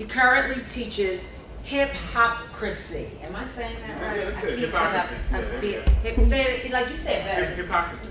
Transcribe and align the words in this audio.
He 0.00 0.06
currently 0.06 0.62
teaches 0.70 1.30
hip 1.62 1.90
hopcracy. 1.90 3.06
Am 3.22 3.36
I 3.36 3.44
saying 3.44 3.76
that 3.86 4.00
right? 4.00 4.16
Yeah, 4.16 4.24
that's 4.24 4.36
good. 4.38 4.52
I 4.54 4.56
keep- 4.56 4.64
Hypocrisy. 4.64 5.14
I, 5.30 5.36
I 5.36 5.40
Yeah, 5.40 5.60
feel, 5.60 5.70
yeah. 5.72 5.88
hip, 6.10 6.24
say 6.24 6.40
it 6.64 6.72
like 6.72 6.90
you 6.90 6.96
said 6.96 7.20
Hip- 7.20 7.24
better. 7.34 7.54
Hypocrisy. 7.62 8.08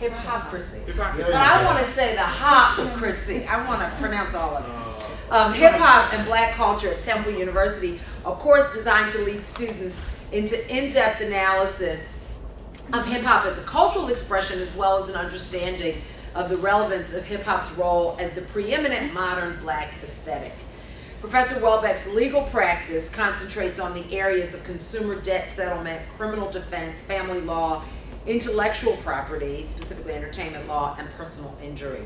Hip 0.00 0.12
hopcracy. 0.12 0.84
Hypocrisy. 0.86 1.32
But 1.32 1.34
I 1.34 1.64
want 1.64 1.78
to 1.78 1.90
say 1.90 2.14
the 2.14 2.20
hopcracy. 2.20 3.48
I 3.48 3.66
want 3.66 3.80
to 3.80 3.88
pronounce 3.98 4.34
all 4.34 4.54
of 4.54 4.66
it. 4.66 4.70
Uh, 5.32 5.46
Um, 5.46 5.54
Hip 5.54 5.72
hop 5.72 6.12
and 6.12 6.26
black 6.26 6.52
culture 6.56 6.90
at 6.90 7.02
Temple 7.02 7.32
University, 7.32 7.98
a 8.26 8.32
course 8.32 8.70
designed 8.74 9.12
to 9.12 9.20
lead 9.22 9.42
students 9.42 10.04
into 10.30 10.56
in 10.70 10.92
depth 10.92 11.22
analysis 11.22 12.20
of 12.92 13.06
hip 13.06 13.22
hop 13.22 13.46
as 13.46 13.58
a 13.58 13.62
cultural 13.62 14.08
expression 14.08 14.60
as 14.60 14.76
well 14.76 15.02
as 15.02 15.08
an 15.08 15.16
understanding 15.16 16.02
of 16.34 16.50
the 16.50 16.56
relevance 16.58 17.14
of 17.14 17.24
hip 17.24 17.42
hop's 17.44 17.72
role 17.72 18.14
as 18.20 18.34
the 18.34 18.42
preeminent 18.42 19.14
modern 19.14 19.56
black 19.62 19.94
aesthetic. 20.02 20.52
Professor 21.20 21.58
Welbeck's 21.62 22.12
legal 22.12 22.42
practice 22.42 23.08
concentrates 23.08 23.78
on 23.80 23.94
the 23.94 24.04
areas 24.14 24.52
of 24.52 24.62
consumer 24.64 25.14
debt 25.14 25.48
settlement, 25.48 26.00
criminal 26.16 26.50
defense, 26.50 27.00
family 27.00 27.40
law, 27.40 27.82
intellectual 28.26 28.96
property, 28.98 29.62
specifically 29.62 30.12
entertainment 30.12 30.68
law, 30.68 30.94
and 30.98 31.08
personal 31.12 31.56
injury. 31.62 32.02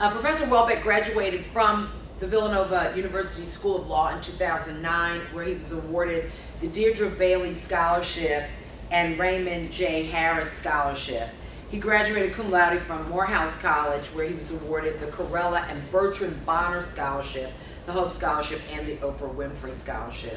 Uh, 0.00 0.10
Professor 0.10 0.46
Welbeck 0.48 0.82
graduated 0.82 1.44
from 1.44 1.90
the 2.18 2.26
Villanova 2.26 2.92
University 2.96 3.44
School 3.44 3.80
of 3.80 3.86
Law 3.86 4.14
in 4.14 4.20
2009, 4.20 5.20
where 5.32 5.44
he 5.44 5.54
was 5.54 5.72
awarded 5.72 6.30
the 6.60 6.66
Deirdre 6.66 7.10
Bailey 7.10 7.52
Scholarship 7.52 8.48
and 8.90 9.18
Raymond 9.18 9.70
J. 9.70 10.04
Harris 10.04 10.50
Scholarship. 10.50 11.28
He 11.70 11.78
graduated 11.78 12.32
cum 12.32 12.50
laude 12.50 12.80
from 12.80 13.08
Morehouse 13.10 13.60
College, 13.60 14.06
where 14.08 14.26
he 14.26 14.34
was 14.34 14.50
awarded 14.50 14.98
the 15.00 15.06
Corella 15.06 15.68
and 15.68 15.80
Bertrand 15.92 16.44
Bonner 16.46 16.80
Scholarship, 16.80 17.52
the 17.88 17.94
Hope 17.94 18.12
Scholarship, 18.12 18.60
and 18.70 18.86
the 18.86 18.96
Oprah 18.96 19.34
Winfrey 19.34 19.72
Scholarship. 19.72 20.36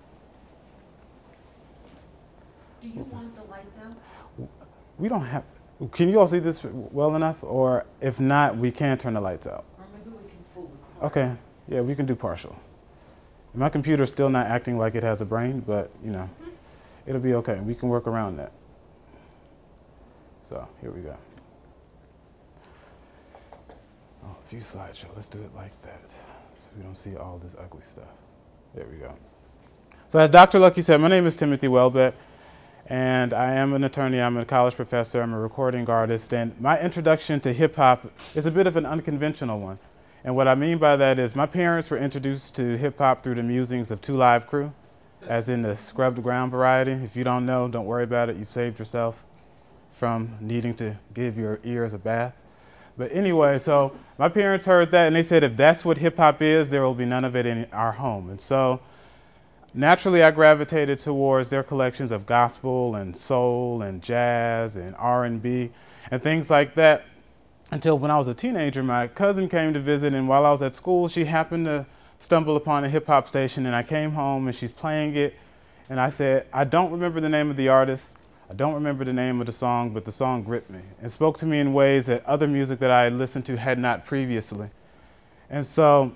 Do 2.81 2.87
you 2.87 3.05
want 3.11 3.35
the 3.35 3.43
lights 3.51 3.75
out? 3.85 3.93
We 4.97 5.09
don't 5.09 5.25
have, 5.25 5.43
can 5.91 6.07
you 6.07 6.21
all 6.21 6.27
see 6.27 6.39
this 6.39 6.63
well 6.63 7.17
enough? 7.17 7.43
Or 7.43 7.85
if 7.99 8.21
not, 8.21 8.55
we 8.55 8.71
can 8.71 8.97
turn 8.97 9.15
the 9.15 9.19
lights 9.19 9.45
out. 9.45 9.65
Or 9.77 9.83
maybe 9.93 10.09
we 10.09 10.29
can 10.29 10.39
fool 10.53 10.71
Okay, 11.03 11.35
yeah, 11.67 11.81
we 11.81 11.95
can 11.95 12.05
do 12.05 12.15
partial. 12.15 12.55
My 13.53 13.69
computer's 13.69 14.09
still 14.09 14.29
not 14.29 14.47
acting 14.47 14.77
like 14.77 14.95
it 14.95 15.03
has 15.03 15.21
a 15.21 15.25
brain, 15.25 15.61
but 15.65 15.91
you 16.03 16.11
know, 16.11 16.29
mm-hmm. 16.41 16.49
it'll 17.05 17.21
be 17.21 17.33
okay. 17.35 17.59
We 17.59 17.75
can 17.75 17.89
work 17.89 18.07
around 18.07 18.37
that. 18.37 18.51
So 20.43 20.67
here 20.79 20.91
we 20.91 21.01
go. 21.01 21.15
Oh, 24.23 24.35
view 24.49 24.59
slideshow. 24.59 25.07
Let's 25.15 25.27
do 25.27 25.39
it 25.39 25.53
like 25.55 25.79
that, 25.81 26.11
so 26.11 26.69
we 26.77 26.83
don't 26.83 26.97
see 26.97 27.15
all 27.15 27.39
this 27.43 27.55
ugly 27.59 27.81
stuff. 27.83 28.05
There 28.73 28.85
we 28.89 28.97
go. 28.97 29.13
So 30.09 30.19
as 30.19 30.29
Dr. 30.29 30.59
Lucky 30.59 30.81
said, 30.81 30.99
my 31.01 31.07
name 31.07 31.25
is 31.25 31.35
Timothy 31.35 31.67
Welbeck, 31.67 32.13
and 32.87 33.33
I 33.33 33.53
am 33.53 33.73
an 33.73 33.83
attorney. 33.83 34.21
I'm 34.21 34.37
a 34.37 34.45
college 34.45 34.75
professor. 34.75 35.21
I'm 35.21 35.33
a 35.33 35.39
recording 35.39 35.89
artist, 35.89 36.33
and 36.33 36.59
my 36.59 36.79
introduction 36.79 37.39
to 37.41 37.53
hip 37.53 37.75
hop 37.75 38.11
is 38.35 38.45
a 38.45 38.51
bit 38.51 38.67
of 38.67 38.75
an 38.75 38.85
unconventional 38.85 39.59
one. 39.59 39.79
And 40.23 40.35
what 40.35 40.47
I 40.47 40.55
mean 40.55 40.77
by 40.77 40.95
that 40.97 41.17
is 41.17 41.35
my 41.35 41.47
parents 41.47 41.89
were 41.89 41.97
introduced 41.97 42.55
to 42.55 42.77
hip 42.77 42.99
hop 42.99 43.23
through 43.23 43.35
the 43.35 43.43
musings 43.43 43.89
of 43.89 44.01
Two 44.01 44.15
Live 44.15 44.45
Crew, 44.45 44.71
as 45.27 45.49
in 45.49 45.63
the 45.63 45.75
scrubbed 45.75 46.21
ground 46.21 46.51
variety. 46.51 46.91
If 46.91 47.15
you 47.15 47.23
don't 47.23 47.45
know, 47.45 47.67
don't 47.67 47.85
worry 47.85 48.03
about 48.03 48.29
it. 48.29 48.37
You've 48.37 48.51
saved 48.51 48.77
yourself 48.77 49.25
from 49.89 50.37
needing 50.39 50.73
to 50.75 50.97
give 51.13 51.37
your 51.37 51.59
ears 51.63 51.93
a 51.93 51.97
bath. 51.97 52.35
But 52.97 53.11
anyway, 53.13 53.57
so 53.57 53.95
my 54.19 54.29
parents 54.29 54.65
heard 54.65 54.91
that 54.91 55.07
and 55.07 55.15
they 55.15 55.23
said 55.23 55.43
if 55.43 55.57
that's 55.57 55.83
what 55.83 55.97
hip 55.97 56.17
hop 56.17 56.41
is, 56.41 56.69
there 56.69 56.83
will 56.83 56.93
be 56.93 57.05
none 57.05 57.25
of 57.25 57.35
it 57.35 57.45
in 57.45 57.65
our 57.71 57.93
home. 57.93 58.29
And 58.29 58.39
so 58.39 58.79
naturally 59.73 60.21
I 60.21 60.29
gravitated 60.31 60.99
towards 60.99 61.49
their 61.49 61.63
collections 61.63 62.11
of 62.11 62.25
gospel 62.25 62.95
and 62.95 63.15
soul 63.17 63.81
and 63.81 64.03
jazz 64.03 64.75
and 64.75 64.95
R&B 64.97 65.71
and 66.11 66.21
things 66.21 66.49
like 66.49 66.75
that 66.75 67.05
until 67.71 67.97
when 67.97 68.11
I 68.11 68.17
was 68.17 68.27
a 68.27 68.33
teenager, 68.33 68.83
my 68.83 69.07
cousin 69.07 69.47
came 69.47 69.73
to 69.73 69.79
visit, 69.79 70.13
and 70.13 70.27
while 70.27 70.45
I 70.45 70.51
was 70.51 70.61
at 70.61 70.75
school, 70.75 71.07
she 71.07 71.23
happened 71.23 71.65
to 71.65 71.85
stumble 72.19 72.57
upon 72.57 72.83
a 72.83 72.89
hip 72.89 73.07
hop 73.07 73.27
station, 73.27 73.65
and 73.65 73.75
I 73.75 73.81
came 73.81 74.11
home 74.11 74.47
and 74.47 74.55
she's 74.55 74.73
playing 74.73 75.15
it, 75.15 75.35
and 75.89 75.99
I 75.99 76.09
said, 76.09 76.47
I 76.53 76.65
don't 76.65 76.91
remember 76.91 77.21
the 77.21 77.29
name 77.29 77.49
of 77.49 77.55
the 77.55 77.69
artist, 77.69 78.13
I 78.49 78.53
don't 78.53 78.73
remember 78.73 79.05
the 79.05 79.13
name 79.13 79.39
of 79.39 79.45
the 79.45 79.53
song, 79.53 79.91
but 79.91 80.03
the 80.03 80.11
song 80.11 80.43
gripped 80.43 80.69
me 80.69 80.81
and 81.01 81.09
spoke 81.09 81.37
to 81.37 81.45
me 81.45 81.59
in 81.59 81.73
ways 81.73 82.07
that 82.07 82.25
other 82.25 82.47
music 82.47 82.79
that 82.79 82.91
I 82.91 83.05
had 83.05 83.13
listened 83.13 83.45
to 83.45 83.55
had 83.55 83.79
not 83.79 84.05
previously. 84.05 84.69
And 85.49 85.65
so, 85.65 86.11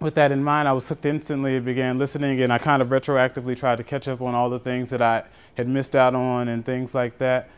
with 0.00 0.14
that 0.16 0.30
in 0.30 0.44
mind, 0.44 0.68
I 0.68 0.72
was 0.72 0.86
hooked 0.88 1.06
instantly, 1.06 1.56
and 1.56 1.64
began 1.64 1.98
listening, 1.98 2.42
and 2.42 2.52
I 2.52 2.58
kind 2.58 2.82
of 2.82 2.88
retroactively 2.88 3.56
tried 3.56 3.76
to 3.76 3.84
catch 3.84 4.06
up 4.06 4.20
on 4.20 4.34
all 4.34 4.50
the 4.50 4.58
things 4.58 4.90
that 4.90 5.00
I 5.00 5.24
had 5.56 5.66
missed 5.66 5.96
out 5.96 6.14
on 6.14 6.48
and 6.48 6.66
things 6.66 6.94
like 6.94 7.16
that. 7.18 7.48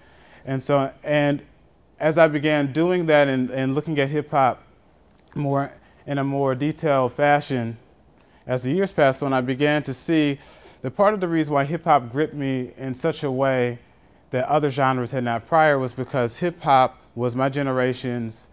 And 0.44 0.62
so, 0.62 0.92
and 1.02 1.44
as 1.98 2.18
I 2.18 2.28
began 2.28 2.72
doing 2.72 3.06
that 3.06 3.28
and, 3.28 3.50
and 3.50 3.74
looking 3.74 3.98
at 3.98 4.08
hip 4.08 4.30
hop 4.30 4.62
more 5.34 5.72
in 6.06 6.18
a 6.18 6.24
more 6.24 6.54
detailed 6.54 7.12
fashion, 7.12 7.78
as 8.46 8.62
the 8.62 8.70
years 8.70 8.92
passed 8.92 9.22
on, 9.22 9.32
I 9.32 9.40
began 9.40 9.82
to 9.84 9.94
see 9.94 10.38
that 10.82 10.92
part 10.92 11.14
of 11.14 11.20
the 11.20 11.28
reason 11.28 11.54
why 11.54 11.64
hip 11.64 11.84
hop 11.84 12.12
gripped 12.12 12.34
me 12.34 12.72
in 12.76 12.94
such 12.94 13.24
a 13.24 13.30
way 13.30 13.78
that 14.30 14.46
other 14.48 14.70
genres 14.70 15.12
had 15.12 15.24
not 15.24 15.46
prior 15.46 15.78
was 15.78 15.92
because 15.92 16.38
hip 16.38 16.60
hop 16.62 17.00
was 17.14 17.34
my 17.34 17.48
generation's 17.48 18.46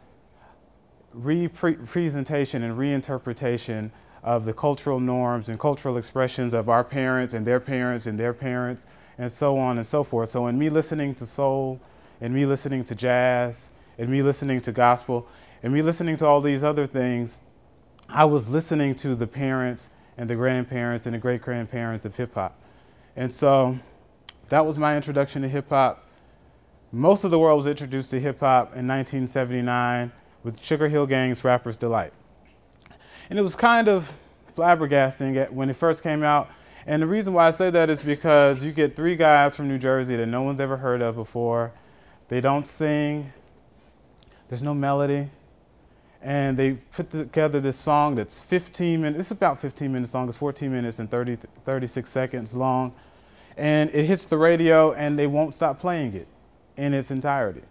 representation 1.14 2.64
and 2.64 2.78
reinterpretation 2.78 3.92
of 4.24 4.46
the 4.46 4.54
cultural 4.54 5.00
norms 5.00 5.50
and 5.50 5.60
cultural 5.60 5.98
expressions 5.98 6.54
of 6.54 6.70
our 6.70 6.84
parents 6.84 7.34
and 7.34 7.46
their 7.46 7.60
parents 7.60 8.06
and 8.06 8.20
their 8.20 8.34
parents 8.34 8.86
and 9.18 9.32
so 9.32 9.58
on 9.60 9.78
and 9.78 9.86
so 9.86 10.04
forth. 10.04 10.30
So 10.30 10.48
in 10.48 10.58
me 10.58 10.70
listening 10.70 11.14
to 11.16 11.26
soul, 11.26 11.80
and 12.24 12.34
me 12.34 12.46
listening 12.46 12.86
to 12.86 12.96
jazz, 12.96 13.70
and 13.98 14.10
me 14.10 14.22
listening 14.22 14.62
to 14.62 14.72
gospel, 14.72 15.28
and 15.62 15.74
me 15.74 15.82
listening 15.82 16.16
to 16.16 16.26
all 16.26 16.40
these 16.40 16.64
other 16.64 16.88
things, 16.88 17.42
I 18.08 18.24
was 18.24 18.50
listening 18.50 18.96
to 18.96 19.14
the 19.14 19.28
parents 19.28 19.90
and 20.18 20.30
the 20.30 20.36
grandparents 20.36 21.06
and 21.06 21.14
the 21.14 21.20
great 21.20 21.42
grandparents 21.42 22.06
of 22.06 22.16
hip 22.16 22.34
hop. 22.34 22.58
And 23.18 23.32
so 23.32 23.78
that 24.48 24.66
was 24.66 24.78
my 24.78 24.96
introduction 24.96 25.42
to 25.42 25.50
hip 25.50 25.68
hop. 25.68 26.08
Most 26.94 27.26
of 27.26 27.32
the 27.32 27.38
world 27.38 27.58
was 27.58 27.68
introduced 27.68 28.12
to 28.12 28.22
hip 28.22 28.40
hop 28.40 28.68
in 28.68 28.88
1979 28.88 30.14
with 30.44 30.64
Sugar 30.64 30.88
Hill 30.88 31.06
Gang's 31.06 31.44
Rapper's 31.44 31.76
Delight. 31.76 32.14
And 33.30 33.38
it 33.38 33.42
was 33.42 33.58
kind 33.58 33.90
of 33.90 34.14
flabbergasting 34.56 35.52
when 35.52 35.70
it 35.70 35.76
first 35.76 36.02
came 36.02 36.24
out. 36.24 36.50
And 36.88 37.02
the 37.02 37.08
reason 37.08 37.34
why 37.34 37.48
I 37.48 37.52
say 37.52 37.70
that 37.70 37.90
is 37.90 38.02
because 38.02 38.64
you 38.64 38.72
get 38.72 38.96
three 38.96 39.18
guys 39.18 39.58
from 39.58 39.68
New 39.68 39.78
Jersey 39.78 40.16
that 40.16 40.28
no 40.28 40.42
one's 40.42 40.62
ever 40.62 40.78
heard 40.78 41.02
of 41.02 41.16
before. 41.16 41.74
They 42.34 42.42
don't 42.42 42.66
sing, 42.66 43.32
there's 44.50 44.64
no 44.64 44.74
melody. 44.74 45.30
And 46.20 46.58
they 46.58 46.72
put 46.72 47.12
together 47.12 47.62
this 47.62 47.78
song 47.78 48.16
that's 48.16 48.40
15 48.42 49.04
minutes, 49.04 49.20
it's 49.20 49.30
about 49.30 49.60
15 49.60 49.94
minutes 49.94 50.16
long, 50.16 50.28
it's 50.28 50.38
14 50.38 50.72
minutes 50.72 50.98
and 50.98 51.12
30, 51.12 51.38
36 51.64 52.10
seconds 52.10 52.56
long. 52.56 52.92
And 53.56 53.92
it 53.92 54.06
hits 54.06 54.26
the 54.26 54.40
radio 54.40 54.94
and 54.94 55.20
they 55.20 55.28
won't 55.28 55.54
stop 55.54 55.80
playing 55.80 56.14
it 56.14 56.28
in 56.76 56.96
its 56.96 57.12
entirety. 57.12 57.62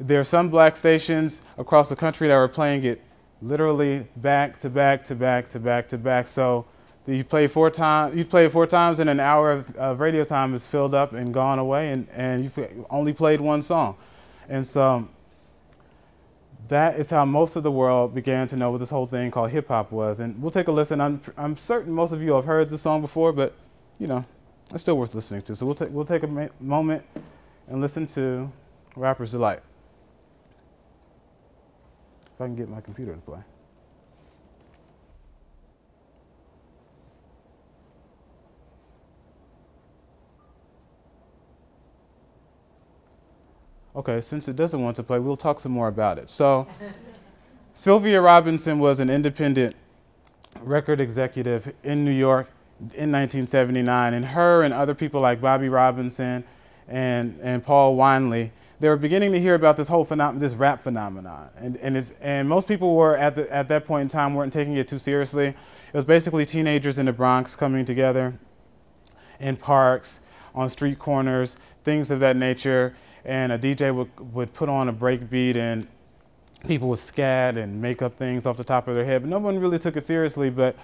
There 0.00 0.18
are 0.18 0.24
some 0.24 0.48
black 0.48 0.74
stations 0.74 1.42
across 1.56 1.88
the 1.88 1.94
country 1.94 2.26
that 2.26 2.34
are 2.34 2.48
playing 2.48 2.82
it 2.82 3.00
literally 3.40 4.08
back 4.16 4.58
to 4.62 4.68
back 4.68 5.04
to 5.04 5.14
back 5.14 5.48
to 5.50 5.60
back 5.60 5.88
to 5.90 5.96
back. 5.96 6.26
So 6.26 6.66
you 7.06 7.24
play 7.24 7.46
four 7.46 7.70
times, 7.70 8.16
you 8.16 8.24
play 8.24 8.48
four 8.48 8.66
times, 8.66 8.98
and 8.98 9.08
an 9.08 9.20
hour 9.20 9.52
of, 9.52 9.76
of, 9.76 10.00
radio 10.00 10.24
time 10.24 10.54
is 10.54 10.66
filled 10.66 10.94
up 10.94 11.12
and 11.12 11.32
gone 11.32 11.58
away, 11.58 11.92
and, 11.92 12.08
and 12.10 12.42
you've 12.42 12.86
only 12.90 13.12
played 13.12 13.40
one 13.40 13.62
song. 13.62 13.96
And 14.48 14.66
so 14.66 15.08
that 16.68 16.98
is 16.98 17.10
how 17.10 17.24
most 17.24 17.56
of 17.56 17.62
the 17.62 17.70
world 17.70 18.14
began 18.14 18.48
to 18.48 18.56
know 18.56 18.70
what 18.70 18.78
this 18.78 18.90
whole 18.90 19.06
thing 19.06 19.30
called 19.30 19.50
hip 19.50 19.68
hop 19.68 19.92
was. 19.92 20.20
And 20.20 20.40
we'll 20.42 20.50
take 20.50 20.68
a 20.68 20.72
listen. 20.72 21.00
I'm, 21.00 21.20
I'm 21.36 21.56
certain 21.56 21.92
most 21.92 22.12
of 22.12 22.20
you 22.22 22.32
have 22.34 22.44
heard 22.44 22.70
the 22.70 22.78
song 22.78 23.00
before, 23.00 23.32
but 23.32 23.54
you 23.98 24.06
know, 24.06 24.24
it's 24.72 24.82
still 24.82 24.98
worth 24.98 25.14
listening 25.14 25.42
to. 25.42 25.56
So 25.56 25.64
we'll, 25.66 25.74
ta- 25.74 25.86
we'll 25.86 26.04
take 26.04 26.24
a 26.24 26.26
ma- 26.26 26.48
moment 26.60 27.04
and 27.68 27.80
listen 27.80 28.06
to 28.08 28.50
Rapper's 28.96 29.30
Delight. 29.30 29.60
If 32.34 32.40
I 32.40 32.46
can 32.46 32.56
get 32.56 32.68
my 32.68 32.80
computer 32.80 33.14
to 33.14 33.20
play. 33.20 33.40
Okay, 43.96 44.20
since 44.20 44.46
it 44.46 44.56
doesn't 44.56 44.82
want 44.82 44.94
to 44.96 45.02
play, 45.02 45.18
we'll 45.18 45.38
talk 45.38 45.58
some 45.58 45.72
more 45.72 45.88
about 45.88 46.18
it. 46.18 46.28
So, 46.28 46.68
Sylvia 47.72 48.20
Robinson 48.20 48.78
was 48.78 49.00
an 49.00 49.08
independent 49.08 49.74
record 50.60 51.00
executive 51.00 51.72
in 51.82 52.04
New 52.04 52.10
York 52.10 52.48
in 52.78 53.10
1979, 53.10 54.12
and 54.12 54.24
her 54.26 54.62
and 54.62 54.74
other 54.74 54.94
people 54.94 55.22
like 55.22 55.40
Bobby 55.40 55.70
Robinson 55.70 56.44
and, 56.88 57.38
and 57.42 57.64
Paul 57.64 57.96
Winley, 57.96 58.50
they 58.80 58.90
were 58.90 58.96
beginning 58.96 59.32
to 59.32 59.40
hear 59.40 59.54
about 59.54 59.78
this 59.78 59.88
whole 59.88 60.04
phenomenon, 60.04 60.40
this 60.40 60.52
rap 60.52 60.82
phenomenon. 60.82 61.48
And, 61.56 61.78
and, 61.78 61.96
it's, 61.96 62.10
and 62.20 62.46
most 62.46 62.68
people 62.68 62.94
were 62.94 63.16
at, 63.16 63.34
the, 63.34 63.50
at 63.50 63.68
that 63.68 63.86
point 63.86 64.02
in 64.02 64.08
time 64.08 64.34
weren't 64.34 64.52
taking 64.52 64.76
it 64.76 64.88
too 64.88 64.98
seriously. 64.98 65.46
It 65.46 65.56
was 65.94 66.04
basically 66.04 66.44
teenagers 66.44 66.98
in 66.98 67.06
the 67.06 67.14
Bronx 67.14 67.56
coming 67.56 67.86
together 67.86 68.38
in 69.40 69.56
parks, 69.56 70.20
on 70.54 70.68
street 70.68 70.98
corners, 70.98 71.56
things 71.84 72.10
of 72.10 72.20
that 72.20 72.36
nature. 72.36 72.94
And 73.26 73.52
a 73.52 73.58
DJ 73.58 73.94
would, 73.94 74.32
would 74.32 74.54
put 74.54 74.70
on 74.70 74.88
a 74.88 74.92
break 74.92 75.28
beat 75.28 75.56
and 75.56 75.86
people 76.66 76.88
would 76.88 76.98
scat 76.98 77.58
and 77.58 77.82
make 77.82 78.00
up 78.00 78.16
things 78.16 78.46
off 78.46 78.56
the 78.56 78.64
top 78.64 78.88
of 78.88 78.94
their 78.94 79.04
head. 79.04 79.22
But 79.22 79.28
no 79.28 79.38
one 79.38 79.58
really 79.58 79.78
took 79.78 79.96
it 79.96 80.06
seriously. 80.06 80.48
But 80.48 80.76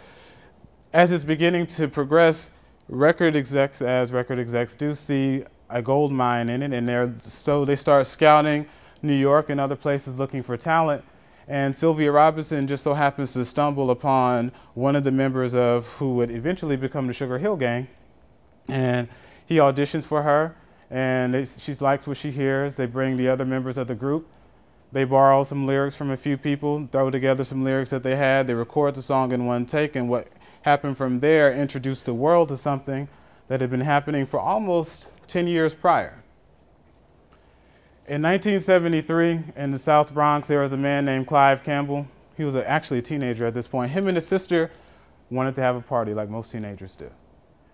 as 0.92 1.12
it's 1.12 1.24
beginning 1.24 1.66
to 1.68 1.88
progress, 1.88 2.50
record 2.88 3.36
execs, 3.36 3.80
as 3.80 4.12
record 4.12 4.38
execs, 4.38 4.74
do 4.74 4.92
see 4.92 5.44
a 5.70 5.80
gold 5.80 6.12
mine 6.12 6.48
in 6.48 6.62
it, 6.62 6.72
and 6.72 6.86
they're, 6.86 7.14
so 7.18 7.64
they 7.64 7.76
start 7.76 8.06
scouting 8.06 8.66
New 9.00 9.14
York 9.14 9.48
and 9.48 9.58
other 9.60 9.76
places 9.76 10.18
looking 10.18 10.42
for 10.42 10.56
talent. 10.56 11.02
And 11.48 11.76
Sylvia 11.76 12.12
Robinson 12.12 12.66
just 12.66 12.84
so 12.84 12.94
happens 12.94 13.32
to 13.32 13.44
stumble 13.44 13.90
upon 13.90 14.52
one 14.74 14.94
of 14.94 15.04
the 15.04 15.10
members 15.10 15.54
of 15.54 15.88
who 15.94 16.14
would 16.16 16.30
eventually 16.30 16.76
become 16.76 17.06
the 17.06 17.12
Sugar 17.12 17.38
Hill 17.38 17.56
Gang. 17.56 17.88
And 18.68 19.08
he 19.44 19.56
auditions 19.56 20.04
for 20.04 20.22
her, 20.22 20.56
and 20.92 21.48
she 21.48 21.74
likes 21.74 22.06
what 22.06 22.18
she 22.18 22.30
hears. 22.30 22.76
They 22.76 22.84
bring 22.84 23.16
the 23.16 23.28
other 23.28 23.46
members 23.46 23.78
of 23.78 23.88
the 23.88 23.94
group. 23.94 24.28
They 24.92 25.04
borrow 25.04 25.42
some 25.42 25.66
lyrics 25.66 25.96
from 25.96 26.10
a 26.10 26.18
few 26.18 26.36
people, 26.36 26.86
throw 26.92 27.10
together 27.10 27.44
some 27.44 27.64
lyrics 27.64 27.88
that 27.90 28.02
they 28.02 28.14
had. 28.14 28.46
They 28.46 28.52
record 28.52 28.94
the 28.94 29.00
song 29.00 29.32
in 29.32 29.46
one 29.46 29.64
take, 29.64 29.96
and 29.96 30.10
what 30.10 30.28
happened 30.62 30.98
from 30.98 31.20
there 31.20 31.50
introduced 31.50 32.04
the 32.04 32.12
world 32.12 32.50
to 32.50 32.58
something 32.58 33.08
that 33.48 33.62
had 33.62 33.70
been 33.70 33.80
happening 33.80 34.26
for 34.26 34.38
almost 34.38 35.08
10 35.28 35.46
years 35.46 35.72
prior. 35.72 36.22
In 38.06 38.20
1973, 38.20 39.40
in 39.56 39.70
the 39.70 39.78
South 39.78 40.12
Bronx, 40.12 40.46
there 40.46 40.60
was 40.60 40.72
a 40.72 40.76
man 40.76 41.06
named 41.06 41.26
Clive 41.26 41.64
Campbell. 41.64 42.06
He 42.36 42.44
was 42.44 42.54
actually 42.54 42.98
a 42.98 43.02
teenager 43.02 43.46
at 43.46 43.54
this 43.54 43.66
point. 43.66 43.92
Him 43.92 44.08
and 44.08 44.16
his 44.16 44.26
sister 44.26 44.70
wanted 45.30 45.54
to 45.54 45.62
have 45.62 45.74
a 45.74 45.80
party 45.80 46.12
like 46.12 46.28
most 46.28 46.52
teenagers 46.52 46.94
do. 46.94 47.10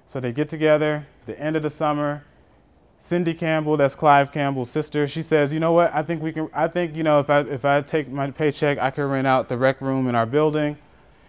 So 0.06 0.20
they 0.20 0.30
get 0.30 0.48
together, 0.48 1.04
the 1.26 1.38
end 1.40 1.56
of 1.56 1.64
the 1.64 1.70
summer. 1.70 2.22
Cindy 2.98 3.32
Campbell, 3.32 3.76
that's 3.76 3.94
Clive 3.94 4.32
Campbell's 4.32 4.70
sister, 4.70 5.06
she 5.06 5.22
says, 5.22 5.52
you 5.52 5.60
know 5.60 5.72
what, 5.72 5.94
I 5.94 6.02
think 6.02 6.22
we 6.22 6.32
can, 6.32 6.50
I 6.52 6.68
think, 6.68 6.96
you 6.96 7.02
know, 7.02 7.20
if 7.20 7.30
I, 7.30 7.40
if 7.40 7.64
I 7.64 7.80
take 7.80 8.08
my 8.08 8.30
paycheck, 8.30 8.78
I 8.78 8.90
can 8.90 9.04
rent 9.04 9.26
out 9.26 9.48
the 9.48 9.56
rec 9.56 9.80
room 9.80 10.08
in 10.08 10.14
our 10.14 10.26
building. 10.26 10.76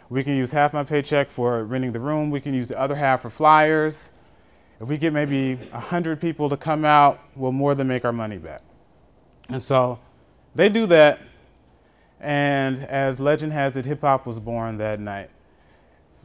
We 0.09 0.23
can 0.23 0.35
use 0.35 0.49
half 0.49 0.73
my 0.73 0.83
paycheck 0.83 1.29
for 1.29 1.63
renting 1.63 1.91
the 1.91 1.99
room. 1.99 2.31
We 2.31 2.41
can 2.41 2.55
use 2.55 2.67
the 2.67 2.79
other 2.79 2.95
half 2.95 3.21
for 3.21 3.29
flyers. 3.29 4.09
If 4.81 4.87
we 4.87 4.97
get 4.97 5.13
maybe 5.13 5.55
100 5.55 6.19
people 6.19 6.49
to 6.49 6.57
come 6.57 6.83
out, 6.85 7.19
we'll 7.35 7.51
more 7.51 7.75
than 7.75 7.87
make 7.87 8.05
our 8.05 8.11
money 8.11 8.37
back. 8.37 8.61
And 9.49 9.61
so 9.61 9.99
they 10.55 10.69
do 10.69 10.87
that. 10.87 11.19
And 12.19 12.79
as 12.79 13.19
legend 13.19 13.53
has 13.53 13.77
it, 13.77 13.85
hip 13.85 14.01
hop 14.01 14.25
was 14.25 14.39
born 14.39 14.77
that 14.79 14.99
night. 14.99 15.29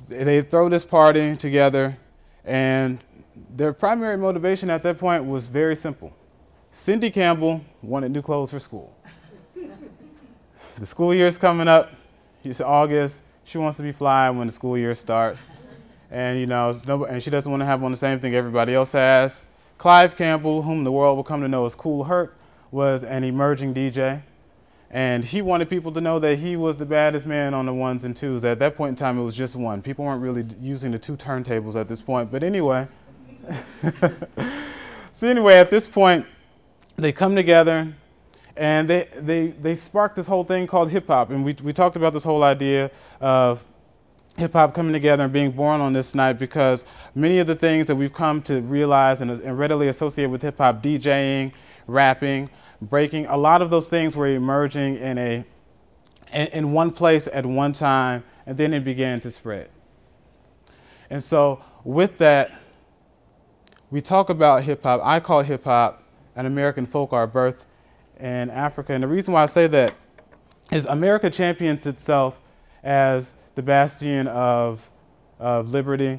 They 0.09 0.41
throw 0.41 0.69
this 0.69 0.85
party 0.85 1.37
together, 1.37 1.97
and 2.45 2.99
their 3.57 3.73
primary 3.73 4.17
motivation 4.17 4.71
at 4.71 4.83
that 4.83 4.99
point 4.99 5.25
was 5.25 5.49
very 5.49 5.77
simple. 5.77 6.13
Cindy 6.71 7.11
Campbell 7.11 7.65
wanted 7.83 8.11
new 8.11 8.23
clothes 8.23 8.51
for 8.51 8.59
school. 8.59 8.97
the 10.77 10.87
school 10.87 11.15
year 11.15 11.27
is 11.27 11.39
coming 11.39 11.69
up. 11.69 11.93
It's 12.43 12.61
August. 12.61 13.23
She 13.45 13.59
wants 13.59 13.77
to 13.77 13.83
be 13.83 13.93
fly 13.93 14.31
when 14.31 14.47
the 14.47 14.53
school 14.53 14.77
year 14.77 14.95
starts 14.95 15.51
and 16.15 16.39
you 16.39 16.47
know, 16.47 16.73
and 17.09 17.21
she 17.21 17.29
doesn't 17.29 17.51
want 17.51 17.61
to 17.61 17.67
have 17.67 17.83
on 17.83 17.91
the 17.91 17.97
same 17.97 18.21
thing 18.21 18.37
everybody 18.37 18.73
else 18.73 18.93
has. 18.93 19.43
Clive 19.79 20.17
Campbell, 20.17 20.63
whom 20.63 20.85
the 20.85 20.93
world 20.93 21.17
will 21.17 21.25
come 21.25 21.41
to 21.41 21.49
know 21.49 21.67
as 21.67 21.75
Kool 21.75 22.05
Herc, 22.05 22.37
was 22.71 23.03
an 23.03 23.25
emerging 23.25 23.75
DJ, 23.75 24.23
and 24.91 25.25
he 25.25 25.43
wanted 25.43 25.69
people 25.69 25.91
to 25.91 26.01
know 26.01 26.21
that 26.21 26.39
he 26.39 26.55
was 26.55 26.77
the 26.77 26.87
baddest 26.87 27.27
man 27.27 27.53
on 27.53 27.67
the 27.67 27.75
ones 27.75 28.05
and 28.05 28.15
twos. 28.15 28.45
At 28.45 28.61
that 28.61 28.77
point 28.77 28.91
in 28.91 28.97
time, 28.97 29.19
it 29.19 29.25
was 29.25 29.35
just 29.35 29.57
one. 29.57 29.83
People 29.83 30.05
weren't 30.05 30.23
really 30.23 30.47
using 30.61 30.93
the 30.93 31.01
two 31.01 31.17
turntables 31.17 31.75
at 31.75 31.89
this 31.89 32.01
point. 32.01 32.31
But 32.31 32.45
anyway, 32.45 32.87
so 35.13 35.29
anyway, 35.29 35.55
at 35.55 35.71
this 35.71 35.89
point, 35.89 36.27
they 36.97 37.13
come 37.13 37.35
together 37.35 37.93
and 38.57 38.89
they, 38.89 39.09
they, 39.17 39.49
they 39.49 39.75
sparked 39.75 40.17
this 40.17 40.27
whole 40.27 40.45
thing 40.45 40.67
called 40.67 40.91
hip 40.91 41.07
hop. 41.09 41.31
And 41.31 41.45
we, 41.45 41.55
we 41.63 41.73
talked 41.73 41.97
about 41.97 42.13
this 42.13 42.25
whole 42.25 42.43
idea 42.43 42.91
of 43.21 43.65
hip 44.37 44.53
hop 44.53 44.75
coming 44.75 44.93
together 44.93 45.25
and 45.25 45.33
being 45.33 45.51
born 45.51 45.81
on 45.81 45.93
this 45.93 46.15
night 46.15 46.35
because 46.35 46.85
many 47.15 47.39
of 47.39 47.47
the 47.47 47.55
things 47.55 47.87
that 47.87 47.97
we've 47.97 48.13
come 48.13 48.43
to 48.43 48.61
realize 48.61 49.21
and, 49.21 49.31
and 49.31 49.59
readily 49.59 49.89
associate 49.89 50.27
with 50.27 50.43
hip 50.43 50.59
hop, 50.59 50.83
DJing, 50.83 51.53
rapping, 51.87 52.51
breaking, 52.81 53.27
a 53.27 53.37
lot 53.37 53.63
of 53.63 53.71
those 53.71 53.89
things 53.89 54.17
were 54.17 54.29
emerging 54.29 54.97
in 54.97 55.19
a 55.19 55.45
in, 56.33 56.47
in 56.49 56.73
one 56.73 56.91
place 56.91 57.29
at 57.33 57.47
one 57.47 57.73
time, 57.73 58.25
and 58.47 58.57
then 58.57 58.75
it 58.75 58.85
began 58.85 59.21
to 59.21 59.31
spread. 59.31 59.71
And 61.11 61.23
so, 61.23 61.63
with 61.85 62.19
that, 62.19 62.51
we 63.95 64.01
talk 64.01 64.29
about 64.29 64.65
hip 64.65 64.83
hop. 64.83 65.01
I 65.05 65.21
call 65.21 65.43
hip 65.43 65.63
hop 65.63 66.03
an 66.35 66.47
American 66.47 66.85
folk 66.85 67.13
art 67.13 67.33
birth 67.33 67.65
in 68.19 68.51
Africa, 68.51 68.93
and 68.93 69.05
the 69.05 69.07
reason 69.07 69.33
why 69.33 69.45
I 69.45 69.47
say 69.47 69.69
that 69.69 69.95
is 70.73 70.85
America 70.87 71.31
champions 71.31 71.87
itself 71.87 72.41
as 72.83 73.35
the 73.55 73.63
bastion 73.63 74.27
of, 74.27 74.91
of 75.39 75.71
liberty, 75.71 76.19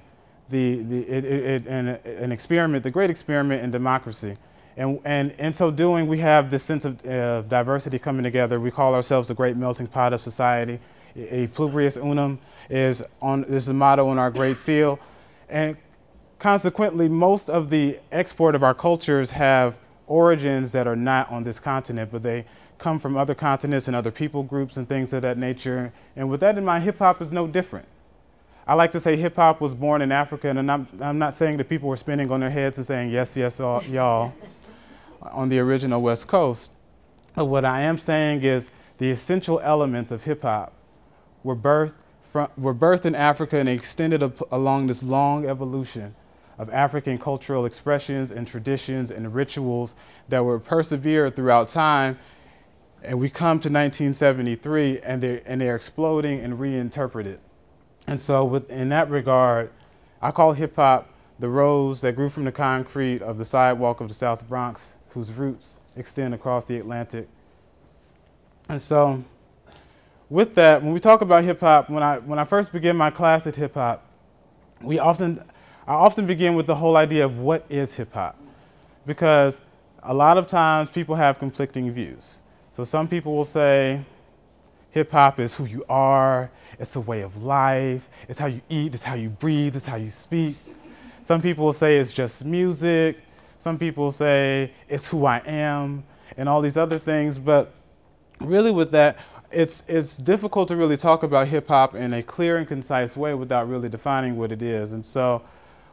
the, 0.49 0.83
the, 0.83 0.99
it, 1.01 1.25
it, 1.25 1.67
an, 1.67 1.87
an 2.05 2.31
experiment, 2.31 2.85
the 2.85 2.91
great 2.91 3.09
experiment 3.09 3.61
in 3.61 3.71
democracy. 3.71 4.35
And, 4.77 5.01
and 5.03 5.31
in 5.31 5.51
so 5.51 5.69
doing, 5.69 6.07
we 6.07 6.19
have 6.19 6.49
this 6.49 6.63
sense 6.63 6.85
of, 6.85 7.05
of 7.05 7.49
diversity 7.49 7.99
coming 7.99 8.23
together. 8.23 8.57
We 8.57 8.71
call 8.71 8.95
ourselves 8.95 9.27
the 9.27 9.33
great 9.33 9.57
melting 9.57 9.87
pot 9.87 10.13
of 10.13 10.21
society. 10.21 10.79
E 11.13 11.47
pluribus 11.47 11.97
unum 11.97 12.39
is, 12.69 13.03
on, 13.21 13.43
is 13.43 13.65
the 13.65 13.73
motto 13.73 14.07
on 14.07 14.17
our 14.17 14.31
great 14.31 14.59
seal. 14.59 14.97
And 15.49 15.75
consequently, 16.45 17.09
most 17.09 17.49
of 17.49 17.71
the 17.71 17.97
export 18.11 18.53
of 18.53 18.61
our 18.61 18.75
cultures 18.75 19.31
have 19.31 19.79
origins 20.05 20.73
that 20.73 20.85
are 20.85 20.95
not 20.95 21.27
on 21.31 21.43
this 21.43 21.59
continent, 21.59 22.11
but 22.11 22.21
they 22.21 22.45
come 22.77 22.99
from 22.99 23.17
other 23.17 23.33
continents 23.33 23.87
and 23.87 23.95
other 23.95 24.11
people 24.11 24.43
groups 24.43 24.77
and 24.77 24.87
things 24.87 25.11
of 25.11 25.23
that 25.23 25.39
nature. 25.39 25.91
And 26.15 26.29
with 26.29 26.41
that 26.41 26.55
in 26.55 26.63
mind, 26.63 26.83
hip 26.83 26.99
hop 26.99 27.19
is 27.19 27.31
no 27.31 27.47
different. 27.47 27.87
I 28.67 28.75
like 28.75 28.91
to 28.91 28.99
say 28.99 29.15
hip 29.15 29.37
hop 29.37 29.59
was 29.59 29.73
born 29.73 30.03
in 30.03 30.11
Africa, 30.11 30.49
and 30.49 30.71
I'm, 30.71 30.87
I'm 31.01 31.17
not 31.17 31.33
saying 31.33 31.57
that 31.57 31.67
people 31.67 31.89
were 31.89 31.97
spinning 31.97 32.29
on 32.29 32.41
their 32.41 32.51
heads 32.51 32.77
and 32.77 32.85
saying, 32.85 33.09
yes, 33.09 33.35
yes, 33.35 33.59
all, 33.59 33.81
y'all, 33.85 34.31
on 35.23 35.49
the 35.49 35.57
original 35.57 35.99
West 35.99 36.27
Coast. 36.27 36.73
But 37.33 37.45
what 37.45 37.65
I 37.65 37.81
am 37.81 37.97
saying 37.97 38.43
is 38.43 38.69
the 38.99 39.09
essential 39.09 39.59
elements 39.61 40.11
of 40.11 40.25
hip 40.25 40.43
hop 40.43 40.73
were 41.41 41.55
birthed, 41.55 41.95
were 42.55 42.75
birthed 42.75 43.07
in 43.07 43.15
Africa 43.15 43.57
and 43.57 43.67
extended 43.67 44.21
along 44.51 44.85
this 44.85 45.01
long 45.01 45.47
evolution 45.47 46.13
of 46.57 46.69
African 46.69 47.17
cultural 47.17 47.65
expressions 47.65 48.31
and 48.31 48.47
traditions 48.47 49.11
and 49.11 49.33
rituals 49.33 49.95
that 50.29 50.43
were 50.43 50.59
persevered 50.59 51.35
throughout 51.35 51.67
time. 51.67 52.17
And 53.03 53.19
we 53.19 53.29
come 53.29 53.59
to 53.59 53.69
1973 53.69 55.01
and 55.01 55.21
they're, 55.21 55.41
and 55.45 55.61
they're 55.61 55.75
exploding 55.75 56.39
and 56.39 56.59
reinterpreted. 56.59 57.39
And 58.07 58.19
so, 58.19 58.45
with, 58.45 58.69
in 58.69 58.89
that 58.89 59.09
regard, 59.09 59.71
I 60.21 60.31
call 60.31 60.53
hip 60.53 60.75
hop 60.75 61.09
the 61.39 61.49
rose 61.49 62.01
that 62.01 62.15
grew 62.15 62.29
from 62.29 62.45
the 62.45 62.51
concrete 62.51 63.21
of 63.21 63.37
the 63.37 63.45
sidewalk 63.45 63.99
of 63.99 64.07
the 64.07 64.13
South 64.13 64.47
Bronx, 64.47 64.93
whose 65.09 65.31
roots 65.31 65.77
extend 65.95 66.33
across 66.33 66.65
the 66.65 66.77
Atlantic. 66.77 67.27
And 68.69 68.81
so, 68.81 69.23
with 70.29 70.55
that, 70.55 70.81
when 70.81 70.93
we 70.93 70.99
talk 70.99 71.21
about 71.21 71.43
hip 71.43 71.59
hop, 71.59 71.89
when 71.89 72.03
I, 72.03 72.19
when 72.19 72.39
I 72.39 72.43
first 72.43 72.71
began 72.71 72.95
my 72.95 73.09
class 73.09 73.45
at 73.45 73.55
hip 73.55 73.73
hop, 73.75 74.05
we 74.81 74.99
often, 74.99 75.43
I 75.87 75.93
often 75.93 76.25
begin 76.25 76.55
with 76.55 76.65
the 76.65 76.75
whole 76.75 76.97
idea 76.97 77.25
of 77.25 77.37
what 77.37 77.65
is 77.69 77.93
hip 77.93 78.13
hop. 78.13 78.35
Because 79.05 79.61
a 80.01 80.13
lot 80.13 80.37
of 80.37 80.47
times 80.47 80.89
people 80.89 81.15
have 81.15 81.37
conflicting 81.37 81.91
views. 81.91 82.39
So 82.71 82.83
some 82.83 83.07
people 83.07 83.35
will 83.35 83.45
say 83.45 84.01
hip 84.89 85.11
hop 85.11 85.39
is 85.39 85.55
who 85.55 85.65
you 85.65 85.85
are, 85.87 86.49
it's 86.79 86.95
a 86.95 87.01
way 87.01 87.21
of 87.21 87.43
life, 87.43 88.09
it's 88.27 88.39
how 88.39 88.47
you 88.47 88.61
eat, 88.67 88.95
it's 88.95 89.03
how 89.03 89.13
you 89.13 89.29
breathe, 89.29 89.75
it's 89.75 89.85
how 89.85 89.97
you 89.97 90.09
speak. 90.09 90.55
Some 91.21 91.41
people 91.41 91.65
will 91.65 91.73
say 91.73 91.97
it's 91.97 92.13
just 92.13 92.45
music. 92.45 93.17
Some 93.59 93.77
people 93.77 94.11
say 94.11 94.71
it's 94.87 95.09
who 95.09 95.25
I 95.25 95.41
am 95.45 96.03
and 96.37 96.49
all 96.49 96.61
these 96.61 96.77
other 96.77 96.99
things. 96.99 97.37
But 97.37 97.73
really, 98.39 98.71
with 98.71 98.91
that, 98.91 99.17
it's, 99.51 99.83
it's 99.87 100.17
difficult 100.17 100.67
to 100.67 100.75
really 100.75 100.97
talk 100.97 101.23
about 101.23 101.47
hip 101.47 101.67
hop 101.67 101.95
in 101.95 102.13
a 102.13 102.23
clear 102.23 102.57
and 102.57 102.67
concise 102.67 103.15
way 103.15 103.33
without 103.33 103.69
really 103.69 103.89
defining 103.89 104.37
what 104.37 104.51
it 104.51 104.61
is. 104.61 104.93
And 104.93 105.05
so, 105.05 105.41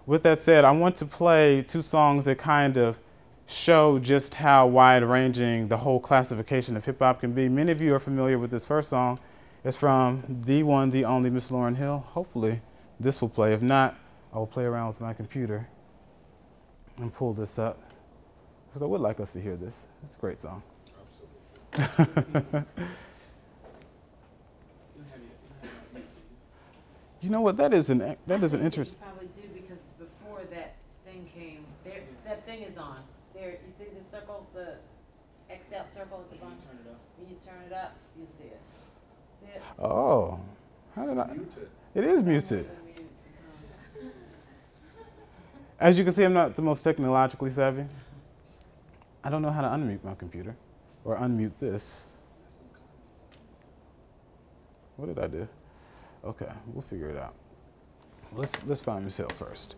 with 0.06 0.22
that 0.24 0.40
said, 0.40 0.64
I 0.64 0.70
want 0.72 0.96
to 0.98 1.06
play 1.06 1.62
two 1.62 1.82
songs 1.82 2.24
that 2.24 2.38
kind 2.38 2.76
of 2.76 2.98
show 3.46 3.98
just 3.98 4.34
how 4.34 4.66
wide 4.66 5.02
ranging 5.02 5.68
the 5.68 5.78
whole 5.78 6.00
classification 6.00 6.76
of 6.76 6.84
hip 6.84 6.98
hop 7.00 7.20
can 7.20 7.32
be. 7.32 7.48
Many 7.48 7.72
of 7.72 7.80
you 7.80 7.94
are 7.94 8.00
familiar 8.00 8.38
with 8.38 8.50
this 8.50 8.64
first 8.64 8.88
song. 8.88 9.18
It's 9.64 9.76
from 9.76 10.24
the 10.28 10.62
one, 10.62 10.90
the 10.90 11.04
only 11.04 11.30
Miss 11.30 11.50
Lauryn 11.50 11.76
Hill. 11.76 12.04
Hopefully, 12.08 12.60
this 12.98 13.20
will 13.20 13.28
play. 13.28 13.52
If 13.52 13.62
not, 13.62 13.96
I 14.32 14.38
will 14.38 14.46
play 14.46 14.64
around 14.64 14.88
with 14.88 15.00
my 15.00 15.12
computer 15.12 15.68
and 16.98 17.14
pull 17.14 17.32
this 17.32 17.58
up 17.58 17.78
because 18.68 18.82
I 18.82 18.86
would 18.86 19.00
like 19.00 19.20
us 19.20 19.32
to 19.34 19.40
hear 19.40 19.56
this. 19.56 19.86
It's 20.04 20.16
a 20.16 20.18
great 20.18 20.40
song. 20.40 20.62
Absolutely. 21.78 22.62
You 27.22 27.30
know 27.30 27.40
what? 27.40 27.56
That 27.56 27.72
is 27.72 27.88
an 27.88 28.16
that 28.26 28.42
is 28.42 28.52
an 28.52 28.62
interest. 28.62 29.00
Probably 29.00 29.28
do 29.28 29.42
because 29.54 29.84
before 29.96 30.40
that 30.50 30.74
thing 31.06 31.30
came, 31.32 31.64
there 31.84 32.00
that 32.24 32.44
thing 32.44 32.62
is 32.62 32.76
on. 32.76 32.98
There, 33.32 33.50
you 33.50 33.72
see 33.78 33.84
the 33.96 34.04
circle, 34.04 34.44
the 34.52 34.74
X 35.74 35.94
circle 35.94 36.20
at 36.20 36.30
the 36.30 36.36
bottom. 36.36 36.56
When 37.16 37.28
you 37.28 37.36
turn 37.44 37.62
it 37.66 37.72
up, 37.72 37.96
you 38.18 38.26
see 38.26 38.44
it. 38.44 38.60
See 39.40 39.46
it? 39.54 39.62
Oh, 39.78 40.40
how 40.94 41.06
did 41.06 41.18
I? 41.18 41.36
It 41.94 42.04
is 42.04 42.22
muted. 42.22 42.68
As 45.80 45.98
you 45.98 46.04
can 46.04 46.12
see, 46.12 46.24
I'm 46.24 46.32
not 46.32 46.54
the 46.54 46.62
most 46.62 46.82
technologically 46.82 47.50
savvy. 47.50 47.84
I 49.24 49.30
don't 49.30 49.42
know 49.42 49.50
how 49.50 49.62
to 49.62 49.68
unmute 49.68 50.02
my 50.02 50.14
computer 50.14 50.56
or 51.04 51.16
unmute 51.16 51.52
this. 51.60 52.06
What 54.96 55.06
did 55.06 55.18
I 55.18 55.26
do? 55.26 55.48
Okay, 56.24 56.48
we'll 56.66 56.82
figure 56.82 57.08
it 57.08 57.16
out. 57.16 57.34
Let's 58.34 58.54
let's 58.66 58.80
find 58.80 59.04
Miss 59.04 59.16
Hill 59.16 59.28
first. 59.30 59.76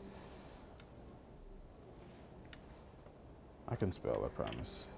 I 3.69 3.77
can 3.77 3.91
spell, 3.93 4.25
I 4.25 4.29
promise. 4.29 4.89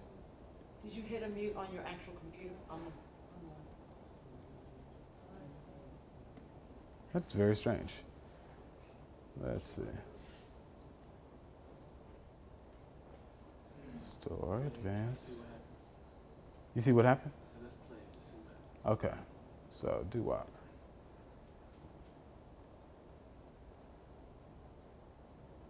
Did 0.86 0.98
you 0.98 1.02
hit 1.02 1.24
a 1.24 1.28
mute 1.28 1.54
on 1.56 1.66
your 1.74 1.82
actual 1.82 2.12
computer? 2.20 2.54
On 2.70 2.78
the, 2.78 2.86
on 2.86 2.92
That's 7.12 7.34
very 7.34 7.56
strange. 7.56 7.92
Let's 9.42 9.66
see. 9.66 9.82
Store, 13.88 14.62
advance. 14.64 15.40
You 16.76 16.80
see 16.80 16.92
what 16.92 17.04
happened? 17.04 17.32
Okay. 18.86 19.12
So 19.72 20.06
do 20.08 20.22
what? 20.22 20.46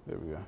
There 0.06 0.18
we 0.18 0.32
go. 0.32 0.44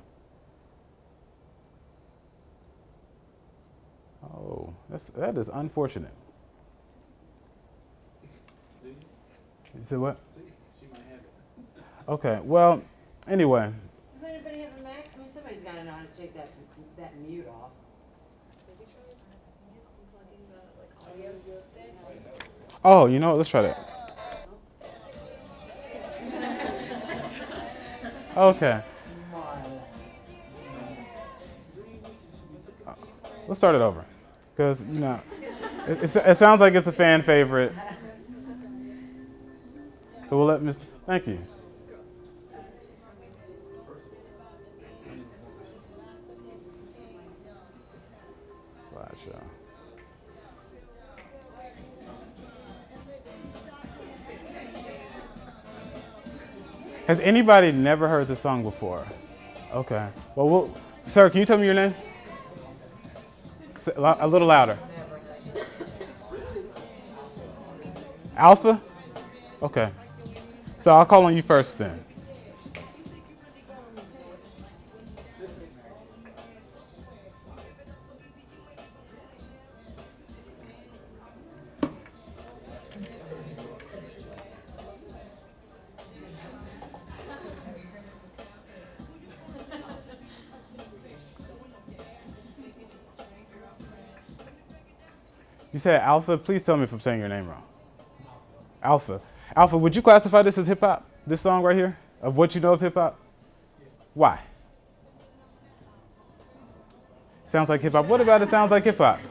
Oh, 4.23 4.73
that's, 4.89 5.07
that 5.09 5.37
is 5.37 5.49
unfortunate. 5.49 6.13
You 8.83 8.95
said 9.83 9.99
what? 9.99 10.19
Okay, 12.07 12.39
well, 12.43 12.83
anyway, 13.27 13.71
Does 14.15 14.29
anybody 14.29 14.61
have 14.61 14.71
a 14.79 14.83
Mac? 14.83 15.07
I 15.15 15.19
mean, 15.19 15.31
somebody's 15.31 15.61
gotta 15.61 15.83
know 15.83 15.91
how 15.91 16.01
to 16.01 16.21
take 16.21 16.33
that, 16.33 16.49
that 16.97 17.13
mute 17.19 17.47
off. 17.47 17.69
Oh, 22.83 23.07
you 23.07 23.19
know 23.19 23.31
what? 23.31 23.37
Let's 23.37 23.49
try 23.49 23.61
that. 23.61 23.95
Okay, 28.37 28.81
let's 33.47 33.59
start 33.59 33.75
it 33.75 33.81
over. 33.81 34.05
Because, 34.59 34.81
you 34.91 34.99
know, 34.99 35.17
it, 35.87 36.03
it, 36.03 36.15
it 36.17 36.37
sounds 36.37 36.59
like 36.59 36.73
it's 36.73 36.85
a 36.85 36.91
fan 36.91 37.21
favorite. 37.23 37.71
So 40.27 40.37
we'll 40.37 40.47
let 40.47 40.59
Mr. 40.59 40.81
Thank 41.05 41.27
you. 41.27 41.39
Slideshow. 48.93 49.37
Uh, 49.37 49.41
Has 57.07 57.21
anybody 57.21 57.71
never 57.71 58.09
heard 58.09 58.27
the 58.27 58.35
song 58.35 58.63
before? 58.63 59.07
Okay. 59.73 60.09
Well, 60.35 60.49
we'll 60.49 60.77
sir, 61.05 61.29
can 61.29 61.39
you 61.39 61.45
tell 61.45 61.57
me 61.57 61.63
your 61.63 61.75
name? 61.75 61.95
A 63.87 64.27
little 64.27 64.47
louder. 64.47 64.77
Alpha? 68.35 68.81
Okay. 69.61 69.91
So 70.77 70.95
I'll 70.95 71.05
call 71.05 71.25
on 71.25 71.35
you 71.35 71.41
first 71.41 71.77
then. 71.77 72.03
You 95.79 95.81
said 95.81 96.01
Alpha. 96.01 96.37
Please 96.37 96.61
tell 96.61 96.75
me 96.75 96.83
if 96.83 96.91
I'm 96.91 96.99
saying 96.99 97.21
your 97.21 97.29
name 97.29 97.47
wrong. 97.47 97.63
Alpha. 98.83 99.21
Alpha, 99.55 99.77
would 99.77 99.95
you 99.95 100.01
classify 100.01 100.41
this 100.41 100.57
as 100.57 100.67
hip 100.67 100.81
hop? 100.81 101.09
This 101.25 101.39
song 101.39 101.63
right 101.63 101.73
here? 101.73 101.97
Of 102.21 102.35
what 102.35 102.53
you 102.53 102.59
know 102.59 102.73
of 102.73 102.81
hip 102.81 102.95
hop? 102.95 103.17
Why? 104.13 104.41
Sounds 107.45 107.69
like 107.69 107.79
hip 107.79 107.93
hop. 107.93 108.07
What 108.07 108.19
about 108.19 108.41
it 108.41 108.49
sounds 108.49 108.71
like 108.71 108.83
hip 108.83 108.97
hop? 108.97 109.21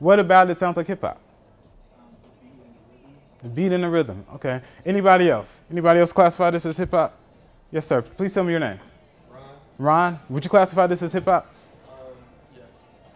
What 0.00 0.18
about 0.18 0.50
it 0.50 0.58
sounds 0.58 0.76
like 0.76 0.88
hip 0.88 1.02
hop? 1.02 1.20
The 3.44 3.48
beat 3.48 3.70
and 3.70 3.84
the 3.84 3.88
rhythm. 3.88 4.26
Okay. 4.34 4.60
Anybody 4.84 5.30
else? 5.30 5.60
Anybody 5.70 6.00
else 6.00 6.12
classify 6.12 6.50
this 6.50 6.66
as 6.66 6.76
hip 6.76 6.90
hop? 6.90 7.16
Yes, 7.70 7.86
sir. 7.86 8.02
Please 8.02 8.34
tell 8.34 8.42
me 8.42 8.50
your 8.50 8.58
name. 8.58 8.80
Ron, 9.30 9.44
Ron, 9.78 10.20
would 10.28 10.42
you 10.42 10.50
classify 10.50 10.88
this 10.88 11.00
as 11.00 11.12
hip 11.12 11.26
hop? 11.26 11.51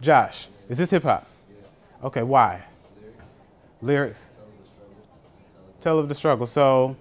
Josh. 0.00 0.48
Is 0.68 0.78
this 0.78 0.90
hip 0.90 1.02
hop? 1.02 1.26
Okay, 2.02 2.22
why? 2.22 2.62
Lyrics. 3.82 4.28
Tell 5.80 5.98
of 5.98 6.08
the 6.08 6.14
struggle. 6.14 6.46
So, 6.46 6.96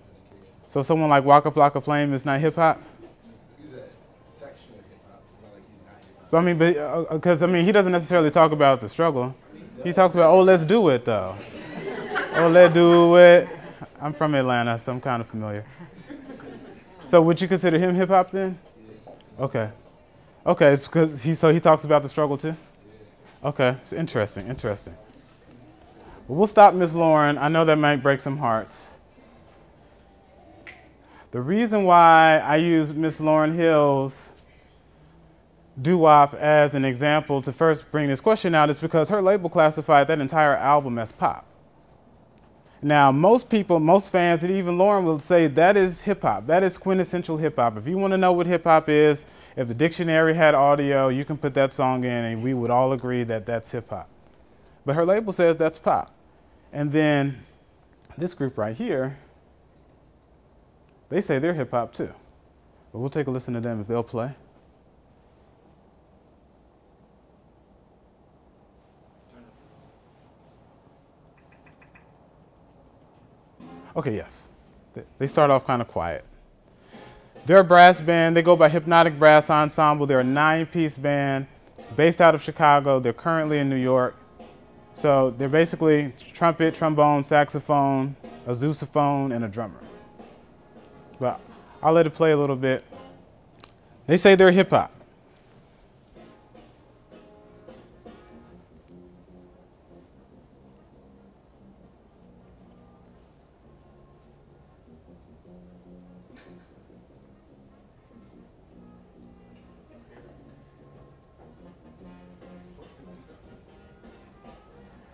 so 0.67 0.81
someone 0.81 1.09
like 1.09 1.23
Waka 1.23 1.51
Flocka 1.51 1.83
Flame 1.83 2.13
is 2.13 2.25
not 2.25 2.39
hip 2.39 2.55
hop. 2.55 2.81
He's 3.59 3.73
a 3.73 3.83
section 4.25 4.71
of 4.71 4.85
hip 4.85 4.99
hop. 5.09 5.21
Not 5.41 5.53
like 5.53 5.63
he's 5.71 5.85
not 5.85 5.95
hip 6.01 6.31
hop. 6.31 6.41
I 6.41 6.45
mean, 6.45 6.57
but 6.57 6.77
uh, 6.77 7.05
uh, 7.09 7.13
because 7.15 7.41
I 7.41 7.47
mean, 7.47 7.65
he 7.65 7.71
doesn't 7.71 7.91
necessarily 7.91 8.31
talk 8.31 8.51
about 8.51 8.81
the 8.81 8.89
struggle. 8.89 9.35
He 9.83 9.93
talks 9.93 10.15
about, 10.15 10.31
oh, 10.31 10.41
let's 10.41 10.65
do 10.65 10.89
it 10.89 11.05
though. 11.05 11.35
oh, 12.35 12.49
let's 12.49 12.73
do 12.73 13.15
it. 13.17 13.47
I'm 14.01 14.13
from 14.13 14.35
Atlanta, 14.35 14.77
so 14.77 14.91
I'm 14.91 15.01
kind 15.01 15.21
of 15.21 15.27
familiar. 15.27 15.65
So, 17.05 17.21
would 17.21 17.39
you 17.39 17.47
consider 17.47 17.79
him 17.79 17.95
hip 17.95 18.09
hop 18.09 18.31
then? 18.31 18.59
Okay. 19.39 19.69
Okay, 20.45 20.73
it's 20.73 20.87
because 20.87 21.23
he 21.23 21.35
so 21.35 21.53
he 21.53 21.61
talks 21.61 21.85
about 21.85 22.03
the 22.03 22.09
struggle 22.09 22.37
too. 22.37 22.53
Okay, 23.47 23.77
it's 23.81 23.93
interesting. 23.93 24.45
Interesting. 24.47 24.93
Well, 26.27 26.37
we'll 26.37 26.47
stop 26.47 26.73
Miss 26.73 26.91
Lauryn. 26.91 27.37
I 27.37 27.47
know 27.47 27.63
that 27.63 27.77
might 27.77 28.03
break 28.03 28.19
some 28.19 28.37
hearts. 28.39 28.85
The 31.31 31.39
reason 31.39 31.85
why 31.85 32.39
I 32.39 32.57
use 32.57 32.91
Miss 32.91 33.21
Lauryn 33.21 33.55
Hill's 33.55 34.31
doo-wop 35.81 36.33
as 36.33 36.75
an 36.75 36.83
example 36.83 37.41
to 37.41 37.53
first 37.53 37.89
bring 37.89 38.09
this 38.09 38.19
question 38.19 38.53
out 38.53 38.69
is 38.69 38.79
because 38.79 39.07
her 39.07 39.21
label 39.21 39.49
classified 39.49 40.09
that 40.09 40.19
entire 40.19 40.57
album 40.57 40.99
as 40.99 41.13
pop. 41.13 41.45
Now, 42.81 43.11
most 43.11 43.49
people, 43.49 43.79
most 43.79 44.09
fans, 44.09 44.43
and 44.43 44.51
even 44.51 44.77
Lauryn 44.77 45.03
will 45.03 45.19
say 45.19 45.47
that 45.47 45.75
is 45.75 46.01
hip 46.01 46.21
hop. 46.21 46.45
That 46.45 46.61
is 46.61 46.77
quintessential 46.77 47.37
hip 47.37 47.55
hop. 47.55 47.75
If 47.77 47.87
you 47.87 47.97
want 47.97 48.11
to 48.11 48.17
know 48.17 48.33
what 48.33 48.45
hip 48.45 48.65
hop 48.65 48.87
is, 48.87 49.25
if 49.55 49.67
the 49.67 49.73
dictionary 49.73 50.35
had 50.35 50.53
audio, 50.53 51.09
you 51.09 51.25
can 51.25 51.37
put 51.37 51.55
that 51.55 51.71
song 51.71 52.03
in 52.03 52.11
and 52.11 52.43
we 52.43 52.53
would 52.53 52.69
all 52.69 52.93
agree 52.93 53.23
that 53.23 53.45
that's 53.47 53.71
hip 53.71 53.89
hop. 53.89 54.07
But 54.85 54.95
her 54.95 55.05
label 55.05 55.33
says 55.33 55.57
that's 55.57 55.79
pop. 55.79 56.13
And 56.71 56.91
then 56.91 57.43
this 58.17 58.35
group 58.35 58.57
right 58.57 58.75
here, 58.75 59.17
they 61.09 61.21
say 61.21 61.39
they're 61.39 61.55
hip 61.55 61.71
hop 61.71 61.93
too. 61.93 62.13
But 62.91 62.99
we'll 62.99 63.09
take 63.09 63.27
a 63.27 63.31
listen 63.31 63.55
to 63.55 63.59
them 63.59 63.81
if 63.81 63.87
they'll 63.87 64.03
play. 64.03 64.35
Okay, 73.97 74.15
yes. 74.15 74.49
They- 75.17 75.27
start 75.27 75.49
off 75.49 75.65
kind 75.65 75.81
of 75.81 75.87
quiet. 75.87 76.23
They're 77.45 77.59
a 77.59 77.63
brass 77.63 77.99
band. 77.99 78.37
They 78.37 78.43
go 78.43 78.55
by 78.55 78.69
Hypnotic 78.69 79.17
Brass 79.17 79.49
Ensemble. 79.49 80.05
They're 80.05 80.19
a 80.19 80.23
nine 80.23 80.65
piece 80.67 80.97
band 80.97 81.47
based 81.95 82.21
out 82.21 82.35
of 82.35 82.41
Chicago. 82.41 82.99
They're 82.99 83.13
currently 83.13 83.59
in 83.59 83.69
New 83.69 83.77
York. 83.77 84.15
So 84.93 85.33
they're 85.37 85.49
basically 85.49 86.13
trumpet, 86.33 86.75
trombone, 86.75 87.23
saxophone, 87.23 88.15
a 88.45 88.51
sousaphone, 88.51 89.33
and 89.33 89.45
a 89.45 89.47
drummer. 89.47 89.79
But 91.19 91.39
I'll 91.81 91.93
let 91.93 92.05
it 92.05 92.13
play 92.13 92.31
a 92.31 92.37
little 92.37 92.55
bit. 92.55 92.83
They 94.07 94.17
say 94.17 94.35
they're 94.35 94.51
hip 94.51 94.71
hop. 94.71 94.91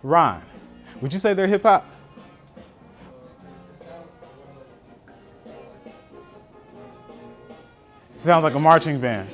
Ron, 0.04 0.42
would 1.00 1.14
you 1.14 1.18
say 1.18 1.32
they're 1.32 1.46
hip 1.46 1.62
hop? 1.62 1.88
Sounds 8.12 8.44
like 8.44 8.54
a 8.54 8.60
marching 8.60 9.00
band. 9.00 9.30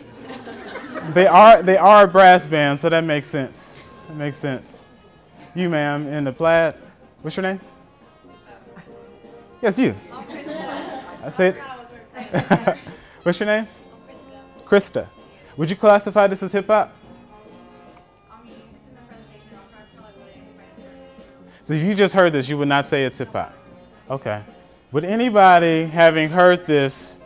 they 1.12 1.26
are 1.26 1.60
they 1.60 1.76
are 1.76 2.04
a 2.04 2.08
brass 2.08 2.46
band, 2.46 2.78
so 2.78 2.88
that 2.88 3.02
makes 3.02 3.26
sense. 3.26 3.72
That 4.06 4.16
makes 4.16 4.38
sense. 4.38 4.84
You, 5.56 5.68
ma'am, 5.68 6.06
in 6.06 6.22
the 6.22 6.32
plaid. 6.32 6.76
What's 7.20 7.36
your 7.36 7.42
name? 7.42 7.60
Yes, 9.60 9.76
you. 9.76 9.94
I 11.24 11.28
said. 11.30 11.56
What's 13.24 13.40
your 13.40 13.48
name? 13.48 13.66
Krista. 14.64 15.08
Would 15.56 15.68
you 15.68 15.76
classify 15.76 16.28
this 16.28 16.44
as 16.44 16.52
hip 16.52 16.68
hop? 16.68 16.94
So 21.70 21.74
if 21.74 21.84
you 21.84 21.94
just 21.94 22.14
heard 22.14 22.32
this, 22.32 22.48
you 22.48 22.58
would 22.58 22.66
not 22.66 22.84
say 22.84 23.04
it's 23.04 23.16
hip 23.16 23.30
hop. 23.30 23.54
Okay. 24.10 24.42
Would 24.90 25.04
anybody 25.04 25.84
having 25.84 26.28
heard 26.28 26.66
this, 26.66 27.16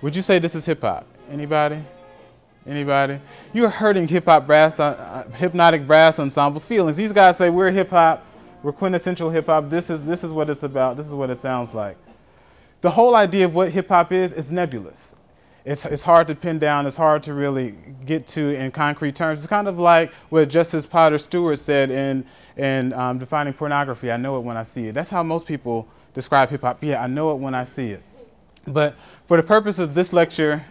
would 0.00 0.14
you 0.14 0.22
say 0.22 0.38
this 0.38 0.54
is 0.54 0.64
hip 0.64 0.82
hop? 0.82 1.04
Anybody? 1.28 1.80
Anybody? 2.64 3.18
You're 3.52 3.68
hurting 3.68 4.06
hip 4.06 4.26
hop 4.26 4.46
brass, 4.46 4.78
uh, 4.78 5.28
hypnotic 5.34 5.88
brass 5.88 6.20
ensembles' 6.20 6.66
feelings. 6.66 6.96
These 6.96 7.12
guys 7.12 7.36
say 7.36 7.50
we're 7.50 7.72
hip 7.72 7.90
hop, 7.90 8.24
we're 8.62 8.70
quintessential 8.70 9.28
hip 9.28 9.46
hop. 9.46 9.70
This 9.70 9.90
is 9.90 10.04
this 10.04 10.22
is 10.22 10.30
what 10.30 10.48
it's 10.48 10.62
about. 10.62 10.96
This 10.96 11.06
is 11.08 11.14
what 11.14 11.30
it 11.30 11.40
sounds 11.40 11.74
like. 11.74 11.96
The 12.80 12.90
whole 12.90 13.16
idea 13.16 13.46
of 13.46 13.56
what 13.56 13.72
hip 13.72 13.88
hop 13.88 14.12
is 14.12 14.32
is 14.32 14.52
nebulous. 14.52 15.16
It's, 15.68 15.84
it's 15.84 16.02
hard 16.02 16.28
to 16.28 16.34
pin 16.34 16.58
down. 16.58 16.86
It's 16.86 16.96
hard 16.96 17.22
to 17.24 17.34
really 17.34 17.74
get 18.06 18.26
to 18.28 18.54
in 18.54 18.70
concrete 18.70 19.14
terms. 19.14 19.40
It's 19.40 19.46
kind 19.46 19.68
of 19.68 19.78
like 19.78 20.10
what 20.30 20.48
Justice 20.48 20.86
Potter 20.86 21.18
Stewart 21.18 21.58
said 21.58 21.90
in, 21.90 22.24
in 22.56 22.94
um, 22.94 23.18
defining 23.18 23.52
pornography. 23.52 24.10
I 24.10 24.16
know 24.16 24.38
it 24.38 24.40
when 24.40 24.56
I 24.56 24.62
see 24.62 24.86
it. 24.86 24.94
That's 24.94 25.10
how 25.10 25.22
most 25.22 25.44
people 25.44 25.86
describe 26.14 26.48
hip 26.48 26.62
hop. 26.62 26.82
Yeah, 26.82 27.02
I 27.02 27.06
know 27.06 27.32
it 27.32 27.34
when 27.34 27.54
I 27.54 27.64
see 27.64 27.90
it. 27.90 28.02
But 28.66 28.94
for 29.26 29.36
the 29.36 29.42
purpose 29.42 29.78
of 29.78 29.92
this 29.92 30.14
lecture, 30.14 30.64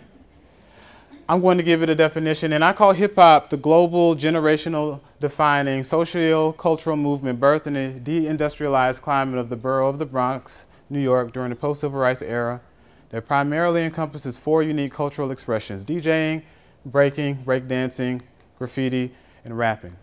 I'm 1.30 1.42
going 1.42 1.60
to 1.60 1.64
give 1.64 1.84
it 1.84 1.92
a 1.92 1.96
definition, 1.96 2.52
and 2.52 2.66
I 2.66 2.74
call 2.74 2.94
hip 2.94 3.18
hop 3.18 3.52
the 3.52 3.58
global, 3.58 4.16
generational, 4.16 5.02
defining 5.20 5.84
socio 5.84 6.54
cultural 6.54 6.98
movement 6.98 7.40
birthed 7.40 7.68
in 7.68 7.74
the 7.76 8.00
deindustrialized 8.00 9.02
climate 9.02 9.38
of 9.38 9.50
the 9.50 9.58
borough 9.58 9.90
of 9.90 10.00
the 10.00 10.08
Bronx, 10.08 10.66
New 10.90 11.00
York, 11.00 11.34
during 11.34 11.52
the 11.52 11.56
post 11.56 11.82
civil 11.82 12.00
rights 12.00 12.24
era 12.24 12.62
that 13.10 13.26
primarily 13.26 13.84
encompasses 13.84 14.38
four 14.38 14.64
unique 14.64 14.94
cultural 14.94 15.32
expressions 15.32 15.86
DJing, 15.86 16.44
breaking, 16.86 17.38
breakdancing, 17.38 18.22
graffiti, 18.58 19.14
and 19.46 19.58
rapping. 19.58 19.96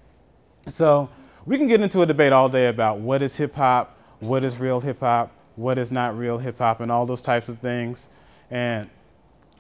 So 0.69 1.11
we 1.45 1.59
can 1.59 1.69
get 1.69 1.81
into 1.81 2.03
a 2.03 2.07
debate 2.07 2.33
all 2.33 2.49
day 2.49 2.69
about 2.69 2.99
what 2.99 3.23
is 3.23 3.37
hip 3.37 3.55
hop, 3.55 3.99
what 4.21 4.45
is 4.45 4.57
real 4.59 4.81
hip 4.81 5.01
hop, 5.01 5.33
what 5.57 5.79
is 5.79 5.93
not 5.93 6.17
real 6.17 6.39
hip 6.39 6.59
hop, 6.59 6.81
and 6.81 6.91
all 6.91 7.07
those 7.07 7.23
types 7.23 7.49
of 7.49 7.59
things. 7.59 8.09
And 8.51 8.89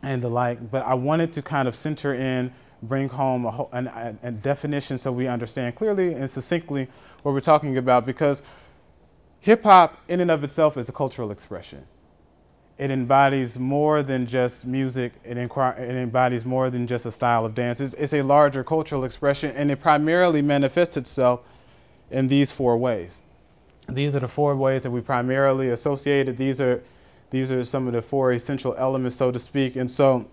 and 0.03 0.23
the 0.23 0.29
like, 0.29 0.71
but 0.71 0.85
I 0.85 0.95
wanted 0.95 1.33
to 1.33 1.43
kind 1.43 1.67
of 1.67 1.75
center 1.75 2.13
in, 2.13 2.53
bring 2.83 3.09
home 3.09 3.47
a, 3.47 3.51
whole, 3.51 3.71
a, 3.73 4.15
a 4.23 4.31
definition 4.31 4.99
so 4.99 5.11
we 5.11 5.27
understand 5.27 5.75
clearly 5.75 6.13
and 6.13 6.31
succinctly 6.31 6.89
what 7.23 7.33
we're 7.33 7.41
talking 7.41 7.79
about 7.79 8.05
because 8.05 8.43
hip 9.41 9.63
hop, 9.63 9.99
in 10.09 10.21
and 10.21 10.31
of 10.31 10.45
itself, 10.45 10.77
is 10.77 10.89
a 10.89 10.93
cultural 10.93 11.31
expression. 11.31 11.87
It 12.77 12.91
embodies 12.91 13.59
more 13.59 14.03
than 14.03 14.27
just 14.27 14.67
music, 14.67 15.13
it, 15.25 15.37
it 15.37 15.57
embodies 15.79 16.45
more 16.45 16.71
than 16.71 16.87
just 16.87 17.07
a 17.07 17.13
style 17.13 17.45
of 17.45 17.55
dance. 17.55 17.81
It's, 17.81 17.95
it's 17.95 18.13
a 18.13 18.23
larger 18.23 18.65
cultural 18.65 19.05
expression, 19.05 19.53
and 19.55 19.71
it 19.71 19.81
primarily 19.81 20.43
manifests 20.43 20.97
itself 20.97 21.41
in 22.11 22.29
these 22.29 22.51
four 22.51 22.77
ways. 22.77 23.23
These 23.89 24.17
are 24.17 24.21
the 24.21 24.29
four 24.29 24.57
ways 24.57 24.83
that 24.83 24.91
we 24.91 25.01
primarily 25.01 25.71
associated. 25.71 26.37
These 26.37 26.61
are 26.61 26.83
these 27.31 27.51
are 27.51 27.65
some 27.65 27.89
of 27.89 27.93
the 27.93 28.03
four 28.03 28.33
essential 28.33 28.75
elements, 28.77 29.17
so 29.17 29.33
to 29.33 29.39
speak. 29.39 29.75
And 29.75 29.91
so 29.91 30.29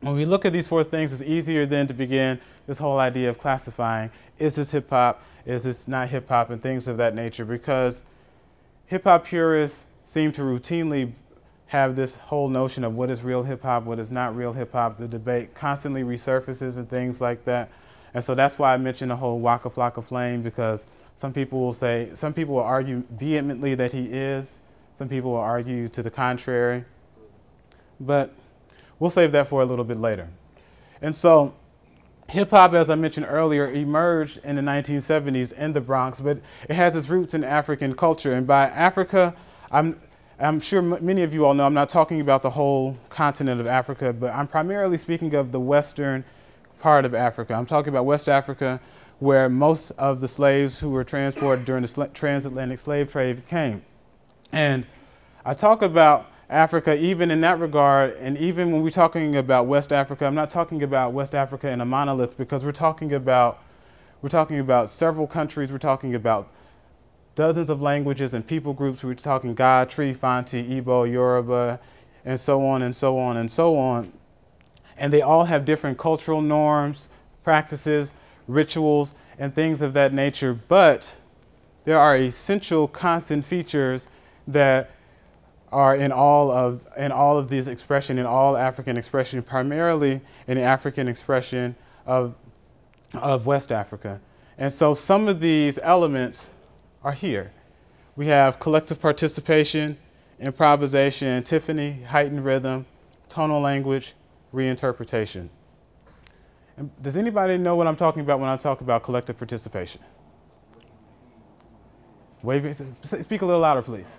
when 0.00 0.16
we 0.16 0.24
look 0.24 0.46
at 0.46 0.52
these 0.52 0.66
four 0.66 0.82
things, 0.82 1.12
it's 1.12 1.22
easier 1.22 1.66
then 1.66 1.86
to 1.88 1.94
begin 1.94 2.40
this 2.66 2.78
whole 2.78 2.98
idea 2.98 3.28
of 3.28 3.38
classifying 3.38 4.10
is 4.38 4.56
this 4.56 4.72
hip 4.72 4.88
hop, 4.90 5.22
is 5.44 5.62
this 5.62 5.86
not 5.86 6.08
hip 6.08 6.28
hop, 6.28 6.50
and 6.50 6.62
things 6.62 6.88
of 6.88 6.96
that 6.96 7.14
nature. 7.14 7.44
Because 7.44 8.02
hip 8.86 9.04
hop 9.04 9.26
purists 9.26 9.84
seem 10.04 10.32
to 10.32 10.42
routinely 10.42 11.12
have 11.72 11.96
this 11.96 12.18
whole 12.18 12.50
notion 12.50 12.84
of 12.84 12.94
what 12.94 13.08
is 13.08 13.22
real 13.22 13.44
hip 13.44 13.62
hop, 13.62 13.84
what 13.84 13.98
is 13.98 14.12
not 14.12 14.36
real 14.36 14.52
hip 14.52 14.72
hop. 14.72 14.98
The 14.98 15.08
debate 15.08 15.54
constantly 15.54 16.02
resurfaces 16.02 16.76
and 16.76 16.86
things 16.86 17.18
like 17.18 17.46
that. 17.46 17.70
And 18.12 18.22
so 18.22 18.34
that's 18.34 18.58
why 18.58 18.74
I 18.74 18.76
mentioned 18.76 19.10
the 19.10 19.16
whole 19.16 19.40
Waka 19.40 19.70
Flocka 19.70 20.04
Flame 20.04 20.42
because 20.42 20.84
some 21.16 21.32
people 21.32 21.60
will 21.60 21.72
say, 21.72 22.10
some 22.12 22.34
people 22.34 22.56
will 22.56 22.62
argue 22.62 23.04
vehemently 23.10 23.74
that 23.74 23.94
he 23.94 24.04
is, 24.04 24.58
some 24.98 25.08
people 25.08 25.30
will 25.30 25.38
argue 25.38 25.88
to 25.88 26.02
the 26.02 26.10
contrary. 26.10 26.84
but 27.98 28.34
we'll 28.98 29.08
save 29.08 29.32
that 29.32 29.46
for 29.46 29.62
a 29.62 29.64
little 29.64 29.86
bit 29.86 29.98
later. 29.98 30.28
And 31.00 31.16
so, 31.16 31.54
hip 32.28 32.50
hop, 32.50 32.74
as 32.74 32.90
I 32.90 32.96
mentioned 32.96 33.24
earlier, 33.30 33.66
emerged 33.66 34.40
in 34.44 34.56
the 34.56 34.62
1970s 34.62 35.54
in 35.54 35.72
the 35.72 35.80
Bronx, 35.80 36.20
but 36.20 36.38
it 36.68 36.74
has 36.74 36.94
its 36.94 37.08
roots 37.08 37.32
in 37.32 37.42
African 37.42 37.94
culture. 37.94 38.34
And 38.34 38.46
by 38.46 38.64
Africa, 38.64 39.34
I'm, 39.70 39.98
I'm 40.38 40.60
sure 40.60 40.80
many 40.82 41.22
of 41.22 41.34
you 41.34 41.44
all 41.44 41.54
know 41.54 41.66
I'm 41.66 41.74
not 41.74 41.88
talking 41.88 42.20
about 42.20 42.42
the 42.42 42.50
whole 42.50 42.96
continent 43.10 43.60
of 43.60 43.66
Africa, 43.66 44.12
but 44.12 44.34
I'm 44.34 44.48
primarily 44.48 44.96
speaking 44.96 45.34
of 45.34 45.52
the 45.52 45.60
western 45.60 46.24
part 46.80 47.04
of 47.04 47.14
Africa. 47.14 47.54
I'm 47.54 47.66
talking 47.66 47.90
about 47.90 48.06
West 48.06 48.28
Africa, 48.28 48.80
where 49.18 49.48
most 49.48 49.90
of 49.92 50.20
the 50.20 50.28
slaves 50.28 50.80
who 50.80 50.90
were 50.90 51.04
transported 51.04 51.64
during 51.64 51.82
the 51.82 51.88
sl- 51.88 52.04
transatlantic 52.14 52.78
slave 52.78 53.12
trade 53.12 53.46
came. 53.46 53.84
And 54.50 54.86
I 55.44 55.54
talk 55.54 55.82
about 55.82 56.26
Africa 56.48 56.96
even 56.96 57.30
in 57.30 57.40
that 57.42 57.58
regard, 57.60 58.14
and 58.16 58.36
even 58.38 58.72
when 58.72 58.82
we're 58.82 58.90
talking 58.90 59.36
about 59.36 59.66
West 59.66 59.92
Africa, 59.92 60.26
I'm 60.26 60.34
not 60.34 60.50
talking 60.50 60.82
about 60.82 61.12
West 61.12 61.34
Africa 61.34 61.68
in 61.68 61.80
a 61.80 61.84
monolith 61.84 62.36
because 62.36 62.64
we're 62.64 62.72
talking 62.72 63.12
about 63.12 63.62
we're 64.22 64.28
talking 64.28 64.60
about 64.60 64.88
several 64.88 65.26
countries, 65.26 65.72
we're 65.72 65.78
talking 65.78 66.14
about 66.14 66.48
dozens 67.34 67.70
of 67.70 67.80
languages 67.80 68.34
and 68.34 68.46
people 68.46 68.72
groups. 68.72 69.02
We're 69.02 69.14
talking 69.14 69.54
Ga, 69.54 69.84
Twi, 69.84 70.12
Fanti, 70.12 70.80
Igbo, 70.80 71.10
Yoruba, 71.10 71.80
and 72.24 72.38
so 72.38 72.64
on 72.64 72.82
and 72.82 72.94
so 72.94 73.18
on 73.18 73.36
and 73.36 73.50
so 73.50 73.76
on. 73.76 74.12
And 74.96 75.12
they 75.12 75.22
all 75.22 75.44
have 75.44 75.64
different 75.64 75.98
cultural 75.98 76.42
norms, 76.42 77.08
practices, 77.42 78.14
rituals, 78.46 79.14
and 79.38 79.54
things 79.54 79.82
of 79.82 79.94
that 79.94 80.12
nature. 80.12 80.54
But 80.54 81.16
there 81.84 81.98
are 81.98 82.16
essential 82.16 82.86
constant 82.86 83.44
features 83.44 84.08
that 84.46 84.90
are 85.72 85.96
in 85.96 86.12
all 86.12 86.50
of 86.50 86.86
in 86.98 87.10
all 87.10 87.38
of 87.38 87.48
these 87.48 87.66
expression 87.66 88.18
in 88.18 88.26
all 88.26 88.56
African 88.56 88.98
expression, 88.98 89.42
primarily 89.42 90.20
in 90.46 90.58
African 90.58 91.08
expression 91.08 91.74
of 92.06 92.34
of 93.14 93.46
West 93.46 93.72
Africa. 93.72 94.20
And 94.58 94.72
so 94.72 94.92
some 94.92 95.28
of 95.28 95.40
these 95.40 95.78
elements 95.82 96.50
are 97.04 97.12
here. 97.12 97.52
We 98.16 98.26
have 98.26 98.58
collective 98.58 99.00
participation, 99.00 99.96
improvisation, 100.38 101.28
antiphony, 101.28 102.02
heightened 102.02 102.44
rhythm, 102.44 102.86
tonal 103.28 103.60
language, 103.60 104.14
reinterpretation. 104.52 105.48
And 106.76 106.90
does 107.02 107.16
anybody 107.16 107.58
know 107.58 107.76
what 107.76 107.86
I'm 107.86 107.96
talking 107.96 108.22
about 108.22 108.40
when 108.40 108.48
I 108.48 108.56
talk 108.56 108.80
about 108.80 109.02
collective 109.02 109.38
participation? 109.38 110.00
Wave, 112.42 112.76
speak 113.04 113.42
a 113.42 113.46
little 113.46 113.60
louder, 113.60 113.82
please. 113.82 114.18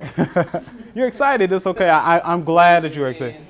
you're 0.94 1.06
excited. 1.06 1.52
It's 1.52 1.66
okay. 1.66 1.88
I, 1.88 2.32
am 2.32 2.44
glad 2.44 2.82
that 2.84 2.94
you're 2.94 3.08
excited. 3.08 3.40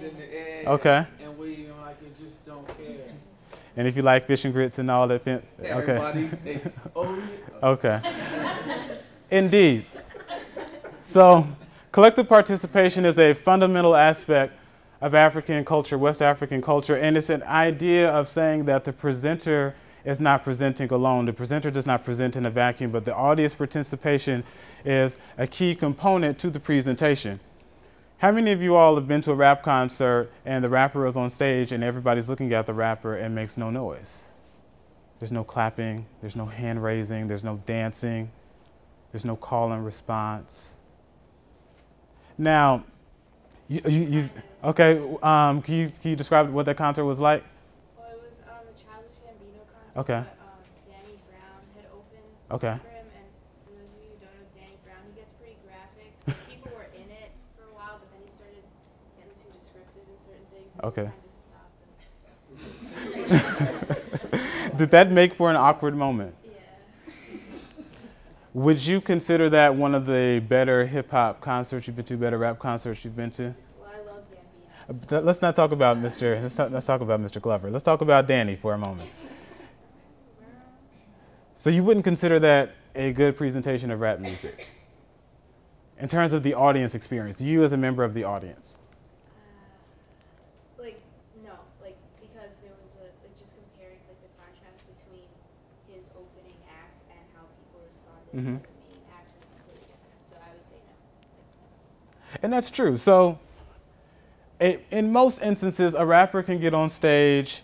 Okay. 0.66 1.06
And 1.20 1.38
we 1.38 1.68
like 1.80 1.96
it 2.02 2.18
just 2.18 2.44
don't 2.44 2.66
care. 2.76 3.12
And 3.76 3.86
if 3.86 3.96
you 3.96 4.02
like 4.02 4.26
fish 4.26 4.44
and 4.44 4.54
grits 4.54 4.78
and 4.78 4.90
all 4.90 5.06
that, 5.08 5.20
okay. 5.20 5.40
Everybody 5.60 6.28
say, 6.28 6.60
oh 6.94 7.14
yeah. 7.14 7.45
Okay. 7.62 8.00
Indeed. 9.30 9.86
So, 11.02 11.46
collective 11.92 12.28
participation 12.28 13.04
is 13.04 13.18
a 13.18 13.32
fundamental 13.32 13.94
aspect 13.94 14.54
of 15.00 15.14
African 15.14 15.64
culture, 15.64 15.98
West 15.98 16.22
African 16.22 16.62
culture, 16.62 16.96
and 16.96 17.16
it's 17.16 17.30
an 17.30 17.42
idea 17.44 18.10
of 18.10 18.28
saying 18.28 18.64
that 18.64 18.84
the 18.84 18.92
presenter 18.92 19.74
is 20.04 20.20
not 20.20 20.44
presenting 20.44 20.90
alone. 20.92 21.26
The 21.26 21.32
presenter 21.32 21.70
does 21.70 21.86
not 21.86 22.04
present 22.04 22.36
in 22.36 22.46
a 22.46 22.50
vacuum, 22.50 22.92
but 22.92 23.04
the 23.04 23.14
audience 23.14 23.54
participation 23.54 24.44
is 24.84 25.18
a 25.36 25.46
key 25.46 25.74
component 25.74 26.38
to 26.38 26.50
the 26.50 26.60
presentation. 26.60 27.40
How 28.18 28.32
many 28.32 28.52
of 28.52 28.62
you 28.62 28.76
all 28.76 28.94
have 28.94 29.06
been 29.06 29.20
to 29.22 29.32
a 29.32 29.34
rap 29.34 29.62
concert 29.62 30.30
and 30.46 30.64
the 30.64 30.68
rapper 30.68 31.06
is 31.06 31.16
on 31.16 31.28
stage 31.28 31.72
and 31.72 31.84
everybody's 31.84 32.28
looking 32.28 32.52
at 32.54 32.66
the 32.66 32.72
rapper 32.72 33.16
and 33.16 33.34
makes 33.34 33.56
no 33.56 33.68
noise? 33.68 34.24
There's 35.18 35.32
no 35.32 35.44
clapping, 35.44 36.04
there's 36.20 36.36
no 36.36 36.44
hand 36.44 36.82
raising, 36.82 37.26
there's 37.26 37.44
no 37.44 37.60
dancing, 37.64 38.30
there's 39.12 39.24
no 39.24 39.34
call 39.34 39.72
and 39.72 39.84
response. 39.84 40.74
Now, 42.36 42.84
you, 43.68 43.80
you, 43.88 44.00
you 44.04 44.30
okay, 44.62 45.00
um, 45.22 45.62
can, 45.62 45.74
you, 45.74 45.92
can 46.02 46.10
you 46.10 46.16
describe 46.16 46.50
what 46.50 46.66
that 46.66 46.76
concert 46.76 47.04
was 47.04 47.18
like? 47.18 47.42
Well, 47.96 48.08
it 48.12 48.20
was 48.28 48.40
um, 48.40 48.60
a 48.68 48.76
Childish 48.76 49.16
Gambino 49.24 49.64
concert. 49.72 50.00
Okay. 50.00 50.20
But, 50.20 50.36
um, 50.44 50.60
Danny 50.84 51.18
Brown 51.24 51.64
had 51.74 51.86
opened 51.88 52.30
Okay. 52.52 52.76
for 52.76 52.90
him, 52.92 53.06
and 53.16 53.26
for 53.64 53.72
those 53.72 53.88
of 53.88 53.98
you 54.04 54.12
who 54.12 54.20
don't 54.20 54.36
know 54.36 54.46
Danny 54.52 54.76
Brown, 54.84 55.00
he 55.08 55.16
gets 55.18 55.32
pretty 55.32 55.56
graphic. 55.64 56.12
So 56.20 56.36
people 56.52 56.76
were 56.76 56.92
in 56.92 57.08
it 57.08 57.32
for 57.56 57.64
a 57.64 57.72
while, 57.72 57.96
but 57.96 58.12
then 58.12 58.20
he 58.20 58.28
started 58.28 58.60
getting 59.16 59.32
too 59.32 59.48
descriptive 59.56 60.04
in 60.12 60.20
certain 60.20 60.44
things. 60.52 60.76
And 60.76 60.84
Okay. 60.92 61.08
Kind 64.76 64.82
of 64.82 64.88
stopped. 64.88 64.90
Did 64.90 64.90
that 64.90 65.10
make 65.12 65.34
for 65.34 65.50
an 65.50 65.56
awkward 65.56 65.96
moment? 65.96 66.34
Yeah. 66.44 66.52
Would 68.54 68.84
you 68.86 69.00
consider 69.00 69.50
that 69.50 69.74
one 69.74 69.94
of 69.94 70.06
the 70.06 70.42
better 70.48 70.86
hip 70.86 71.10
hop 71.10 71.40
concerts 71.40 71.86
you've 71.86 71.96
been 71.96 72.04
to, 72.06 72.16
better 72.16 72.38
rap 72.38 72.58
concerts 72.58 73.04
you've 73.04 73.16
been 73.16 73.30
to? 73.32 73.54
Well, 73.78 73.90
I 73.94 74.00
love 74.10 74.24
Gambino. 74.30 75.12
Uh, 75.12 75.20
Let's 75.20 75.42
not 75.42 75.54
talk 75.56 75.72
about 75.72 75.98
Mr. 75.98 76.40
Let's 76.40 76.56
talk, 76.56 76.70
let's 76.70 76.86
talk 76.86 77.00
about 77.02 77.20
Mr. 77.20 77.40
Glover. 77.40 77.70
Let's 77.70 77.82
talk 77.84 78.00
about 78.00 78.26
Danny 78.26 78.56
for 78.56 78.72
a 78.74 78.78
moment. 78.78 79.10
So 81.54 81.70
you 81.70 81.82
wouldn't 81.84 82.04
consider 82.04 82.38
that 82.40 82.72
a 82.94 83.12
good 83.12 83.36
presentation 83.36 83.90
of 83.90 84.00
rap 84.00 84.20
music 84.20 84.68
in 85.98 86.06
terms 86.08 86.32
of 86.32 86.42
the 86.42 86.54
audience 86.54 86.94
experience, 86.94 87.40
you 87.40 87.64
as 87.64 87.72
a 87.72 87.76
member 87.76 88.04
of 88.04 88.14
the 88.14 88.24
audience. 88.24 88.76
Uh, 90.78 90.82
like 90.82 91.00
no, 91.44 91.52
like 91.82 91.96
because 92.20 92.58
there 92.62 92.72
was 92.82 92.94
a 93.00 93.04
like 93.24 93.36
just 93.38 93.56
comparing 93.56 93.98
like 94.06 94.20
the 94.20 94.28
contrast 94.36 94.84
between 94.94 95.24
his 95.88 96.08
opening 96.14 96.56
act 96.68 97.02
and 97.10 97.18
how 97.34 97.42
people 97.58 97.80
responded 97.88 98.25
Mhm. 98.25 98.25
to 98.25 98.25
the 98.25 98.25
main 98.25 98.25
act 98.25 98.25
was 98.25 98.25
completely 98.25 98.25
Mm-hmm. 98.36 98.56
different. 98.56 98.62
So 100.22 100.34
I 100.36 100.54
would 100.54 100.64
say 100.64 100.76
no. 102.32 102.38
And 102.42 102.52
that's 102.52 102.70
true. 102.70 102.96
So, 102.96 103.38
i 104.60 104.78
in 104.90 105.12
most 105.12 105.40
instances, 105.42 105.94
a 105.94 106.04
rapper 106.04 106.42
can 106.42 106.60
get 106.60 106.74
on 106.74 106.88
stage 106.88 107.62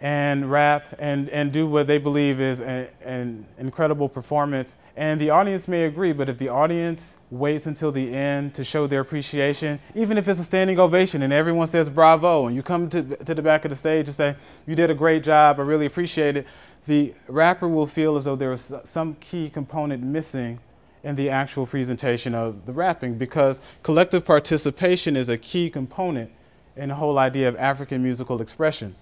and 0.00 0.50
rap 0.50 0.86
and, 0.98 1.28
and 1.28 1.52
do 1.52 1.66
what 1.66 1.86
they 1.86 1.98
believe 1.98 2.40
is 2.40 2.60
a, 2.60 2.88
an 3.04 3.46
incredible 3.58 4.08
performance. 4.08 4.76
And 4.96 5.20
the 5.20 5.30
audience 5.30 5.68
may 5.68 5.84
agree, 5.84 6.12
but 6.12 6.28
if 6.28 6.38
the 6.38 6.48
audience 6.48 7.16
waits 7.30 7.66
until 7.66 7.92
the 7.92 8.12
end 8.14 8.54
to 8.54 8.64
show 8.64 8.86
their 8.86 9.00
appreciation, 9.00 9.78
even 9.94 10.16
if 10.16 10.26
it's 10.26 10.40
a 10.40 10.44
standing 10.44 10.78
ovation 10.78 11.22
and 11.22 11.32
everyone 11.32 11.66
says 11.66 11.90
bravo, 11.90 12.46
and 12.46 12.56
you 12.56 12.62
come 12.62 12.88
to, 12.90 13.02
to 13.02 13.34
the 13.34 13.42
back 13.42 13.64
of 13.66 13.70
the 13.70 13.76
stage 13.76 14.06
and 14.06 14.14
say, 14.14 14.36
You 14.66 14.74
did 14.74 14.90
a 14.90 14.94
great 14.94 15.22
job, 15.22 15.60
I 15.60 15.62
really 15.62 15.86
appreciate 15.86 16.36
it, 16.38 16.46
the 16.86 17.14
rapper 17.28 17.68
will 17.68 17.86
feel 17.86 18.16
as 18.16 18.24
though 18.24 18.36
there 18.36 18.52
is 18.52 18.72
some 18.84 19.14
key 19.16 19.50
component 19.50 20.02
missing 20.02 20.60
in 21.02 21.16
the 21.16 21.30
actual 21.30 21.66
presentation 21.66 22.34
of 22.34 22.66
the 22.66 22.72
rapping 22.72 23.16
because 23.16 23.60
collective 23.82 24.24
participation 24.24 25.16
is 25.16 25.28
a 25.28 25.38
key 25.38 25.70
component 25.70 26.30
in 26.76 26.88
the 26.90 26.94
whole 26.94 27.18
idea 27.18 27.48
of 27.48 27.56
African 27.56 28.02
musical 28.02 28.40
expression. 28.40 28.94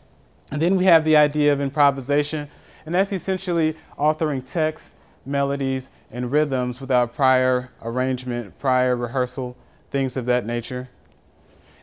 And 0.51 0.63
then 0.63 0.77
we 0.77 0.85
have 0.85 1.05
the 1.05 1.17
idea 1.17 1.53
of 1.53 1.61
improvisation, 1.61 2.49
and 2.87 2.95
that's 2.95 3.13
essentially 3.13 3.77
authoring 3.99 4.45
text, 4.45 4.95
melodies, 5.27 5.91
and 6.11 6.33
rhythms 6.33 6.81
without 6.81 7.15
prior 7.15 7.71
arrangement, 7.83 8.59
prior 8.59 8.97
rehearsal, 8.97 9.57
things 9.91 10.17
of 10.17 10.27
that 10.27 10.47
nature. 10.47 10.89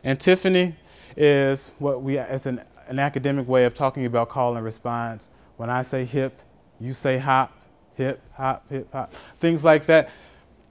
And 0.02 0.12
antiphony 0.12 0.74
is 1.16 1.70
what 1.78 2.02
we, 2.02 2.18
as 2.18 2.46
an, 2.46 2.62
an 2.88 2.98
academic 2.98 3.46
way 3.46 3.64
of 3.64 3.74
talking 3.74 4.04
about 4.04 4.28
call 4.28 4.56
and 4.56 4.64
response. 4.64 5.30
When 5.56 5.70
I 5.70 5.82
say 5.82 6.04
hip, 6.04 6.40
you 6.80 6.92
say 6.92 7.18
hop, 7.18 7.52
hip, 7.94 8.20
hop, 8.34 8.68
hip, 8.68 8.92
hop, 8.92 9.14
things 9.40 9.64
like 9.64 9.86
that. 9.86 10.10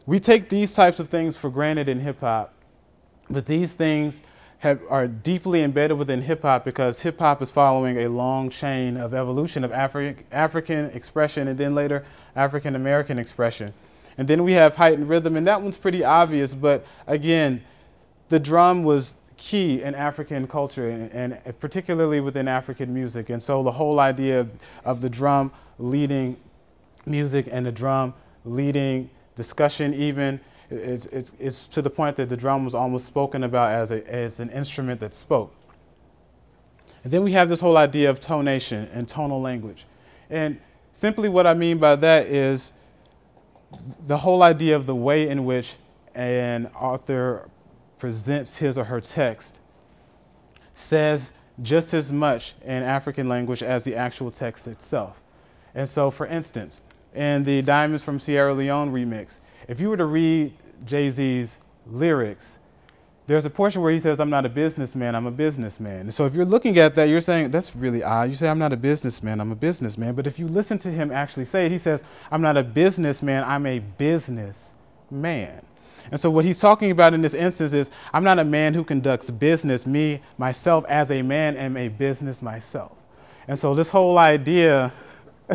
We 0.05 0.19
take 0.19 0.49
these 0.49 0.73
types 0.73 0.99
of 0.99 1.09
things 1.09 1.35
for 1.35 1.49
granted 1.49 1.89
in 1.89 1.99
hip 1.99 2.19
hop, 2.19 2.53
but 3.29 3.47
these 3.47 3.73
things 3.73 4.21
have, 4.59 4.81
are 4.89 5.07
deeply 5.07 5.63
embedded 5.63 5.97
within 5.97 6.21
hip 6.21 6.43
hop 6.43 6.63
because 6.63 7.01
hip 7.01 7.19
hop 7.19 7.41
is 7.41 7.51
following 7.51 7.97
a 7.97 8.07
long 8.07 8.49
chain 8.49 8.97
of 8.97 9.13
evolution 9.13 9.63
of 9.63 9.71
Afri- 9.71 10.23
African 10.31 10.85
expression 10.91 11.47
and 11.47 11.57
then 11.57 11.73
later 11.73 12.05
African 12.35 12.75
American 12.75 13.17
expression. 13.17 13.73
And 14.17 14.27
then 14.27 14.43
we 14.43 14.53
have 14.53 14.75
heightened 14.75 15.09
rhythm, 15.09 15.35
and 15.35 15.45
that 15.45 15.61
one's 15.61 15.75
pretty 15.75 16.03
obvious, 16.03 16.55
but 16.55 16.85
again, 17.05 17.63
the 18.29 18.39
drum 18.39 18.83
was 18.83 19.15
key 19.37 19.81
in 19.81 19.95
African 19.95 20.47
culture 20.47 20.89
and, 20.89 21.33
and 21.33 21.59
particularly 21.59 22.19
within 22.19 22.47
African 22.47 22.93
music. 22.93 23.29
And 23.29 23.41
so 23.41 23.63
the 23.63 23.71
whole 23.71 23.99
idea 23.99 24.41
of, 24.41 24.51
of 24.83 25.01
the 25.01 25.09
drum 25.09 25.51
leading 25.77 26.37
music 27.05 27.47
and 27.51 27.65
the 27.65 27.71
drum 27.71 28.13
leading 28.45 29.09
discussion, 29.35 29.93
even, 29.93 30.39
it's, 30.69 31.05
it's, 31.07 31.33
it's 31.39 31.67
to 31.69 31.81
the 31.81 31.89
point 31.89 32.15
that 32.17 32.29
the 32.29 32.37
drum 32.37 32.63
was 32.63 32.73
almost 32.73 33.05
spoken 33.05 33.43
about 33.43 33.71
as, 33.71 33.91
a, 33.91 34.07
as 34.11 34.39
an 34.39 34.49
instrument 34.49 34.99
that 35.01 35.13
spoke. 35.13 35.53
And 37.03 37.11
then 37.13 37.23
we 37.23 37.33
have 37.33 37.49
this 37.49 37.59
whole 37.59 37.77
idea 37.77 38.09
of 38.09 38.19
tonation 38.19 38.89
and 38.93 39.07
tonal 39.07 39.41
language. 39.41 39.85
And 40.29 40.59
simply 40.93 41.29
what 41.29 41.45
I 41.45 41.53
mean 41.53 41.77
by 41.77 41.95
that 41.97 42.27
is 42.27 42.73
the 44.07 44.17
whole 44.17 44.41
idea 44.41 44.75
of 44.75 44.85
the 44.85 44.95
way 44.95 45.29
in 45.29 45.45
which 45.45 45.75
an 46.15 46.67
author 46.67 47.49
presents 47.97 48.57
his 48.57 48.77
or 48.77 48.85
her 48.85 49.01
text 49.01 49.59
says 50.73 51.33
just 51.61 51.93
as 51.93 52.11
much 52.11 52.53
in 52.63 52.83
African 52.83 53.29
language 53.29 53.63
as 53.63 53.83
the 53.83 53.95
actual 53.95 54.31
text 54.31 54.67
itself. 54.67 55.21
And 55.73 55.87
so, 55.87 56.11
for 56.11 56.25
instance, 56.25 56.81
in 57.13 57.43
the 57.43 57.61
Diamonds 57.61 58.03
from 58.03 58.19
Sierra 58.19 58.53
Leone 58.53 58.91
remix, 58.91 59.39
if 59.67 59.79
you 59.79 59.89
were 59.89 59.97
to 59.97 60.05
read 60.05 60.53
Jay 60.85 61.09
Z's 61.09 61.57
lyrics, 61.87 62.59
there's 63.27 63.45
a 63.45 63.49
portion 63.49 63.81
where 63.81 63.91
he 63.91 63.99
says, 63.99 64.19
I'm 64.19 64.29
not 64.29 64.45
a 64.45 64.49
businessman, 64.49 65.15
I'm 65.15 65.25
a 65.25 65.31
businessman. 65.31 66.11
So 66.11 66.25
if 66.25 66.35
you're 66.35 66.45
looking 66.45 66.77
at 66.77 66.93
that, 66.95 67.05
you're 67.09 67.21
saying, 67.21 67.49
that's 67.49 67.75
really 67.75 68.03
odd. 68.03 68.29
You 68.29 68.35
say, 68.35 68.47
I'm 68.47 68.59
not 68.59 68.71
a 68.71 68.77
businessman, 68.77 69.41
I'm 69.41 69.51
a 69.51 69.55
businessman. 69.55 70.13
But 70.13 70.27
if 70.27 70.37
you 70.37 70.47
listen 70.47 70.77
to 70.79 70.91
him 70.91 71.11
actually 71.11 71.45
say 71.45 71.65
it, 71.65 71.71
he 71.71 71.79
says, 71.79 72.03
I'm 72.29 72.41
not 72.41 72.55
a 72.55 72.63
businessman, 72.63 73.43
I'm 73.43 73.65
a 73.65 73.79
businessman. 73.79 75.65
And 76.11 76.19
so 76.19 76.29
what 76.29 76.45
he's 76.45 76.59
talking 76.59 76.91
about 76.91 77.13
in 77.13 77.21
this 77.21 77.33
instance 77.33 77.73
is, 77.73 77.89
I'm 78.13 78.23
not 78.23 78.39
a 78.39 78.43
man 78.43 78.73
who 78.73 78.83
conducts 78.83 79.29
business. 79.29 79.85
Me, 79.85 80.21
myself, 80.37 80.85
as 80.87 81.11
a 81.11 81.21
man, 81.21 81.57
am 81.57 81.77
a 81.77 81.87
business 81.87 82.41
myself. 82.41 82.97
And 83.47 83.57
so 83.57 83.75
this 83.75 83.89
whole 83.89 84.17
idea, 84.17 84.93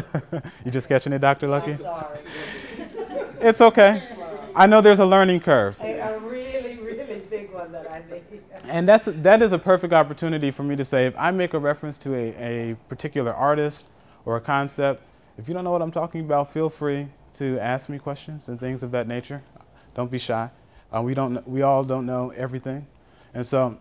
you 0.65 0.71
just 0.71 0.89
catching 0.89 1.13
it, 1.13 1.21
Dr. 1.21 1.49
Lucky? 1.49 1.73
I'm 1.73 1.79
sorry. 1.79 2.19
It's 3.43 3.63
okay. 3.63 4.03
I 4.55 4.67
know 4.67 4.83
there's 4.83 4.99
a 4.99 5.07
learning 5.07 5.41
curve. 5.41 5.81
A, 5.81 5.99
a 5.99 6.19
really, 6.19 6.77
really 6.77 7.21
big 7.31 7.51
one 7.51 7.73
that 7.73 7.91
I 7.91 8.03
need. 8.13 8.43
And 8.65 8.87
that's 8.87 9.05
that 9.07 9.43
is 9.43 9.53
a 9.53 9.59
perfect 9.59 9.93
opportunity 9.93 10.51
for 10.51 10.63
me 10.63 10.77
to 10.77 10.85
say 10.85 11.07
if 11.07 11.19
I 11.19 11.31
make 11.31 11.55
a 11.55 11.59
reference 11.59 11.97
to 11.99 12.15
a, 12.15 12.71
a 12.71 12.75
particular 12.89 13.33
artist 13.33 13.87
or 14.27 14.37
a 14.37 14.41
concept, 14.41 15.03
if 15.39 15.49
you 15.49 15.55
don't 15.55 15.65
know 15.65 15.71
what 15.71 15.83
I'm 15.83 15.91
talking 15.91 16.21
about, 16.21 16.53
feel 16.53 16.69
free 16.69 17.09
to 17.35 17.59
ask 17.61 17.89
me 17.89 17.99
questions 17.99 18.49
and 18.49 18.61
things 18.61 18.83
of 18.83 18.91
that 18.91 19.09
nature. 19.09 19.43
Don't 20.01 20.11
be 20.11 20.17
shy. 20.17 20.51
Uh, 20.91 21.03
we 21.03 21.13
don't 21.13 21.47
we 21.47 21.61
all 21.61 21.85
don't 21.85 22.07
know 22.07 22.31
everything. 22.31 22.87
And 23.35 23.47
so 23.47 23.77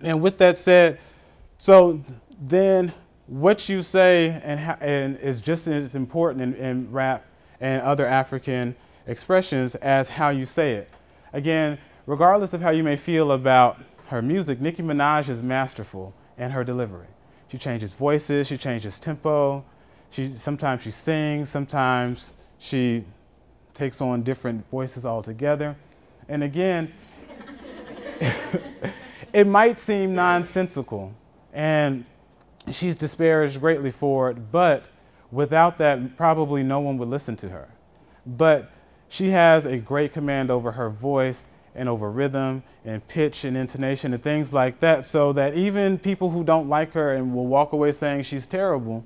and 0.00 0.22
with 0.22 0.38
that 0.38 0.56
said, 0.56 1.00
so 1.58 2.00
then 2.40 2.92
what 3.26 3.68
you 3.68 3.82
say 3.82 4.40
and, 4.44 4.60
and 4.80 5.18
is 5.18 5.40
just 5.40 5.66
as 5.66 5.96
important 5.96 6.42
in, 6.42 6.54
in 6.64 6.92
rap 6.92 7.26
and 7.60 7.82
other 7.82 8.06
African 8.06 8.76
expressions 9.08 9.74
as 9.74 10.10
how 10.10 10.28
you 10.28 10.46
say 10.46 10.74
it. 10.74 10.88
Again, 11.32 11.76
regardless 12.06 12.52
of 12.52 12.60
how 12.60 12.70
you 12.70 12.84
may 12.84 12.94
feel 12.94 13.32
about 13.32 13.80
her 14.10 14.22
music, 14.22 14.60
Nicki 14.60 14.84
Minaj 14.84 15.28
is 15.28 15.42
masterful 15.42 16.14
in 16.38 16.52
her 16.52 16.62
delivery. 16.62 17.08
She 17.48 17.58
changes 17.58 17.94
voices, 17.94 18.46
she 18.46 18.56
changes 18.56 19.00
tempo. 19.00 19.64
She 20.10 20.36
sometimes 20.36 20.82
she 20.82 20.92
sings, 20.92 21.48
sometimes 21.48 22.34
she 22.60 23.04
takes 23.74 24.00
on 24.00 24.22
different 24.22 24.68
voices 24.70 25.04
altogether. 25.06 25.76
And 26.28 26.42
again, 26.42 26.92
it 29.32 29.46
might 29.46 29.78
seem 29.78 30.14
nonsensical 30.14 31.12
and 31.52 32.06
she's 32.70 32.96
disparaged 32.96 33.60
greatly 33.60 33.90
for 33.90 34.30
it, 34.30 34.52
but 34.52 34.86
without 35.30 35.78
that, 35.78 36.16
probably 36.16 36.62
no 36.62 36.80
one 36.80 36.98
would 36.98 37.08
listen 37.08 37.36
to 37.36 37.48
her. 37.48 37.68
But 38.24 38.70
she 39.08 39.30
has 39.30 39.66
a 39.66 39.76
great 39.76 40.12
command 40.12 40.50
over 40.50 40.72
her 40.72 40.88
voice 40.88 41.46
and 41.74 41.88
over 41.88 42.10
rhythm 42.10 42.62
and 42.84 43.06
pitch 43.08 43.44
and 43.44 43.56
intonation 43.56 44.12
and 44.12 44.22
things 44.22 44.52
like 44.52 44.80
that, 44.80 45.04
so 45.06 45.32
that 45.32 45.54
even 45.54 45.98
people 45.98 46.30
who 46.30 46.44
don't 46.44 46.68
like 46.68 46.92
her 46.92 47.12
and 47.12 47.34
will 47.34 47.46
walk 47.46 47.72
away 47.72 47.92
saying 47.92 48.22
she's 48.22 48.46
terrible 48.46 49.04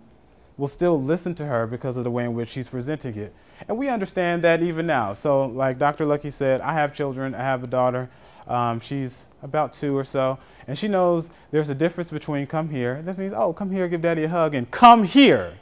will 0.57 0.67
still 0.67 1.01
listen 1.01 1.35
to 1.35 1.47
her 1.47 1.67
because 1.67 1.97
of 1.97 2.05
the 2.05 2.11
way 2.11 2.25
in 2.25 2.35
which 2.35 2.49
she's 2.49 2.69
presenting 2.69 3.17
it. 3.17 3.35
And 3.69 3.79
we 3.79 3.89
understand 3.89 4.43
that 4.45 4.63
even 4.63 4.87
now. 4.87 5.13
So, 5.13 5.47
like 5.47 5.79
Dr. 5.79 6.05
Lucky 6.07 6.31
said, 6.31 6.61
I 6.61 6.73
have 6.75 6.95
children, 6.95 7.35
I 7.35 7.43
have 7.43 7.65
a 7.65 7.67
daughter. 7.67 8.09
Um, 8.47 8.79
she's 8.79 9.29
about 9.43 9.73
two 9.73 9.97
or 9.97 10.05
so, 10.05 10.39
and 10.69 10.79
she 10.79 10.87
knows 10.87 11.31
there's 11.51 11.69
a 11.69 11.75
difference 11.75 12.11
between 12.11 12.47
come 12.47 12.69
here. 12.69 13.03
This 13.03 13.19
means, 13.19 13.33
oh, 13.37 13.53
come 13.53 13.71
here, 13.71 13.89
give 13.89 14.03
daddy 14.03 14.25
a 14.25 14.29
hug, 14.29 14.55
and 14.55 14.71
come 14.71 15.03
here. 15.03 15.55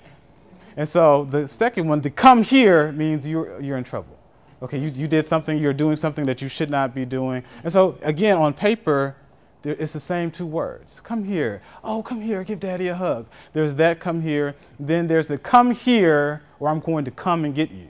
And 0.77 0.89
so 0.89 1.25
the 1.25 1.49
second 1.49 1.89
one, 1.89 2.01
the 2.01 2.11
come 2.11 2.43
here, 2.43 2.93
means 2.93 3.27
you're, 3.27 3.61
you're 3.61 3.79
in 3.79 3.85
trouble. 3.85 4.19
Okay, 4.63 4.79
you, 4.79 4.91
you 4.95 5.09
did 5.09 5.27
something, 5.27 5.59
you're 5.59 5.73
doing 5.73 5.97
something 5.97 6.27
that 6.27 6.43
you 6.43 6.49
should 6.49 6.71
not 6.71 6.95
be 6.95 7.05
doing. 7.05 7.43
And 7.63 7.73
so, 7.73 7.99
again, 8.03 8.37
on 8.37 8.53
paper, 8.53 9.17
there, 9.65 9.75
it's 9.79 9.95
the 9.95 10.01
same 10.01 10.31
two 10.31 10.47
words. 10.47 11.01
Come 11.01 11.25
here. 11.25 11.63
Oh, 11.83 12.03
come 12.03 12.21
here, 12.21 12.45
give 12.45 12.61
daddy 12.61 12.89
a 12.89 12.95
hug. 12.95 13.27
There's 13.55 13.75
that 13.77 13.99
come 13.99 14.21
here. 14.21 14.55
Then 14.79 15.07
there's 15.07 15.27
the 15.27 15.39
come 15.39 15.71
here, 15.71 16.43
or 16.61 16.69
I'm 16.69 16.81
going 16.81 17.07
to 17.07 17.11
come 17.11 17.47
and 17.47 17.55
get 17.55 17.73
you. 17.73 17.89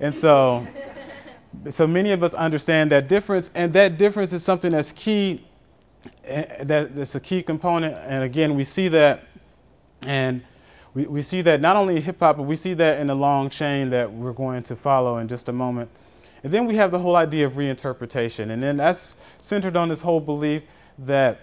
And 0.00 0.12
so, 0.12 0.66
so 1.70 1.86
many 1.86 2.10
of 2.10 2.24
us 2.24 2.34
understand 2.34 2.90
that 2.90 3.06
difference, 3.08 3.52
and 3.54 3.72
that 3.72 3.96
difference 3.96 4.32
is 4.32 4.42
something 4.42 4.72
that's 4.72 4.90
key, 4.90 5.46
eh, 6.24 6.64
that, 6.64 6.96
that's 6.96 7.14
a 7.14 7.20
key 7.20 7.40
component. 7.40 7.94
And 7.94 8.24
again, 8.24 8.56
we 8.56 8.64
see 8.64 8.88
that, 8.88 9.28
and 10.02 10.42
we, 10.92 11.06
we 11.06 11.22
see 11.22 11.40
that 11.42 11.60
not 11.60 11.76
only 11.76 11.96
in 11.96 12.02
hip 12.02 12.18
hop, 12.18 12.36
but 12.36 12.42
we 12.42 12.56
see 12.56 12.74
that 12.74 12.98
in 12.98 13.06
the 13.06 13.14
long 13.14 13.48
chain 13.48 13.90
that 13.90 14.12
we're 14.12 14.32
going 14.32 14.64
to 14.64 14.74
follow 14.74 15.18
in 15.18 15.28
just 15.28 15.48
a 15.48 15.52
moment. 15.52 15.88
And 16.42 16.52
then 16.52 16.66
we 16.66 16.74
have 16.76 16.90
the 16.90 16.98
whole 16.98 17.14
idea 17.14 17.46
of 17.46 17.52
reinterpretation. 17.52 18.50
And 18.50 18.60
then 18.60 18.76
that's 18.76 19.14
centered 19.40 19.76
on 19.76 19.88
this 19.88 20.00
whole 20.00 20.20
belief 20.20 20.62
that 20.98 21.40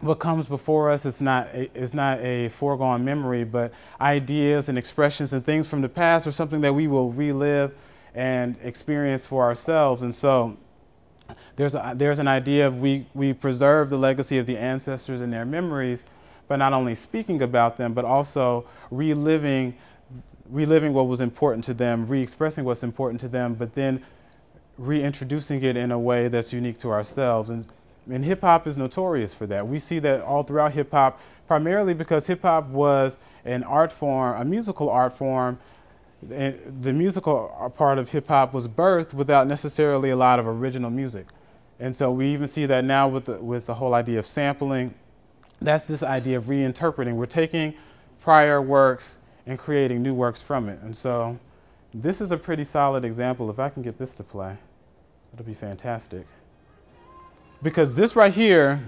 what 0.00 0.18
comes 0.18 0.46
before 0.46 0.90
us 0.90 1.04
is 1.04 1.20
not 1.20 1.48
a, 1.48 1.70
is 1.76 1.92
not 1.92 2.20
a 2.20 2.48
foregone 2.48 3.04
memory, 3.04 3.44
but 3.44 3.72
ideas 4.00 4.68
and 4.68 4.78
expressions 4.78 5.32
and 5.32 5.44
things 5.44 5.68
from 5.68 5.82
the 5.82 5.88
past 5.88 6.26
are 6.26 6.32
something 6.32 6.62
that 6.62 6.74
we 6.74 6.86
will 6.86 7.12
relive 7.12 7.74
and 8.14 8.56
experience 8.62 9.26
for 9.26 9.44
ourselves. 9.44 10.02
And 10.02 10.14
so 10.14 10.56
there's, 11.56 11.74
a, 11.74 11.92
there's 11.94 12.18
an 12.18 12.28
idea 12.28 12.66
of 12.66 12.78
we, 12.78 13.06
we 13.14 13.32
preserve 13.32 13.90
the 13.90 13.98
legacy 13.98 14.38
of 14.38 14.46
the 14.46 14.56
ancestors 14.56 15.20
and 15.20 15.32
their 15.32 15.44
memories, 15.44 16.04
but 16.48 16.56
not 16.56 16.72
only 16.72 16.94
speaking 16.94 17.42
about 17.42 17.76
them, 17.76 17.92
but 17.92 18.04
also 18.04 18.66
reliving, 18.90 19.76
reliving 20.48 20.94
what 20.94 21.06
was 21.06 21.20
important 21.20 21.62
to 21.64 21.74
them, 21.74 22.08
re 22.08 22.22
expressing 22.22 22.64
what's 22.64 22.82
important 22.82 23.20
to 23.20 23.28
them, 23.28 23.54
but 23.54 23.74
then 23.74 24.02
reintroducing 24.78 25.62
it 25.62 25.76
in 25.76 25.92
a 25.92 25.98
way 25.98 26.28
that's 26.28 26.54
unique 26.54 26.78
to 26.78 26.90
ourselves. 26.90 27.50
And 27.50 27.66
and 28.08 28.24
hip 28.24 28.40
hop 28.40 28.66
is 28.66 28.78
notorious 28.78 29.34
for 29.34 29.46
that. 29.46 29.66
We 29.66 29.78
see 29.78 29.98
that 30.00 30.22
all 30.22 30.42
throughout 30.42 30.72
hip 30.72 30.90
hop, 30.90 31.20
primarily 31.46 31.94
because 31.94 32.26
hip 32.26 32.42
hop 32.42 32.68
was 32.68 33.18
an 33.44 33.62
art 33.64 33.92
form, 33.92 34.40
a 34.40 34.44
musical 34.44 34.88
art 34.88 35.12
form. 35.12 35.58
And 36.30 36.82
the 36.82 36.92
musical 36.92 37.72
part 37.76 37.98
of 37.98 38.10
hip 38.10 38.28
hop 38.28 38.52
was 38.52 38.68
birthed 38.68 39.14
without 39.14 39.46
necessarily 39.46 40.10
a 40.10 40.16
lot 40.16 40.38
of 40.38 40.46
original 40.46 40.90
music. 40.90 41.26
And 41.78 41.96
so 41.96 42.12
we 42.12 42.32
even 42.32 42.46
see 42.46 42.66
that 42.66 42.84
now 42.84 43.08
with 43.08 43.24
the, 43.24 43.38
with 43.38 43.66
the 43.66 43.74
whole 43.74 43.94
idea 43.94 44.18
of 44.18 44.26
sampling. 44.26 44.94
That's 45.62 45.86
this 45.86 46.02
idea 46.02 46.36
of 46.36 46.44
reinterpreting. 46.44 47.14
We're 47.14 47.26
taking 47.26 47.74
prior 48.20 48.60
works 48.60 49.18
and 49.46 49.58
creating 49.58 50.02
new 50.02 50.14
works 50.14 50.42
from 50.42 50.68
it. 50.68 50.78
And 50.82 50.94
so 50.94 51.38
this 51.94 52.20
is 52.20 52.32
a 52.32 52.36
pretty 52.36 52.64
solid 52.64 53.04
example. 53.04 53.48
If 53.50 53.58
I 53.58 53.70
can 53.70 53.82
get 53.82 53.98
this 53.98 54.14
to 54.16 54.22
play, 54.22 54.56
it'll 55.32 55.46
be 55.46 55.54
fantastic 55.54 56.26
because 57.62 57.94
this 57.94 58.16
right 58.16 58.32
here 58.32 58.80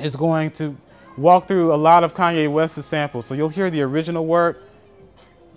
is 0.00 0.16
going 0.16 0.50
to 0.52 0.76
walk 1.16 1.46
through 1.46 1.74
a 1.74 1.76
lot 1.76 2.04
of 2.04 2.14
Kanye 2.14 2.50
West's 2.50 2.86
samples. 2.86 3.26
So 3.26 3.34
you'll 3.34 3.48
hear 3.48 3.70
the 3.70 3.82
original 3.82 4.26
work, 4.26 4.62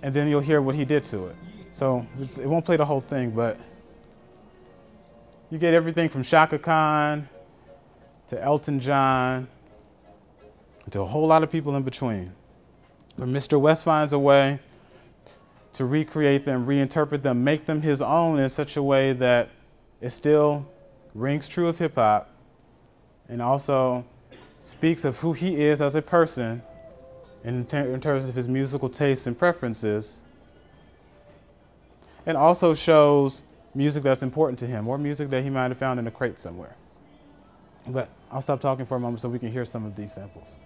and 0.01 0.13
then 0.13 0.27
you'll 0.27 0.41
hear 0.41 0.61
what 0.61 0.75
he 0.75 0.85
did 0.85 1.03
to 1.05 1.27
it. 1.27 1.35
So 1.71 2.05
it 2.19 2.47
won't 2.47 2.65
play 2.65 2.77
the 2.77 2.85
whole 2.85 3.01
thing, 3.01 3.31
but 3.31 3.57
you 5.49 5.57
get 5.57 5.73
everything 5.73 6.09
from 6.09 6.23
Chaka 6.23 6.59
Khan 6.59 7.29
to 8.29 8.41
Elton 8.41 8.79
John 8.79 9.47
to 10.89 11.01
a 11.01 11.05
whole 11.05 11.27
lot 11.27 11.43
of 11.43 11.51
people 11.51 11.75
in 11.75 11.83
between. 11.83 12.33
But 13.17 13.27
Mr. 13.27 13.59
West 13.59 13.83
finds 13.83 14.13
a 14.13 14.19
way 14.19 14.59
to 15.73 15.85
recreate 15.85 16.45
them, 16.45 16.65
reinterpret 16.65 17.21
them, 17.21 17.43
make 17.43 17.65
them 17.65 17.81
his 17.81 18.01
own 18.01 18.39
in 18.39 18.49
such 18.49 18.77
a 18.77 18.83
way 18.83 19.13
that 19.13 19.49
it 20.01 20.09
still 20.09 20.65
rings 21.15 21.47
true 21.47 21.67
of 21.67 21.79
hip 21.79 21.95
hop 21.95 22.29
and 23.27 23.41
also 23.41 24.05
speaks 24.61 25.03
of 25.05 25.17
who 25.19 25.33
he 25.33 25.63
is 25.63 25.81
as 25.81 25.95
a 25.95 26.01
person 26.01 26.61
in, 27.43 27.65
ter- 27.65 27.91
in 27.93 28.01
terms 28.01 28.27
of 28.27 28.35
his 28.35 28.49
musical 28.49 28.89
tastes 28.89 29.25
and 29.25 29.37
preferences, 29.37 30.21
and 32.25 32.35
also 32.35 32.73
shows 32.73 33.43
music 33.73 34.03
that's 34.03 34.23
important 34.23 34.59
to 34.59 34.67
him 34.67 34.87
or 34.87 34.97
music 34.97 35.29
that 35.29 35.43
he 35.43 35.49
might 35.49 35.69
have 35.69 35.77
found 35.77 35.99
in 35.99 36.07
a 36.07 36.11
crate 36.11 36.39
somewhere. 36.39 36.75
But 37.87 38.09
I'll 38.31 38.41
stop 38.41 38.61
talking 38.61 38.85
for 38.85 38.97
a 38.97 38.99
moment 38.99 39.21
so 39.21 39.29
we 39.29 39.39
can 39.39 39.51
hear 39.51 39.65
some 39.65 39.85
of 39.85 39.95
these 39.95 40.13
samples. 40.13 40.57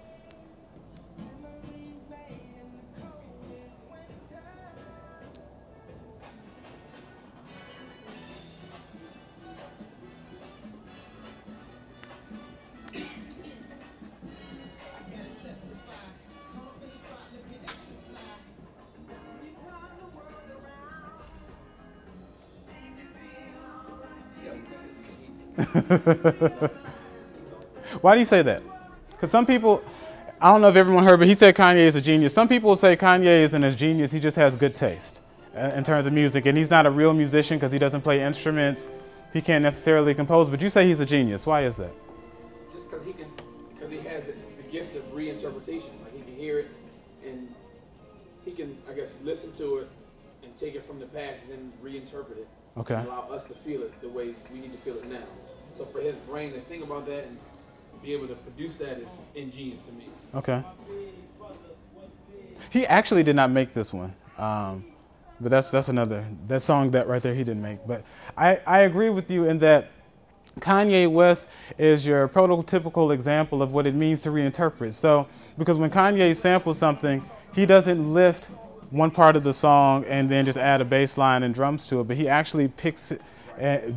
Why 28.01 28.13
do 28.13 28.19
you 28.19 28.25
say 28.25 28.41
that? 28.43 28.63
Because 29.09 29.31
some 29.31 29.45
people, 29.45 29.83
I 30.39 30.51
don't 30.51 30.61
know 30.61 30.69
if 30.69 30.77
everyone 30.77 31.03
heard, 31.03 31.19
but 31.19 31.27
he 31.27 31.35
said 31.35 31.55
Kanye 31.55 31.79
is 31.79 31.95
a 31.95 32.01
genius. 32.01 32.33
Some 32.33 32.47
people 32.47 32.75
say 32.77 32.95
Kanye 32.95 33.41
isn't 33.41 33.63
a 33.63 33.75
genius, 33.75 34.11
he 34.11 34.19
just 34.19 34.37
has 34.37 34.55
good 34.55 34.73
taste 34.73 35.21
uh, 35.55 35.71
in 35.75 35.83
terms 35.83 36.05
of 36.05 36.13
music. 36.13 36.45
And 36.45 36.57
he's 36.57 36.69
not 36.69 36.85
a 36.85 36.91
real 36.91 37.13
musician 37.13 37.57
because 37.57 37.73
he 37.73 37.79
doesn't 37.79 38.01
play 38.01 38.21
instruments, 38.21 38.87
he 39.33 39.41
can't 39.41 39.61
necessarily 39.61 40.13
compose. 40.13 40.47
But 40.47 40.61
you 40.61 40.69
say 40.69 40.87
he's 40.87 41.01
a 41.01 41.05
genius. 41.05 41.45
Why 41.45 41.63
is 41.63 41.75
that? 41.77 41.91
Just 42.71 42.89
because 42.89 43.05
he 43.05 43.11
can, 43.11 43.27
because 43.73 43.91
he 43.91 43.99
has 43.99 44.23
the, 44.23 44.31
the 44.31 44.71
gift 44.71 44.95
of 44.95 45.03
reinterpretation. 45.13 45.89
Like 46.03 46.15
he 46.15 46.21
can 46.21 46.35
hear 46.35 46.59
it, 46.59 46.71
and 47.25 47.53
he 48.45 48.51
can, 48.51 48.77
I 48.89 48.93
guess, 48.93 49.19
listen 49.23 49.51
to 49.53 49.79
it 49.79 49.89
and 50.43 50.55
take 50.55 50.75
it 50.75 50.85
from 50.85 50.99
the 50.99 51.07
past 51.07 51.43
and 51.43 51.51
then 51.51 51.73
reinterpret 51.83 52.37
it. 52.37 52.47
Okay. 52.77 52.95
Allow 52.95 53.27
us 53.29 53.45
to 53.45 53.53
feel 53.53 53.81
it 53.81 53.99
the 54.01 54.07
way 54.07 54.33
we 54.53 54.59
need 54.59 54.71
to 54.71 54.77
feel 54.77 54.95
it 54.95 55.09
now. 55.09 55.17
So 55.71 55.85
for 55.85 56.01
his 56.01 56.15
brain 56.15 56.53
to 56.53 56.59
think 56.61 56.83
about 56.83 57.05
that 57.07 57.25
and 57.25 57.37
be 58.01 58.13
able 58.13 58.27
to 58.27 58.35
produce 58.35 58.75
that 58.77 58.99
is 58.99 59.09
ingenious 59.35 59.81
to 59.81 59.91
me. 59.91 60.05
Okay. 60.35 60.63
He 62.69 62.85
actually 62.85 63.23
did 63.23 63.35
not 63.35 63.51
make 63.51 63.73
this 63.73 63.93
one. 63.93 64.15
Um, 64.37 64.85
but 65.41 65.51
that's 65.51 65.71
that's 65.71 65.87
another 65.87 66.25
that 66.47 66.63
song 66.63 66.91
that 66.91 67.07
right 67.07 67.21
there 67.21 67.33
he 67.33 67.43
didn't 67.43 67.61
make. 67.61 67.79
But 67.87 68.03
I, 68.37 68.59
I 68.65 68.79
agree 68.79 69.09
with 69.09 69.31
you 69.31 69.45
in 69.45 69.59
that 69.59 69.91
Kanye 70.59 71.09
West 71.09 71.47
is 71.77 72.05
your 72.05 72.27
prototypical 72.27 73.13
example 73.13 73.61
of 73.61 73.71
what 73.73 73.87
it 73.87 73.95
means 73.95 74.21
to 74.23 74.29
reinterpret. 74.29 74.93
So 74.93 75.27
because 75.57 75.77
when 75.77 75.89
Kanye 75.89 76.35
samples 76.35 76.77
something, 76.77 77.23
he 77.53 77.65
doesn't 77.65 78.13
lift 78.13 78.49
one 78.89 79.11
part 79.11 79.35
of 79.35 79.43
the 79.43 79.53
song 79.53 80.03
and 80.05 80.29
then 80.29 80.45
just 80.45 80.57
add 80.57 80.81
a 80.81 80.85
bass 80.85 81.17
line 81.17 81.43
and 81.43 81.53
drums 81.53 81.87
to 81.87 82.01
it, 82.01 82.07
but 82.07 82.17
he 82.17 82.27
actually 82.27 82.67
picks 82.67 83.11
uh, 83.11 83.17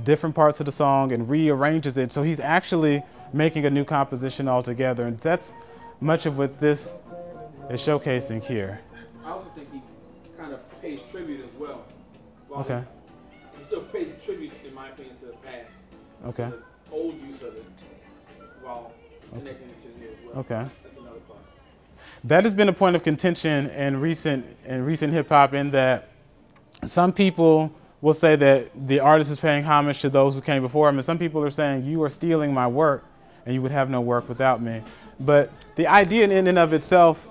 different 0.05 0.35
parts 0.35 0.61
of 0.61 0.67
the 0.67 0.73
song 0.73 1.13
and 1.13 1.29
rearranges 1.29 1.97
it. 1.97 2.13
So 2.13 2.23
he's 2.23 2.41
actually 2.41 3.03
making 3.33 3.65
a 3.65 3.71
new 3.71 3.85
composition 3.85 4.49
altogether, 4.49 5.07
and 5.07 5.19
that's 5.19 5.55
much 6.01 6.27
of 6.27 6.39
what 6.39 6.61
this 6.61 6.99
is 7.71 7.81
showcasing 7.81 8.43
here. 8.43 8.81
I 9.25 9.31
also 9.31 9.49
think 9.51 9.73
he 9.73 9.81
kind 10.37 10.53
of 10.53 10.81
pays 10.81 11.01
tribute 11.03 11.45
as 11.45 11.53
well. 11.59 11.85
While 12.49 12.61
Okay. 12.63 12.83
He 13.57 13.63
still 13.63 13.83
pays 13.83 14.15
tribute, 14.25 14.53
in 14.67 14.75
my 14.75 14.89
opinion, 14.89 15.17
to 15.17 15.27
the 15.27 15.33
past. 15.33 15.77
Okay. 16.27 16.51
To 16.51 16.57
the 16.57 16.63
old 16.95 17.21
use 17.23 17.43
of 17.43 17.55
it 17.57 17.65
while 18.63 18.93
connecting 19.33 19.69
it 19.69 19.81
to 19.81 19.89
the 19.89 19.99
new 19.99 20.07
as 20.07 20.17
well. 20.27 20.39
Okay. 20.41 20.71
That's 20.83 20.99
another 20.99 21.21
part. 21.21 21.41
That 22.25 22.45
has 22.45 22.55
been 22.55 22.69
a 22.69 22.73
point 22.73 22.97
of 22.97 23.03
contention 23.03 23.71
in 23.71 24.01
recent 24.01 24.45
in 24.65 24.85
recent 24.85 25.13
hip 25.13 25.29
hop 25.29 25.55
in 25.55 25.71
that 25.71 26.09
some 26.85 27.13
people 27.13 27.73
will 28.03 28.13
say 28.13 28.37
that 28.37 28.69
the 28.89 29.01
artist 29.01 29.31
is 29.31 29.39
paying 29.39 29.65
homage 29.65 30.01
to 30.01 30.11
those 30.11 30.35
who 30.35 30.43
came 30.43 30.61
before 30.61 30.89
him, 30.89 30.97
and 30.97 31.05
some 31.05 31.19
people 31.19 31.43
are 31.43 31.51
saying 31.51 31.85
you 31.85 32.03
are 32.03 32.11
stealing 32.11 32.53
my 32.53 32.67
work, 32.67 33.05
and 33.47 33.55
you 33.55 33.63
would 33.63 33.71
have 33.71 33.89
no 33.89 34.01
work 34.01 34.29
without 34.29 34.61
me. 34.61 34.83
But 35.19 35.51
the 35.77 35.87
idea 35.87 36.25
in 36.29 36.47
and 36.47 36.59
of 36.59 36.73
itself 36.73 37.29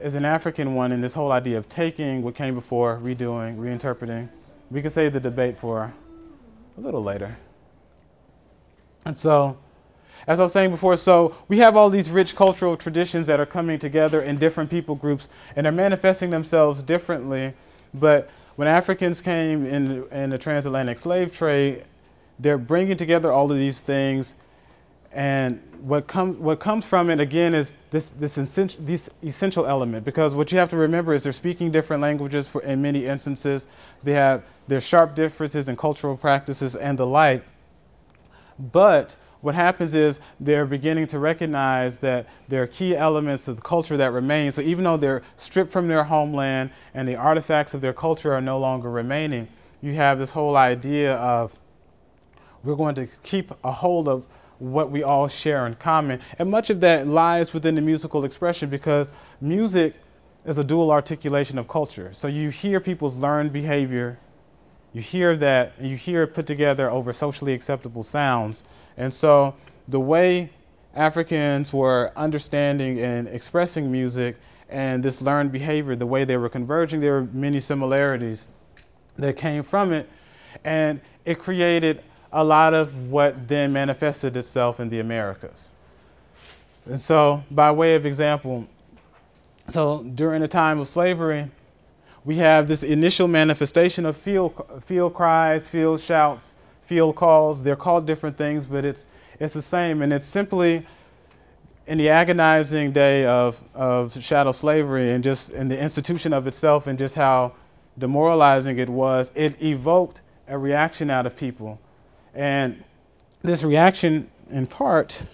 is 0.00 0.14
an 0.14 0.24
African 0.24 0.74
one, 0.74 0.92
and 0.92 1.02
this 1.02 1.14
whole 1.14 1.32
idea 1.32 1.58
of 1.58 1.68
taking 1.68 2.22
what 2.22 2.34
came 2.34 2.54
before, 2.54 3.00
redoing, 3.02 3.58
reinterpreting. 3.58 4.28
We 4.70 4.80
can 4.80 4.90
save 4.90 5.12
the 5.12 5.20
debate 5.20 5.58
for 5.58 5.92
a 6.78 6.80
little 6.80 7.02
later. 7.02 7.36
And 9.04 9.18
so, 9.18 9.58
as 10.26 10.40
I 10.40 10.44
was 10.44 10.52
saying 10.52 10.70
before, 10.70 10.96
so 10.96 11.34
we 11.48 11.58
have 11.58 11.76
all 11.76 11.90
these 11.90 12.10
rich 12.10 12.36
cultural 12.36 12.76
traditions 12.76 13.26
that 13.26 13.40
are 13.40 13.46
coming 13.46 13.78
together 13.78 14.22
in 14.22 14.38
different 14.38 14.70
people 14.70 14.94
groups, 14.94 15.28
and 15.56 15.64
they're 15.64 15.72
manifesting 15.72 16.30
themselves 16.30 16.82
differently. 16.82 17.54
But 17.94 18.28
when 18.56 18.68
Africans 18.68 19.20
came 19.20 19.66
in, 19.66 20.04
in 20.10 20.30
the 20.30 20.38
transatlantic 20.38 20.98
slave 20.98 21.34
trade, 21.34 21.84
they're 22.38 22.58
bringing 22.58 22.96
together 22.96 23.32
all 23.32 23.50
of 23.50 23.56
these 23.56 23.80
things 23.80 24.34
and 25.14 25.62
what, 25.80 26.08
come, 26.08 26.40
what 26.42 26.58
comes 26.58 26.84
from 26.84 27.08
it 27.08 27.20
again 27.20 27.54
is 27.54 27.76
this, 27.92 28.08
this, 28.08 28.36
essen- 28.36 28.70
this 28.80 29.08
essential 29.22 29.64
element 29.64 30.04
because 30.04 30.34
what 30.34 30.50
you 30.50 30.58
have 30.58 30.68
to 30.70 30.76
remember 30.76 31.14
is 31.14 31.22
they're 31.22 31.32
speaking 31.32 31.70
different 31.70 32.02
languages 32.02 32.48
for, 32.48 32.60
in 32.62 32.82
many 32.82 33.06
instances. 33.06 33.68
They 34.02 34.14
have 34.14 34.42
their 34.66 34.80
sharp 34.80 35.14
differences 35.14 35.68
in 35.68 35.76
cultural 35.76 36.16
practices 36.16 36.74
and 36.74 36.98
the 36.98 37.06
like. 37.06 37.44
But 38.58 39.14
what 39.44 39.54
happens 39.54 39.92
is 39.92 40.20
they're 40.40 40.64
beginning 40.64 41.06
to 41.08 41.18
recognize 41.18 41.98
that 41.98 42.26
there 42.48 42.62
are 42.62 42.66
key 42.66 42.96
elements 42.96 43.46
of 43.46 43.56
the 43.56 43.62
culture 43.62 43.94
that 43.98 44.10
remain. 44.10 44.50
So 44.50 44.62
even 44.62 44.84
though 44.84 44.96
they're 44.96 45.22
stripped 45.36 45.70
from 45.70 45.86
their 45.86 46.04
homeland 46.04 46.70
and 46.94 47.06
the 47.06 47.16
artifacts 47.16 47.74
of 47.74 47.82
their 47.82 47.92
culture 47.92 48.32
are 48.32 48.40
no 48.40 48.58
longer 48.58 48.90
remaining, 48.90 49.48
you 49.82 49.92
have 49.92 50.18
this 50.18 50.32
whole 50.32 50.56
idea 50.56 51.16
of 51.16 51.54
we're 52.62 52.74
going 52.74 52.94
to 52.94 53.06
keep 53.22 53.52
a 53.62 53.70
hold 53.70 54.08
of 54.08 54.26
what 54.58 54.90
we 54.90 55.02
all 55.02 55.28
share 55.28 55.66
in 55.66 55.74
common. 55.74 56.22
And 56.38 56.50
much 56.50 56.70
of 56.70 56.80
that 56.80 57.06
lies 57.06 57.52
within 57.52 57.74
the 57.74 57.82
musical 57.82 58.24
expression 58.24 58.70
because 58.70 59.10
music 59.42 59.94
is 60.46 60.56
a 60.56 60.64
dual 60.64 60.90
articulation 60.90 61.58
of 61.58 61.68
culture. 61.68 62.14
So 62.14 62.28
you 62.28 62.48
hear 62.48 62.80
people's 62.80 63.18
learned 63.18 63.52
behavior, 63.52 64.18
you 64.94 65.02
hear 65.02 65.36
that, 65.36 65.72
you 65.80 65.96
hear 65.96 66.22
it 66.22 66.28
put 66.28 66.46
together 66.46 66.88
over 66.88 67.12
socially 67.12 67.52
acceptable 67.52 68.04
sounds. 68.04 68.62
And 68.96 69.12
so 69.12 69.56
the 69.88 70.00
way 70.00 70.50
Africans 70.94 71.72
were 71.72 72.12
understanding 72.16 73.00
and 73.00 73.28
expressing 73.28 73.90
music 73.90 74.36
and 74.70 75.02
this 75.02 75.20
learned 75.20 75.50
behavior, 75.50 75.96
the 75.96 76.06
way 76.06 76.24
they 76.24 76.36
were 76.36 76.48
converging, 76.48 77.00
there 77.00 77.14
were 77.14 77.28
many 77.32 77.58
similarities 77.58 78.48
that 79.18 79.36
came 79.36 79.64
from 79.64 79.92
it. 79.92 80.08
And 80.64 81.00
it 81.24 81.40
created 81.40 82.02
a 82.32 82.44
lot 82.44 82.72
of 82.72 83.10
what 83.10 83.48
then 83.48 83.72
manifested 83.72 84.36
itself 84.36 84.78
in 84.78 84.90
the 84.90 85.00
Americas. 85.00 85.72
And 86.86 87.00
so, 87.00 87.42
by 87.50 87.72
way 87.72 87.96
of 87.96 88.06
example, 88.06 88.68
so 89.66 90.02
during 90.02 90.40
the 90.40 90.48
time 90.48 90.78
of 90.78 90.86
slavery, 90.86 91.50
we 92.24 92.36
have 92.36 92.68
this 92.68 92.82
initial 92.82 93.28
manifestation 93.28 94.06
of 94.06 94.16
field, 94.16 94.82
field 94.84 95.14
cries, 95.14 95.68
field 95.68 96.00
shouts, 96.00 96.54
field 96.82 97.16
calls. 97.16 97.62
They're 97.62 97.76
called 97.76 98.06
different 98.06 98.38
things, 98.38 98.64
but 98.66 98.84
it's, 98.84 99.04
it's 99.38 99.52
the 99.52 99.62
same. 99.62 100.00
And 100.00 100.12
it's 100.12 100.24
simply 100.24 100.86
in 101.86 101.98
the 101.98 102.08
agonizing 102.08 102.92
day 102.92 103.26
of, 103.26 103.62
of 103.74 104.18
chattel 104.22 104.54
slavery 104.54 105.12
and 105.12 105.22
just 105.22 105.50
in 105.50 105.68
the 105.68 105.78
institution 105.78 106.32
of 106.32 106.46
itself 106.46 106.86
and 106.86 106.98
just 106.98 107.14
how 107.14 107.52
demoralizing 107.98 108.78
it 108.78 108.88
was, 108.88 109.30
it 109.34 109.62
evoked 109.62 110.22
a 110.48 110.56
reaction 110.56 111.10
out 111.10 111.26
of 111.26 111.36
people. 111.36 111.78
And 112.34 112.82
this 113.42 113.62
reaction, 113.62 114.30
in 114.50 114.66
part, 114.66 115.24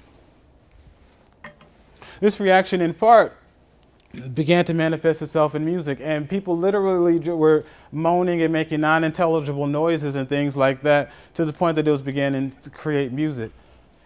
this 2.20 2.40
reaction, 2.40 2.80
in 2.80 2.94
part, 2.94 3.36
began 4.34 4.64
to 4.64 4.74
manifest 4.74 5.22
itself 5.22 5.54
in 5.54 5.64
music. 5.64 5.98
And 6.00 6.28
people 6.28 6.56
literally 6.56 7.18
were 7.18 7.64
moaning 7.92 8.42
and 8.42 8.52
making 8.52 8.80
non 8.80 9.04
intelligible 9.04 9.66
noises 9.66 10.14
and 10.14 10.28
things 10.28 10.56
like 10.56 10.82
that 10.82 11.10
to 11.34 11.44
the 11.44 11.52
point 11.52 11.76
that 11.76 11.86
it 11.86 11.90
was 11.90 12.02
beginning 12.02 12.50
to 12.62 12.70
create 12.70 13.12
music. 13.12 13.52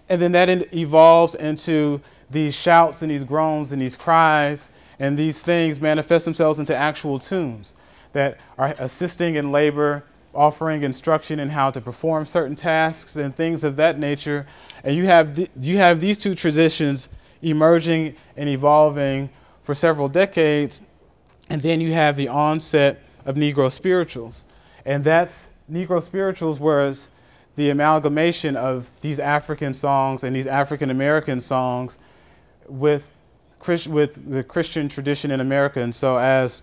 And 0.09 0.21
then 0.21 0.33
that 0.33 0.75
evolves 0.75 1.35
into 1.35 2.01
these 2.31 2.55
shouts 2.55 3.03
and 3.03 3.11
these 3.11 3.25
groans 3.25 3.73
and 3.73 3.81
these 3.81 3.97
cries, 3.97 4.71
and 4.99 5.17
these 5.17 5.43
things 5.43 5.81
manifest 5.81 6.25
themselves 6.25 6.59
into 6.59 6.77
actual 6.77 7.19
tunes 7.19 7.75
that 8.13 8.39
are 8.59 8.75
assisting 8.79 9.35
in 9.35 9.51
labor 9.51 10.05
offering 10.35 10.83
instruction 10.83 11.39
in 11.39 11.51
how 11.51 11.71
to 11.71 11.81
perform 11.81 12.27
certain 12.27 12.57
tasks 12.57 13.17
and 13.17 13.35
things 13.37 13.65
of 13.65 13.77
that 13.77 13.99
nature. 13.99 14.47
And 14.83 14.97
you 14.97 15.07
have, 15.07 15.37
th- 15.37 15.51
you 15.61 15.77
have 15.77 16.01
these 16.01 16.19
two 16.19 16.35
traditions 16.35 17.09
emerging 17.41 18.17
and 18.37 18.49
evolving 18.49 19.31
for 19.65 19.75
several 19.75 20.09
decades. 20.09 20.83
And 21.51 21.61
then 21.61 21.81
you 21.81 21.93
have 21.93 22.17
the 22.17 22.29
onset 22.29 23.03
of 23.27 23.35
Negro 23.35 23.71
spirituals. 23.71 24.45
And 24.85 25.03
that's 25.03 25.49
Negro 25.71 26.01
spirituals 26.01 26.61
was 26.61 27.11
the 27.57 27.71
amalgamation 27.71 28.57
of 28.57 28.91
these 29.01 29.19
African 29.19 29.73
songs 29.73 30.23
and 30.23 30.37
these 30.37 30.47
African 30.47 30.91
American 30.91 31.41
songs 31.41 31.99
with, 32.69 33.11
Christ- 33.59 33.89
with 33.89 34.31
the 34.31 34.45
Christian 34.45 34.89
tradition 34.89 35.31
in 35.33 35.41
America. 35.41 35.81
And 35.81 35.95
so 35.95 36.19
as 36.19 36.63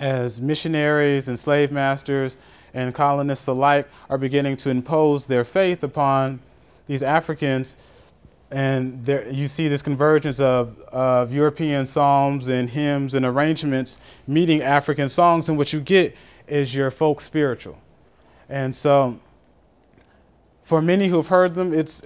as 0.00 0.40
missionaries 0.40 1.28
and 1.28 1.38
slave 1.38 1.70
masters 1.70 2.38
and 2.72 2.94
colonists 2.94 3.46
alike 3.46 3.88
are 4.08 4.18
beginning 4.18 4.56
to 4.56 4.70
impose 4.70 5.26
their 5.26 5.44
faith 5.44 5.84
upon 5.84 6.40
these 6.86 7.02
Africans. 7.02 7.76
And 8.50 9.04
there, 9.04 9.30
you 9.30 9.46
see 9.46 9.68
this 9.68 9.80
convergence 9.80 10.40
of, 10.40 10.78
of 10.88 11.32
European 11.32 11.86
psalms 11.86 12.48
and 12.48 12.68
hymns 12.68 13.14
and 13.14 13.24
arrangements 13.24 13.98
meeting 14.26 14.60
African 14.60 15.08
songs, 15.08 15.48
and 15.48 15.56
what 15.56 15.72
you 15.72 15.80
get 15.80 16.16
is 16.48 16.74
your 16.74 16.90
folk 16.90 17.20
spiritual. 17.20 17.78
And 18.48 18.74
so, 18.74 19.20
for 20.64 20.82
many 20.82 21.08
who 21.08 21.16
have 21.16 21.28
heard 21.28 21.54
them, 21.54 21.72
it's, 21.72 22.02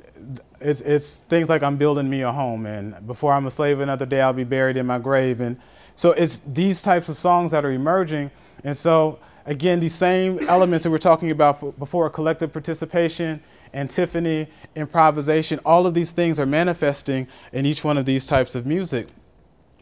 it's, 0.60 0.82
it's 0.82 1.16
things 1.16 1.48
like 1.48 1.62
I'm 1.62 1.78
building 1.78 2.10
me 2.10 2.20
a 2.20 2.32
home, 2.32 2.66
and 2.66 3.06
before 3.06 3.32
I'm 3.32 3.46
a 3.46 3.50
slave 3.50 3.80
another 3.80 4.04
day, 4.04 4.20
I'll 4.20 4.34
be 4.34 4.44
buried 4.44 4.76
in 4.76 4.86
my 4.86 4.98
grave. 4.98 5.40
And 5.40 5.58
so, 5.96 6.12
it's 6.12 6.40
these 6.46 6.82
types 6.82 7.08
of 7.08 7.18
songs 7.18 7.52
that 7.52 7.64
are 7.64 7.72
emerging. 7.72 8.30
And 8.62 8.76
so, 8.76 9.18
again, 9.46 9.80
these 9.80 9.94
same 9.94 10.46
elements 10.46 10.84
that 10.84 10.90
we're 10.90 10.98
talking 10.98 11.30
about 11.30 11.78
before 11.78 12.10
collective 12.10 12.52
participation, 12.52 13.42
antiphony, 13.74 14.46
improvisation, 14.74 15.60
all 15.66 15.86
of 15.86 15.92
these 15.92 16.12
things 16.12 16.40
are 16.40 16.46
manifesting 16.46 17.28
in 17.52 17.66
each 17.66 17.84
one 17.84 17.98
of 17.98 18.06
these 18.06 18.26
types 18.26 18.54
of 18.54 18.64
music. 18.64 19.08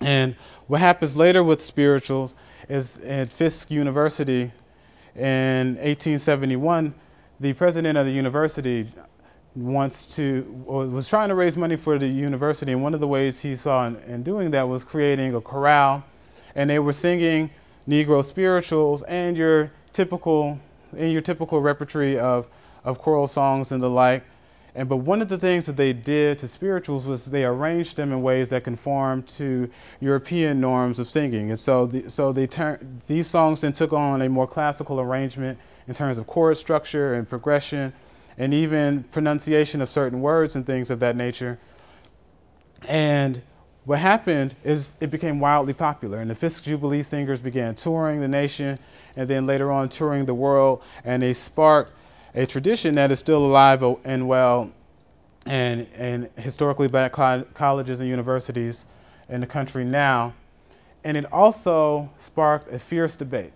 And 0.01 0.35
what 0.67 0.81
happens 0.81 1.17
later 1.17 1.45
with 1.45 1.63
spirituals 1.63 2.35
is 2.69 2.99
at 2.99 3.33
Fisk 3.33 3.71
University 3.71 4.51
in 5.15 5.75
1871, 5.77 6.95
the 7.39 7.53
president 7.53 7.99
of 7.99 8.07
the 8.07 8.13
university 8.13 8.87
wants 9.55 10.17
to 10.17 10.43
was 10.65 11.07
trying 11.09 11.29
to 11.29 11.35
raise 11.35 11.59
money 11.59 11.77
for 11.77 11.99
the 11.99 12.07
university 12.07 12.73
and 12.73 12.83
one 12.83 12.95
of 12.95 13.01
the 13.01 13.07
ways 13.07 13.41
he 13.41 13.55
saw 13.55 13.87
in, 13.87 13.97
in, 14.07 14.23
doing 14.23 14.51
that 14.51 14.67
was 14.67 14.83
creating 14.83 15.35
a 15.35 15.41
chorale 15.43 16.03
and 16.55 16.71
they 16.71 16.79
were 16.79 16.93
singing 16.93 17.51
negro 17.87 18.25
spirituals 18.25 19.03
and 19.03 19.37
your 19.37 19.71
typical 19.93 20.59
in 20.97 21.11
your 21.11 21.21
typical 21.21 21.61
repertory 21.61 22.19
of 22.19 22.49
of 22.85 22.99
choral 22.99 23.27
songs 23.27 23.73
and 23.73 23.81
the 23.81 23.91
like 23.91 24.25
and 24.75 24.89
but 24.89 24.99
one 24.99 25.21
of 25.21 25.29
the 25.29 25.37
things 25.37 25.67
that 25.67 25.77
they 25.77 25.93
did 25.93 26.39
to 26.39 26.49
spirituals 26.49 27.05
was 27.05 27.27
they 27.27 27.45
arranged 27.45 27.97
them 27.97 28.11
in 28.11 28.23
ways 28.23 28.49
that 28.51 28.65
conformed 28.65 29.27
to 29.29 29.71
European 30.01 30.61
norms 30.61 30.99
of 30.99 31.09
singing. 31.09 31.51
And 31.51 31.61
so, 31.61 31.87
the, 31.87 32.09
so 32.09 32.33
they 32.33 32.47
turned 32.47 33.03
these 33.07 33.27
songs 33.27 33.61
then 33.61 33.75
took 33.75 33.93
on 33.93 34.23
a 34.23 34.31
more 34.31 34.47
classical 34.47 34.99
arrangement 34.99 35.59
in 35.87 35.95
terms 35.95 36.17
of 36.17 36.27
chord 36.27 36.57
structure 36.57 37.13
and 37.13 37.29
progression, 37.29 37.93
and 38.39 38.55
even 38.55 39.03
pronunciation 39.05 39.83
of 39.83 39.91
certain 39.91 40.23
words 40.23 40.57
and 40.57 40.65
things 40.65 40.91
of 40.91 41.01
that 41.01 41.17
nature. 41.17 41.59
And 42.89 43.43
what 43.85 43.99
happened 43.99 44.55
is 44.65 44.93
it 45.01 45.11
became 45.11 45.39
wildly 45.39 45.75
popular, 45.75 46.19
and 46.19 46.31
the 46.31 46.35
Fisk 46.35 46.65
Jubilee 46.65 47.03
singers 47.03 47.41
began 47.41 47.75
touring 47.75 48.21
the 48.21 48.29
nation, 48.29 48.79
and 49.17 49.29
then 49.29 49.45
later 49.45 49.71
on 49.71 49.91
touring 49.91 50.25
the 50.25 50.35
world, 50.35 50.83
and 51.05 51.23
they 51.23 51.35
sparked 51.35 51.93
a 52.35 52.47
tradition 52.47 52.95
that 52.95 53.11
is 53.11 53.19
still 53.19 53.45
alive 53.45 53.83
and 54.05 54.27
well 54.27 54.73
and, 55.47 55.87
and 55.97 56.31
historically 56.37 56.89
black 56.89 57.13
colleges 57.13 58.01
and 58.01 58.09
universities 58.09 58.87
in 59.29 59.41
the 59.41 59.47
country 59.47 59.85
now. 59.85 60.35
And 61.05 61.17
it 61.17 61.31
also 61.33 62.11
sparked 62.19 62.73
a 62.73 62.79
fierce 62.79 63.17
debate 63.17 63.53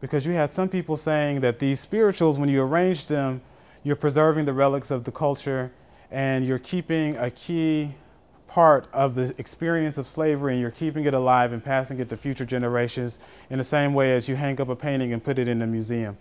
because 0.00 0.26
you 0.26 0.32
had 0.32 0.52
some 0.52 0.68
people 0.68 0.96
saying 0.96 1.40
that 1.40 1.60
these 1.60 1.78
spirituals, 1.78 2.38
when 2.38 2.48
you 2.48 2.62
arrange 2.62 3.06
them, 3.06 3.40
you're 3.84 3.96
preserving 3.96 4.44
the 4.44 4.52
relics 4.52 4.90
of 4.90 5.04
the 5.04 5.12
culture 5.12 5.70
and 6.10 6.44
you're 6.44 6.58
keeping 6.58 7.16
a 7.16 7.30
key 7.30 7.94
part 8.48 8.86
of 8.92 9.14
the 9.14 9.34
experience 9.38 9.96
of 9.96 10.06
slavery 10.06 10.52
and 10.52 10.60
you're 10.60 10.70
keeping 10.70 11.04
it 11.04 11.14
alive 11.14 11.52
and 11.52 11.64
passing 11.64 11.98
it 12.00 12.08
to 12.10 12.16
future 12.16 12.44
generations 12.44 13.18
in 13.48 13.58
the 13.58 13.64
same 13.64 13.94
way 13.94 14.12
as 14.14 14.28
you 14.28 14.36
hang 14.36 14.60
up 14.60 14.68
a 14.68 14.76
painting 14.76 15.12
and 15.12 15.24
put 15.24 15.38
it 15.38 15.48
in 15.48 15.62
a 15.62 15.66
museum. 15.66 16.16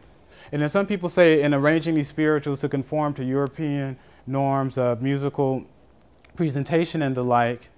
And 0.52 0.62
then 0.62 0.70
some 0.70 0.86
people 0.86 1.10
say 1.10 1.42
in 1.42 1.54
arranging 1.54 1.96
these 1.96 2.08
spirituals 2.08 2.62
to 2.62 2.70
conform 2.70 3.14
to 3.16 3.24
European 3.24 3.98
norms 4.28 4.78
of 4.78 5.02
musical 5.02 5.66
presentation 6.36 7.02
and 7.02 7.16
the 7.16 7.24
like, 7.24 7.70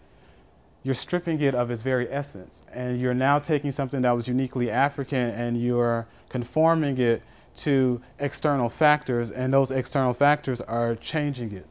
you're 0.84 0.94
stripping 0.94 1.40
it 1.42 1.56
of 1.56 1.72
its 1.72 1.82
very 1.82 2.12
essence. 2.12 2.62
And 2.72 3.00
you're 3.00 3.14
now 3.14 3.40
taking 3.40 3.72
something 3.72 4.02
that 4.02 4.12
was 4.12 4.28
uniquely 4.28 4.70
African 4.70 5.30
and 5.30 5.62
you're 5.62 6.08
conforming 6.30 6.98
it 6.98 7.22
to 7.56 8.02
external 8.18 8.68
factors, 8.68 9.30
and 9.30 9.54
those 9.54 9.70
external 9.70 10.14
factors 10.14 10.60
are 10.62 10.96
changing 10.96 11.52
it. 11.52 11.68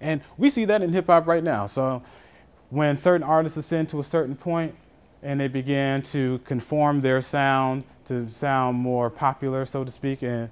And 0.00 0.20
we 0.36 0.50
see 0.50 0.66
that 0.66 0.82
in 0.82 0.92
hip 0.92 1.06
hop 1.06 1.26
right 1.26 1.42
now. 1.42 1.66
So 1.66 2.02
when 2.68 2.96
certain 2.96 3.22
artists 3.22 3.56
ascend 3.56 3.88
to 3.90 4.00
a 4.00 4.02
certain 4.02 4.36
point 4.36 4.74
and 5.22 5.40
they 5.40 5.48
begin 5.48 6.02
to 6.02 6.38
conform 6.44 7.00
their 7.00 7.22
sound 7.22 7.84
to 8.06 8.28
sound 8.30 8.76
more 8.78 9.10
popular, 9.10 9.64
so 9.64 9.84
to 9.84 9.90
speak. 9.90 10.22
And 10.22 10.50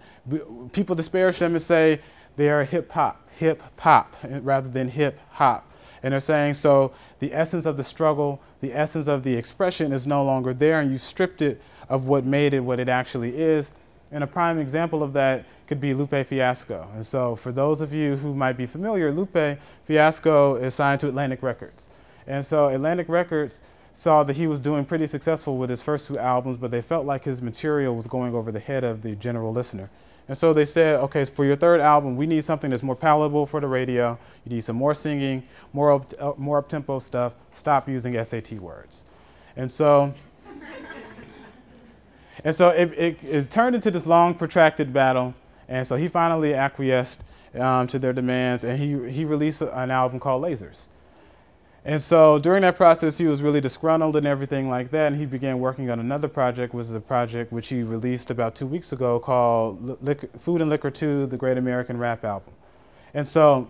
people 0.73 0.95
disparage 0.95 1.39
them 1.39 1.53
and 1.53 1.63
say 1.63 2.01
they 2.37 2.51
are 2.51 2.65
hip 2.65 2.93
hop, 2.93 3.29
hip 3.39 3.63
hop, 3.79 4.17
eh, 4.25 4.41
rather 4.43 4.69
than 4.69 4.89
hip 4.89 5.19
hop. 5.31 5.71
And 6.03 6.13
they're 6.13 6.21
saying 6.21 6.55
so 6.55 6.93
the 7.19 7.33
essence 7.33 7.65
of 7.65 7.77
the 7.77 7.85
struggle, 7.85 8.41
the 8.61 8.75
essence 8.75 9.07
of 9.07 9.25
the 9.25 9.35
expression 9.35 9.93
is 9.93 10.07
no 10.07 10.23
longer 10.25 10.53
there, 10.53 10.81
and 10.81 10.91
you 10.91 10.99
stripped 10.99 11.41
it 11.41 11.61
of 11.89 12.09
what 12.09 12.25
made 12.25 12.55
it 12.55 12.61
what 12.61 12.79
it 12.81 12.89
actually 12.89 13.37
is. 13.37 13.73
And 14.13 14.23
a 14.23 14.27
prime 14.27 14.59
example 14.59 15.03
of 15.03 15.13
that 15.15 15.45
could 15.67 15.81
be 15.81 15.95
Lupe 15.95 16.27
Fiasco. 16.27 16.89
And 16.95 17.05
so, 17.05 17.35
for 17.35 17.53
those 17.53 17.81
of 17.81 17.93
you 17.93 18.17
who 18.17 18.35
might 18.35 18.57
be 18.57 18.67
familiar, 18.67 19.11
Lupe 19.11 19.59
Fiasco 19.87 20.57
is 20.57 20.75
signed 20.75 21.01
to 21.01 21.09
Atlantic 21.09 21.43
Records. 21.43 21.89
And 22.27 22.45
so, 22.45 22.69
Atlantic 22.69 23.09
Records 23.09 23.61
saw 23.95 24.25
that 24.25 24.37
he 24.37 24.47
was 24.47 24.59
doing 24.59 24.85
pretty 24.85 25.07
successful 25.07 25.57
with 25.57 25.71
his 25.71 25.81
first 25.81 26.09
two 26.09 26.19
albums, 26.19 26.57
but 26.57 26.71
they 26.71 26.83
felt 26.83 27.07
like 27.07 27.25
his 27.25 27.41
material 27.41 27.95
was 27.95 28.07
going 28.07 28.35
over 28.35 28.51
the 28.53 28.61
head 28.61 28.85
of 28.85 29.03
the 29.03 29.15
general 29.15 29.53
listener. 29.53 29.89
And 30.27 30.37
so 30.37 30.53
they 30.53 30.65
said, 30.65 30.99
okay, 31.01 31.25
for 31.25 31.45
your 31.45 31.55
third 31.55 31.81
album, 31.81 32.17
we 32.17 32.27
need 32.27 32.45
something 32.45 32.71
that's 32.71 32.83
more 32.83 32.97
palatable 32.97 33.47
for 33.47 33.61
the 33.61 33.69
radio. 33.69 34.19
You 34.45 34.57
need 34.57 34.63
some 34.63 34.77
more 34.77 34.95
singing, 34.95 35.45
more 35.73 35.93
up, 35.93 36.13
uh, 36.19 36.33
more 36.37 36.59
up-tempo 36.59 36.99
stuff. 36.99 37.35
Stop 37.53 37.89
using 37.89 38.23
SAT 38.23 38.53
words. 38.53 39.05
And 39.55 39.71
so, 39.71 40.13
and 42.45 42.55
so 42.55 42.71
it, 42.71 42.93
it, 42.93 43.25
it, 43.25 43.51
turned 43.51 43.77
into 43.77 43.91
this 43.91 44.07
long, 44.07 44.35
protracted 44.35 44.93
battle. 44.93 45.35
And 45.69 45.87
so 45.87 45.97
he 45.97 46.09
finally 46.09 46.55
acquiesced 46.55 47.23
um, 47.55 47.87
to 47.89 47.99
their 47.99 48.13
demands, 48.13 48.65
and 48.65 48.79
he, 48.79 49.11
he 49.11 49.25
released 49.25 49.63
an 49.63 49.91
album 49.91 50.19
called 50.19 50.43
Lasers. 50.43 50.87
And 51.87 52.03
so 52.03 52.39
during 52.39 52.63
that 52.63 52.77
process, 52.77 53.19
he 53.19 53.27
was 53.27 53.43
really 53.43 53.61
disgruntled 53.61 54.17
and 54.17 54.27
everything 54.27 54.71
like 54.71 54.91
that. 54.93 55.09
And 55.09 55.17
he 55.17 55.27
began 55.27 55.59
working 55.59 55.91
on 55.91 56.01
another 56.01 56.29
project, 56.29 56.73
which 56.73 56.87
is 56.87 56.95
a 56.95 57.01
project 57.01 57.53
which 57.53 57.69
he 57.69 57.83
released 57.83 58.31
about 58.31 58.55
two 58.55 58.67
weeks 58.67 58.93
ago 58.93 59.19
called 59.19 60.03
Liquor, 60.03 60.29
Food 60.39 60.63
and 60.63 60.71
Liquor 60.71 60.91
2, 60.91 61.27
the 61.27 61.37
Great 61.37 61.59
American 61.59 61.99
Rap 61.99 62.25
Album. 62.25 62.55
And 63.13 63.29
so 63.29 63.69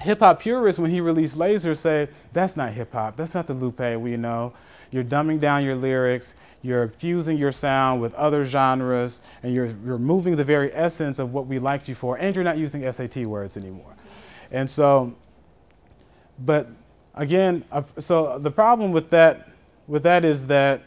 hip 0.00 0.20
hop 0.20 0.40
purists, 0.40 0.78
when 0.78 0.90
he 0.90 1.02
released 1.02 1.36
Laser, 1.36 1.74
say, 1.74 2.08
that's 2.32 2.56
not 2.56 2.72
hip 2.72 2.92
hop. 2.92 3.16
That's 3.16 3.34
not 3.34 3.46
the 3.46 3.54
Lupe 3.54 4.00
we 4.00 4.16
know. 4.16 4.54
You're 4.90 5.04
dumbing 5.04 5.38
down 5.38 5.64
your 5.64 5.76
lyrics. 5.76 6.32
You're 6.62 6.88
fusing 6.88 7.36
your 7.36 7.52
sound 7.52 8.00
with 8.00 8.14
other 8.14 8.44
genres. 8.44 9.20
And 9.42 9.52
you're 9.52 9.74
removing 9.82 10.36
the 10.36 10.44
very 10.44 10.72
essence 10.72 11.18
of 11.18 11.34
what 11.34 11.46
we 11.46 11.58
liked 11.58 11.90
you 11.90 11.94
for. 11.94 12.16
And 12.16 12.34
you're 12.34 12.44
not 12.44 12.56
using 12.56 12.90
SAT 12.90 13.18
words 13.18 13.58
anymore. 13.58 13.94
And 14.50 14.68
so, 14.70 15.14
but 16.38 16.68
again, 17.14 17.64
uh, 17.72 17.82
so 17.98 18.38
the 18.38 18.50
problem 18.50 18.92
with 18.92 19.10
that, 19.10 19.48
with 19.86 20.02
that 20.04 20.24
is 20.24 20.46
that 20.46 20.82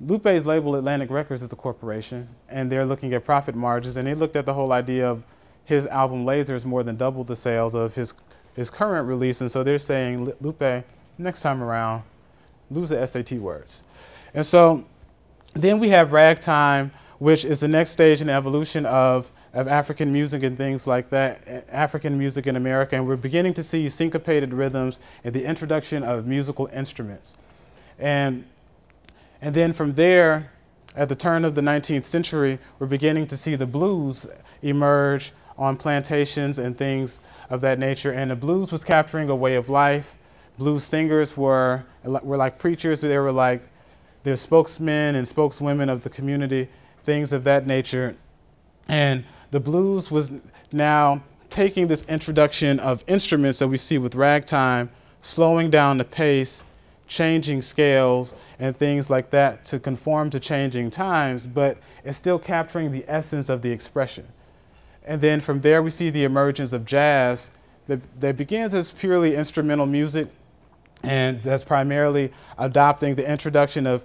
Lupe's 0.00 0.46
label 0.46 0.76
Atlantic 0.76 1.10
Records 1.10 1.42
is 1.42 1.52
a 1.52 1.56
corporation, 1.56 2.28
and 2.48 2.70
they're 2.70 2.86
looking 2.86 3.12
at 3.14 3.24
profit 3.24 3.54
margins, 3.54 3.96
and 3.96 4.06
they 4.06 4.14
looked 4.14 4.36
at 4.36 4.46
the 4.46 4.54
whole 4.54 4.72
idea 4.72 5.08
of 5.08 5.24
his 5.64 5.86
album 5.86 6.24
Lasers 6.24 6.64
more 6.64 6.82
than 6.82 6.96
double 6.96 7.24
the 7.24 7.36
sales 7.36 7.74
of 7.74 7.94
his 7.94 8.14
his 8.58 8.70
current 8.70 9.06
release, 9.06 9.40
and 9.40 9.48
so 9.48 9.62
they're 9.62 9.78
saying, 9.78 10.32
Lupe, 10.40 10.84
next 11.16 11.42
time 11.42 11.62
around, 11.62 12.02
lose 12.72 12.88
the 12.88 13.06
SAT 13.06 13.32
words. 13.34 13.84
And 14.34 14.44
so 14.44 14.84
then 15.54 15.78
we 15.78 15.90
have 15.90 16.10
Ragtime, 16.10 16.90
which 17.20 17.44
is 17.44 17.60
the 17.60 17.68
next 17.68 17.90
stage 17.90 18.20
in 18.20 18.26
the 18.26 18.32
evolution 18.32 18.84
of 18.84 19.30
of 19.54 19.66
African 19.66 20.12
music 20.12 20.42
and 20.42 20.56
things 20.56 20.86
like 20.86 21.10
that, 21.10 21.66
African 21.70 22.18
music 22.18 22.46
in 22.46 22.56
America, 22.56 22.96
and 22.96 23.06
we're 23.06 23.16
beginning 23.16 23.54
to 23.54 23.62
see 23.62 23.88
syncopated 23.88 24.52
rhythms 24.52 24.98
and 25.24 25.34
the 25.34 25.44
introduction 25.44 26.02
of 26.02 26.26
musical 26.26 26.66
instruments. 26.72 27.34
And, 27.98 28.44
and 29.40 29.54
then 29.54 29.72
from 29.72 29.94
there, 29.94 30.50
at 30.94 31.08
the 31.08 31.14
turn 31.14 31.44
of 31.44 31.54
the 31.54 31.60
19th 31.60 32.04
century, 32.04 32.58
we're 32.78 32.86
beginning 32.86 33.26
to 33.28 33.36
see 33.36 33.54
the 33.54 33.66
blues 33.66 34.26
emerge 34.62 35.32
on 35.56 35.76
plantations 35.76 36.58
and 36.58 36.76
things 36.76 37.20
of 37.50 37.60
that 37.60 37.78
nature. 37.78 38.12
And 38.12 38.30
the 38.30 38.36
blues 38.36 38.70
was 38.70 38.84
capturing 38.84 39.28
a 39.28 39.36
way 39.36 39.54
of 39.54 39.68
life. 39.68 40.16
Blues 40.58 40.84
singers 40.84 41.36
were, 41.36 41.84
were 42.04 42.36
like 42.36 42.58
preachers, 42.58 43.00
they 43.00 43.16
were 43.16 43.32
like 43.32 43.62
their 44.24 44.36
spokesmen 44.36 45.14
and 45.14 45.26
spokeswomen 45.26 45.88
of 45.88 46.02
the 46.02 46.10
community, 46.10 46.68
things 47.04 47.32
of 47.32 47.44
that 47.44 47.66
nature. 47.66 48.16
And 48.88 49.24
the 49.50 49.60
blues 49.60 50.10
was 50.10 50.32
now 50.72 51.22
taking 51.50 51.88
this 51.88 52.02
introduction 52.04 52.78
of 52.78 53.02
instruments 53.06 53.58
that 53.58 53.68
we 53.68 53.76
see 53.78 53.98
with 53.98 54.14
ragtime, 54.14 54.90
slowing 55.20 55.70
down 55.70 55.98
the 55.98 56.04
pace, 56.04 56.62
changing 57.06 57.62
scales, 57.62 58.34
and 58.58 58.76
things 58.76 59.08
like 59.08 59.30
that 59.30 59.64
to 59.64 59.78
conform 59.78 60.28
to 60.30 60.38
changing 60.38 60.90
times, 60.90 61.46
but 61.46 61.78
it's 62.04 62.18
still 62.18 62.38
capturing 62.38 62.92
the 62.92 63.04
essence 63.08 63.48
of 63.48 63.62
the 63.62 63.70
expression. 63.70 64.26
And 65.04 65.22
then 65.22 65.40
from 65.40 65.62
there, 65.62 65.82
we 65.82 65.88
see 65.88 66.10
the 66.10 66.24
emergence 66.24 66.74
of 66.74 66.84
jazz 66.84 67.50
that, 67.86 68.20
that 68.20 68.36
begins 68.36 68.74
as 68.74 68.90
purely 68.90 69.34
instrumental 69.34 69.86
music, 69.86 70.28
and 71.02 71.42
that's 71.42 71.64
primarily 71.64 72.30
adopting 72.58 73.14
the 73.14 73.30
introduction 73.30 73.86
of 73.86 74.04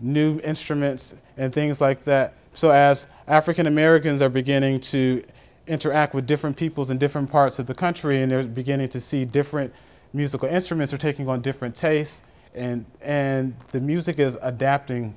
new 0.00 0.40
instruments 0.40 1.14
and 1.36 1.52
things 1.52 1.80
like 1.80 2.04
that 2.04 2.34
so 2.54 2.70
as 2.70 3.06
African 3.30 3.66
Americans 3.66 4.20
are 4.20 4.28
beginning 4.28 4.80
to 4.80 5.24
interact 5.66 6.14
with 6.14 6.26
different 6.26 6.56
peoples 6.56 6.90
in 6.90 6.98
different 6.98 7.30
parts 7.30 7.58
of 7.58 7.66
the 7.66 7.74
country 7.74 8.20
and 8.20 8.30
they're 8.30 8.42
beginning 8.42 8.88
to 8.90 9.00
see 9.00 9.24
different 9.24 9.72
musical 10.12 10.48
instruments 10.48 10.92
are 10.92 10.98
taking 10.98 11.28
on 11.28 11.40
different 11.40 11.74
tastes 11.74 12.22
and 12.54 12.84
and 13.00 13.54
the 13.70 13.80
music 13.80 14.18
is 14.18 14.36
adapting 14.42 15.14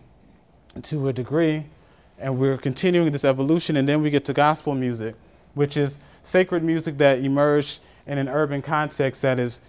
to 0.82 1.08
a 1.08 1.14
degree, 1.14 1.66
and 2.18 2.38
we're 2.38 2.58
continuing 2.58 3.12
this 3.12 3.26
evolution. 3.26 3.76
And 3.76 3.88
then 3.88 4.02
we 4.02 4.10
get 4.10 4.26
to 4.26 4.34
gospel 4.34 4.76
music, 4.76 5.16
which 5.54 5.78
is 5.78 6.00
sacred 6.24 6.64
music 6.64 6.98
that 6.98 7.20
emerged 7.20 7.80
in 8.06 8.18
an 8.18 8.28
urban 8.28 8.62
context 8.62 9.22
that 9.22 9.40
is 9.40 9.62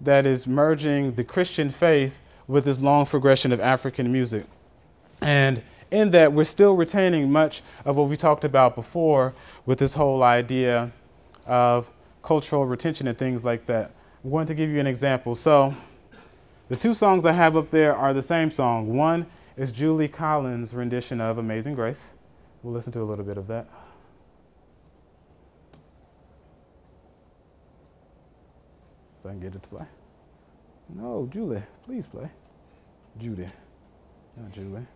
that 0.00 0.24
is 0.24 0.46
merging 0.46 1.14
the 1.14 1.24
Christian 1.24 1.70
faith 1.70 2.20
with 2.46 2.64
this 2.64 2.80
long 2.80 3.06
progression 3.06 3.52
of 3.52 3.60
African 3.60 4.10
music. 4.10 4.44
And 5.20 5.62
in 5.90 6.10
that, 6.12 6.32
we're 6.32 6.44
still 6.44 6.74
retaining 6.74 7.30
much 7.30 7.62
of 7.84 7.96
what 7.96 8.08
we 8.08 8.16
talked 8.16 8.44
about 8.44 8.74
before 8.74 9.34
with 9.66 9.78
this 9.78 9.94
whole 9.94 10.22
idea 10.22 10.92
of 11.46 11.90
cultural 12.22 12.66
retention 12.66 13.06
and 13.06 13.18
things 13.18 13.44
like 13.44 13.66
that. 13.66 13.90
I'm 14.22 14.30
going 14.30 14.46
to 14.46 14.54
give 14.54 14.70
you 14.70 14.78
an 14.80 14.86
example. 14.86 15.34
So, 15.34 15.74
the 16.68 16.76
two 16.76 16.94
songs 16.94 17.24
I 17.24 17.32
have 17.32 17.56
up 17.56 17.70
there 17.70 17.96
are 17.96 18.12
the 18.12 18.22
same 18.22 18.50
song. 18.50 18.96
One 18.96 19.26
is 19.56 19.72
Julie 19.72 20.08
Collins' 20.08 20.74
rendition 20.74 21.20
of 21.20 21.38
Amazing 21.38 21.74
Grace. 21.74 22.12
We'll 22.62 22.74
listen 22.74 22.92
to 22.92 23.00
a 23.00 23.04
little 23.04 23.24
bit 23.24 23.38
of 23.38 23.46
that. 23.48 23.66
If 29.18 29.26
I 29.26 29.30
can 29.30 29.40
get 29.40 29.54
it 29.54 29.62
to 29.62 29.68
play. 29.68 29.86
No, 30.94 31.28
Julie, 31.32 31.62
please 31.84 32.06
play. 32.06 32.30
Judy, 33.18 33.46
not 34.36 34.52
Julie. 34.52 34.86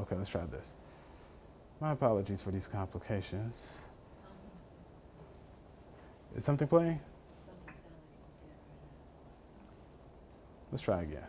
Okay, 0.00 0.14
let's 0.14 0.30
try 0.30 0.44
this. 0.46 0.74
My 1.80 1.92
apologies 1.92 2.42
for 2.42 2.50
these 2.50 2.66
complications. 2.66 3.76
Is 6.36 6.44
something 6.44 6.68
playing? 6.68 7.00
Let's 10.70 10.82
try 10.82 11.02
again. 11.02 11.22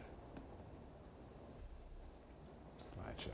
Slideshow. 2.95 3.29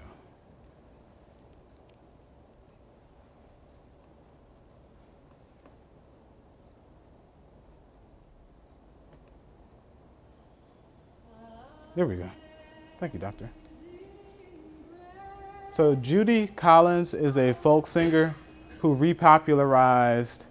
There 11.96 12.06
we 12.06 12.16
go. 12.18 12.30
Thank 13.00 13.14
you, 13.14 13.20
Doctor. 13.20 13.50
So, 15.76 15.94
Judy 15.94 16.48
Collins 16.48 17.14
is 17.14 17.38
a 17.38 17.52
folk 17.54 17.86
singer 17.86 18.34
who 18.80 18.96
repopularized 18.96 20.46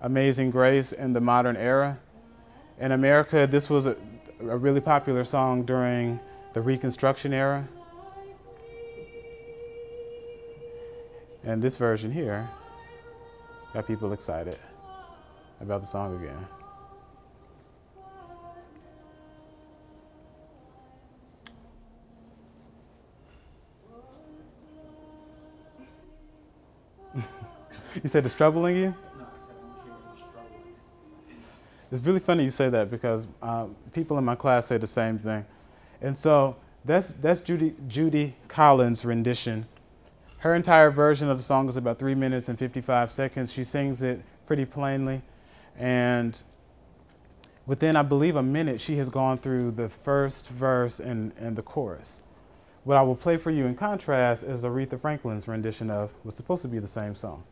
Amazing 0.00 0.50
Grace 0.50 0.90
in 0.90 1.12
the 1.12 1.20
modern 1.20 1.56
era. 1.56 2.00
In 2.80 2.90
America, 2.90 3.46
this 3.48 3.70
was 3.70 3.86
a, 3.86 3.96
a 4.40 4.56
really 4.56 4.80
popular 4.80 5.22
song 5.22 5.62
during 5.62 6.18
the 6.52 6.60
Reconstruction 6.60 7.32
era. 7.32 7.68
And 11.44 11.62
this 11.62 11.76
version 11.76 12.10
here 12.10 12.50
got 13.72 13.86
people 13.86 14.12
excited 14.12 14.58
about 15.60 15.80
the 15.80 15.86
song 15.86 16.20
again. 16.20 16.44
You 28.02 28.08
said 28.08 28.26
it's 28.26 28.34
troubling 28.34 28.76
you? 28.76 28.82
No, 28.82 29.24
I 29.24 29.46
said 29.46 29.56
I'm 29.62 29.84
hearing 29.84 30.00
this 30.12 30.24
trouble. 30.32 30.50
It's 31.92 32.02
really 32.02 32.20
funny 32.20 32.44
you 32.44 32.50
say 32.50 32.68
that 32.68 32.90
because 32.90 33.26
uh, 33.42 33.66
people 33.92 34.18
in 34.18 34.24
my 34.24 34.34
class 34.34 34.66
say 34.66 34.78
the 34.78 34.86
same 34.86 35.18
thing. 35.18 35.44
And 36.00 36.16
so 36.16 36.56
that's, 36.84 37.08
that's 37.08 37.40
Judy, 37.40 37.74
Judy 37.88 38.34
Collins' 38.48 39.04
rendition. 39.04 39.66
Her 40.38 40.54
entire 40.54 40.90
version 40.90 41.30
of 41.30 41.38
the 41.38 41.44
song 41.44 41.68
is 41.68 41.76
about 41.76 41.98
three 41.98 42.14
minutes 42.14 42.48
and 42.48 42.58
55 42.58 43.10
seconds. 43.10 43.52
She 43.52 43.64
sings 43.64 44.02
it 44.02 44.20
pretty 44.46 44.64
plainly. 44.64 45.22
And 45.78 46.40
within, 47.66 47.96
I 47.96 48.02
believe, 48.02 48.36
a 48.36 48.42
minute, 48.42 48.80
she 48.80 48.96
has 48.98 49.08
gone 49.08 49.38
through 49.38 49.72
the 49.72 49.88
first 49.88 50.48
verse 50.48 51.00
and, 51.00 51.32
and 51.38 51.56
the 51.56 51.62
chorus. 51.62 52.22
What 52.84 52.96
I 52.96 53.02
will 53.02 53.16
play 53.16 53.36
for 53.36 53.50
you 53.50 53.66
in 53.66 53.74
contrast 53.74 54.44
is 54.44 54.62
Aretha 54.62 55.00
Franklin's 55.00 55.48
rendition 55.48 55.90
of 55.90 56.12
what's 56.22 56.36
supposed 56.36 56.62
to 56.62 56.68
be 56.68 56.78
the 56.78 56.86
same 56.86 57.16
song. 57.16 57.42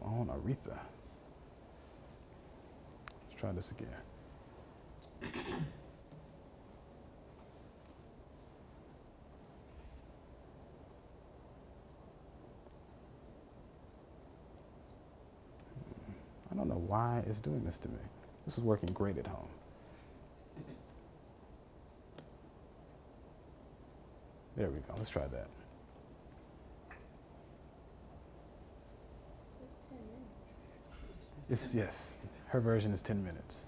Come 0.00 0.02
on, 0.02 0.26
Aretha. 0.28 0.78
Let's 3.28 3.40
try 3.40 3.52
this 3.52 3.70
again. 3.70 3.88
Hmm. 5.22 5.62
I 16.52 16.56
don't 16.56 16.68
know 16.68 16.82
why 16.86 17.22
it's 17.26 17.40
doing 17.40 17.64
this 17.64 17.78
to 17.78 17.88
me. 17.88 17.98
This 18.46 18.58
is 18.58 18.64
working 18.64 18.90
great 18.92 19.18
at 19.18 19.26
home. 19.26 19.48
There 24.56 24.68
we 24.68 24.80
go. 24.80 24.94
Let's 24.96 25.10
try 25.10 25.26
that. 25.28 25.48
It's 31.50 31.74
yes. 31.74 32.16
Her 32.46 32.60
version 32.60 32.92
is 32.92 33.02
10 33.02 33.22
minutes. 33.22 33.64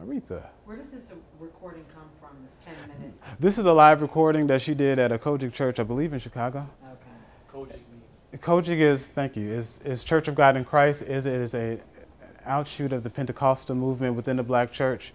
Aretha. 0.00 0.44
Where 0.64 0.76
does 0.76 0.90
this 0.90 1.12
recording 1.40 1.84
come 1.92 2.04
from, 2.20 2.36
this 2.44 2.56
10 2.64 2.74
minute? 2.98 3.14
This 3.40 3.58
is 3.58 3.64
a 3.64 3.72
live 3.72 4.00
recording 4.02 4.46
that 4.46 4.62
she 4.62 4.74
did 4.74 5.00
at 5.00 5.10
a 5.10 5.18
COGIC 5.18 5.52
church, 5.52 5.80
I 5.80 5.82
believe 5.82 6.12
in 6.12 6.20
Chicago. 6.20 6.68
Okay. 6.84 7.00
COGIC 7.52 7.70
means. 7.70 8.40
COGIC 8.40 8.78
is, 8.78 9.08
thank 9.08 9.34
you, 9.36 9.50
is, 9.50 9.80
is 9.84 10.04
Church 10.04 10.28
of 10.28 10.36
God 10.36 10.56
in 10.56 10.64
Christ. 10.64 11.02
Is 11.02 11.26
it 11.26 11.34
is 11.34 11.54
a 11.54 11.80
outshoot 12.48 12.92
of 12.92 13.02
the 13.02 13.10
Pentecostal 13.10 13.76
movement 13.76 14.16
within 14.16 14.36
the 14.36 14.42
black 14.42 14.72
church. 14.72 15.12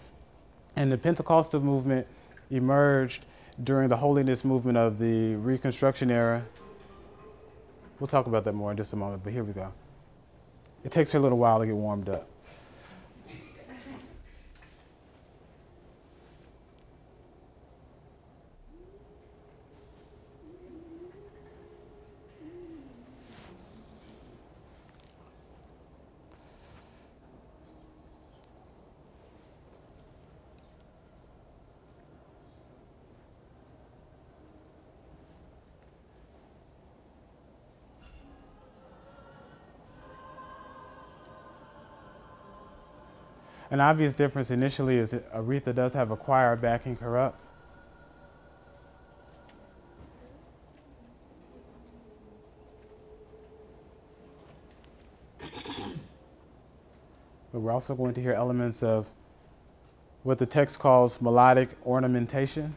And 0.76 0.92
the 0.92 0.98
Pentecostal 0.98 1.60
movement 1.60 2.08
emerged 2.50 3.26
during 3.64 3.90
the 3.90 3.98
holiness 3.98 4.44
movement 4.46 4.78
of 4.78 5.00
the 5.00 5.36
Reconstruction 5.36 6.10
era. 6.10 6.46
We'll 8.00 8.08
talk 8.08 8.28
about 8.28 8.44
that 8.46 8.54
more 8.54 8.72
in 8.72 8.78
just 8.78 8.94
a 8.94 8.96
moment, 8.96 9.24
but 9.24 9.34
here 9.34 9.44
we 9.44 9.54
go. 9.54 9.72
It 10.84 10.92
takes 10.92 11.12
her 11.12 11.20
a 11.20 11.22
little 11.22 11.38
while 11.38 11.60
to 11.60 11.66
get 11.66 11.76
warmed 11.76 12.10
up. 12.10 12.28
An 43.74 43.80
obvious 43.80 44.14
difference 44.14 44.52
initially 44.52 45.00
is 45.00 45.14
Aretha 45.34 45.74
does 45.74 45.96
have 45.96 46.12
a 46.12 46.16
choir 46.16 46.56
backing 46.56 46.96
her 46.98 47.18
up. 47.18 47.40
But 57.52 57.62
we're 57.62 57.72
also 57.72 57.96
going 57.96 58.14
to 58.14 58.22
hear 58.22 58.34
elements 58.34 58.84
of 58.84 59.08
what 60.22 60.38
the 60.38 60.46
text 60.46 60.78
calls 60.78 61.20
melodic 61.20 61.70
ornamentation. 61.84 62.76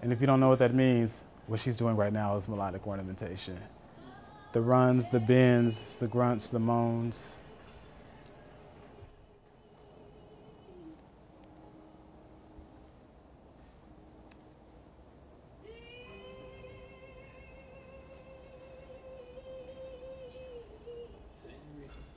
And 0.00 0.14
if 0.14 0.22
you 0.22 0.26
don't 0.26 0.40
know 0.40 0.48
what 0.48 0.60
that 0.60 0.74
means, 0.74 1.24
what 1.46 1.60
she's 1.60 1.76
doing 1.76 1.94
right 1.94 2.12
now 2.12 2.36
is 2.36 2.48
melodic 2.48 2.86
ornamentation. 2.86 3.58
The 4.52 4.62
runs, 4.62 5.08
the 5.08 5.20
bends, 5.20 5.96
the 5.96 6.06
grunts, 6.06 6.48
the 6.48 6.58
moans. 6.58 7.36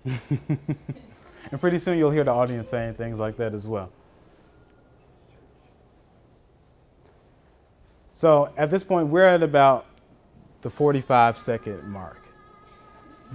and 0.05 1.59
pretty 1.59 1.79
soon 1.79 1.97
you'll 1.97 2.11
hear 2.11 2.23
the 2.23 2.31
audience 2.31 2.69
saying 2.69 2.95
things 2.95 3.19
like 3.19 3.37
that 3.37 3.53
as 3.53 3.67
well. 3.67 3.91
So 8.13 8.53
at 8.55 8.69
this 8.69 8.83
point, 8.83 9.07
we're 9.07 9.25
at 9.25 9.41
about 9.41 9.87
the 10.61 10.69
45 10.69 11.37
second 11.37 11.83
mark. 11.83 12.21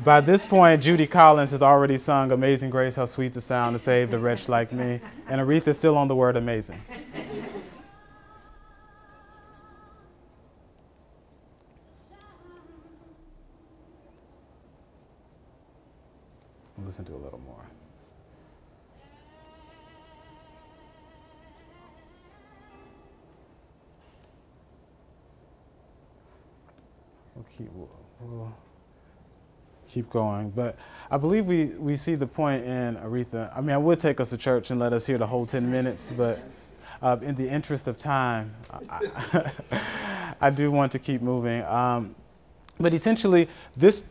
By 0.04 0.20
this 0.20 0.44
point, 0.44 0.82
Judy 0.82 1.06
Collins 1.06 1.50
has 1.52 1.62
already 1.62 1.96
sung 1.98 2.30
Amazing 2.30 2.70
Grace, 2.70 2.96
How 2.96 3.06
Sweet 3.06 3.32
the 3.32 3.40
Sound 3.40 3.74
to 3.74 3.78
Save 3.78 4.10
the 4.10 4.18
Wretch 4.18 4.48
Like 4.48 4.72
Me, 4.72 5.00
and 5.26 5.40
Aretha's 5.40 5.78
still 5.78 5.96
on 5.96 6.06
the 6.06 6.14
word 6.14 6.36
amazing. 6.36 6.82
Listen 16.96 17.12
to 17.12 17.20
a 17.20 17.22
little 17.22 17.40
more. 17.40 17.62
We'll 27.34 27.44
keep, 27.54 27.68
we'll, 27.74 28.54
keep 29.86 30.08
going. 30.08 30.48
But 30.48 30.78
I 31.10 31.18
believe 31.18 31.44
we, 31.44 31.66
we 31.66 31.96
see 31.96 32.14
the 32.14 32.26
point 32.26 32.64
in 32.64 32.96
Aretha. 32.96 33.54
I 33.54 33.60
mean, 33.60 33.72
I 33.72 33.76
would 33.76 34.00
take 34.00 34.18
us 34.18 34.30
to 34.30 34.38
church 34.38 34.70
and 34.70 34.80
let 34.80 34.94
us 34.94 35.06
hear 35.06 35.18
the 35.18 35.26
whole 35.26 35.44
10 35.44 35.70
minutes, 35.70 36.14
but 36.16 36.38
uh, 37.02 37.18
in 37.20 37.34
the 37.34 37.46
interest 37.46 37.88
of 37.88 37.98
time, 37.98 38.54
I, 38.70 39.52
I 40.40 40.48
do 40.48 40.70
want 40.70 40.92
to 40.92 40.98
keep 40.98 41.20
moving. 41.20 41.62
Um, 41.64 42.14
but 42.80 42.94
essentially, 42.94 43.50
this, 43.76 44.06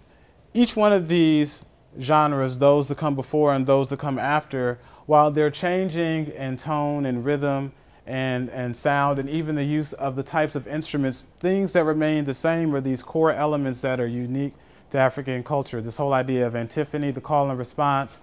each 0.53 0.75
one 0.75 0.93
of 0.93 1.07
these 1.07 1.65
genres, 1.99 2.57
those 2.57 2.87
that 2.87 2.97
come 2.97 3.15
before 3.15 3.53
and 3.53 3.67
those 3.67 3.89
that 3.89 3.99
come 3.99 4.19
after, 4.19 4.79
while 5.05 5.31
they're 5.31 5.51
changing 5.51 6.27
in 6.27 6.57
tone 6.57 7.05
and 7.05 7.25
rhythm 7.25 7.71
and, 8.05 8.49
and 8.49 8.75
sound 8.75 9.19
and 9.19 9.29
even 9.29 9.55
the 9.55 9.63
use 9.63 9.93
of 9.93 10.15
the 10.15 10.23
types 10.23 10.55
of 10.55 10.67
instruments, 10.67 11.27
things 11.39 11.73
that 11.73 11.83
remain 11.83 12.25
the 12.25 12.33
same 12.33 12.73
are 12.75 12.81
these 12.81 13.01
core 13.01 13.31
elements 13.31 13.81
that 13.81 13.99
are 13.99 14.07
unique 14.07 14.53
to 14.91 14.97
African 14.97 15.43
culture. 15.43 15.81
This 15.81 15.97
whole 15.97 16.13
idea 16.13 16.45
of 16.45 16.55
antiphony, 16.55 17.11
the 17.11 17.21
call 17.21 17.49
and 17.49 17.57
response, 17.57 18.19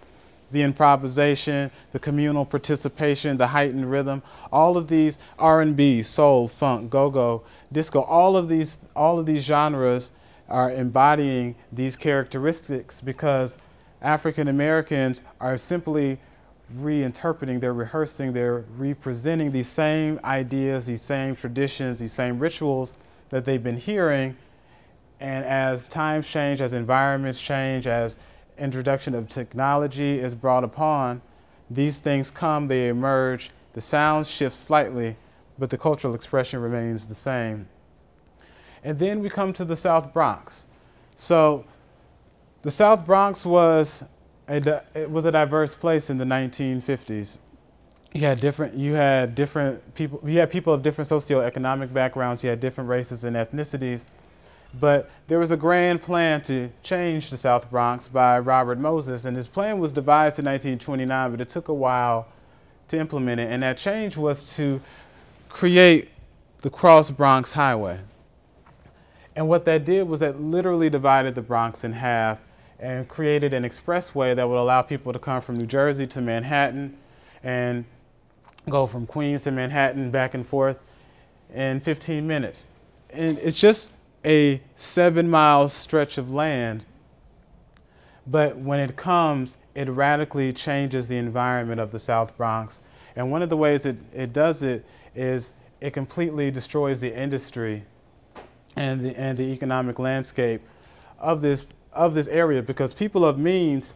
the 0.51 0.63
improvisation, 0.63 1.71
the 1.93 1.99
communal 1.99 2.45
participation, 2.45 3.39
the 3.39 3.49
heightened 3.49 3.91
rhythm, 3.91 4.23
all 4.53 4.77
of 4.77 4.89
these 4.89 5.19
R&B, 5.39 6.03
soul, 6.03 6.47
funk, 6.47 6.91
go-go, 6.91 7.43
disco, 7.73 8.03
all 8.03 8.37
of 8.37 8.49
these 8.49 8.79
all 8.95 9.19
of 9.19 9.27
these 9.27 9.43
genres 9.43 10.13
are 10.53 10.71
embodying 10.71 11.57
these 11.73 11.97
characteristics 11.97 13.01
because 13.01 13.57
African 14.03 14.49
Americans 14.49 15.23
are 15.41 15.57
simply 15.57 16.19
reinterpreting, 16.77 17.61
they're 17.61 17.73
rehearsing, 17.73 18.35
they're 18.35 18.65
representing 18.77 19.51
these 19.51 19.69
same 19.69 20.21
ideas, 20.25 20.87
these 20.87 21.01
same 21.01 21.35
traditions, 21.35 22.01
these 22.01 22.13
same 22.13 22.39
rituals 22.39 22.95
that 23.31 23.47
they've 23.47 23.63
been 23.63 23.79
hearing. 23.79 24.37
And 25.21 25.45
as 25.45 25.89
times 25.89 26.29
change, 26.29 26.61
as 26.61 26.75
environments 26.75 27.41
change, 27.41 27.87
as 27.87 28.19
introduction 28.59 29.15
of 29.15 29.29
technology 29.29 30.19
is 30.19 30.35
brought 30.35 30.65
upon, 30.65 31.23
these 31.71 31.99
things 31.99 32.31
come, 32.31 32.69
they 32.69 32.89
emerge, 32.89 33.51
the 33.73 33.81
sound 33.81 34.27
shifts 34.27 34.59
slightly, 34.59 35.17
but 35.59 35.71
the 35.71 35.79
cultural 35.79 36.15
expression 36.15 36.61
remains 36.61 37.07
the 37.07 37.15
same. 37.15 37.69
And 38.85 38.99
then 38.99 39.21
we 39.21 39.29
come 39.29 39.53
to 39.55 39.65
the 39.65 39.77
South 39.77 40.13
Bronx. 40.13 40.67
So 41.15 41.65
the 42.63 42.71
South 42.71 43.07
Bronx 43.07 43.47
was 43.47 44.05
a, 44.49 44.83
it 44.95 45.11
was 45.11 45.25
a 45.25 45.33
diverse 45.33 45.75
place 45.75 46.11
in 46.11 46.19
the 46.19 46.25
1950s. 46.25 47.39
You 48.13 48.23
had 48.23 48.41
different, 48.41 48.75
you 48.75 48.93
had 48.93 49.35
different 49.35 49.95
people, 49.95 50.21
you 50.25 50.39
had 50.39 50.51
people 50.51 50.73
of 50.73 50.83
different 50.83 51.09
socioeconomic 51.09 51.93
backgrounds, 51.95 52.45
you 52.45 52.51
had 52.51 52.61
different 52.61 52.91
races 52.91 53.25
and 53.25 53.37
ethnicities. 53.37 54.07
But 54.79 55.11
there 55.29 55.39
was 55.39 55.51
a 55.51 55.57
grand 55.57 56.03
plan 56.03 56.43
to 56.43 56.71
change 56.83 57.31
the 57.31 57.37
South 57.37 57.71
Bronx 57.71 58.09
by 58.09 58.39
Robert 58.39 58.79
Moses, 58.79 59.25
and 59.25 59.37
his 59.37 59.47
plan 59.47 59.79
was 59.79 59.93
devised 59.93 60.39
in 60.39 60.47
1929, 60.47 61.31
but 61.31 61.41
it 61.41 61.49
took 61.49 61.69
a 61.69 61.75
while 61.75 62.27
to 62.89 62.99
implement 62.99 63.41
it. 63.41 63.51
And 63.51 63.63
that 63.63 63.79
change 63.79 64.17
was 64.17 64.57
to 64.57 64.81
create 65.49 66.11
the 66.63 66.71
Cross 66.71 67.11
Bronx 67.13 67.53
Highway. 67.53 68.01
And 69.35 69.49
what 69.49 69.65
that 69.65 69.85
did 69.85 70.09
was 70.09 70.21
that 70.21 70.41
literally 70.41 70.91
divided 70.91 71.35
the 71.35 71.43
Bronx 71.43 71.85
in 71.85 71.93
half 71.93 72.41
and 72.79 73.09
created 73.09 73.53
an 73.53 73.63
expressway 73.63 74.35
that 74.37 74.49
would 74.49 74.59
allow 74.59 74.83
people 74.83 75.13
to 75.13 75.19
come 75.19 75.41
from 75.41 75.57
New 75.57 75.67
Jersey 75.67 76.07
to 76.09 76.21
Manhattan 76.21 76.99
and 77.43 77.85
go 78.69 78.87
from 78.87 79.07
Queens 79.07 79.45
to 79.45 79.51
Manhattan 79.51 80.11
back 80.11 80.35
and 80.35 80.45
forth 80.45 80.83
in 81.55 81.81
15 81.81 82.27
minutes. 82.27 82.67
And 83.11 83.39
it's 83.39 83.59
just 83.59 83.93
a 84.25 84.61
seven 84.77 85.29
mile 85.29 85.69
stretch 85.69 86.19
of 86.19 86.33
land, 86.33 86.85
but 88.27 88.57
when 88.57 88.81
it 88.81 88.97
comes, 88.97 89.57
it 89.75 89.89
radically 89.89 90.53
changes 90.53 91.09
the 91.09 91.17
environment 91.17 91.81
of 91.81 91.91
the 91.93 91.99
South 91.99 92.37
Bronx. 92.37 92.81
And 93.17 93.31
one 93.31 93.43
of 93.43 93.49
the 93.49 93.57
ways 93.57 93.85
it, 93.87 93.97
it 94.13 94.33
does 94.33 94.63
it 94.63 94.85
is 95.15 95.55
it 95.81 95.93
completely 95.93 96.51
destroys 96.51 97.01
the 97.01 97.15
industry 97.15 97.85
and 98.77 99.05
the, 99.05 99.19
and 99.19 99.39
the 99.39 99.45
economic 99.45 99.99
landscape 99.99 100.63
of 101.19 101.41
this, 101.41 101.67
of 101.93 102.15
this 102.15 102.27
area 102.29 102.63
because 102.63 102.93
people 102.93 103.25
of 103.25 103.39
means 103.39 103.95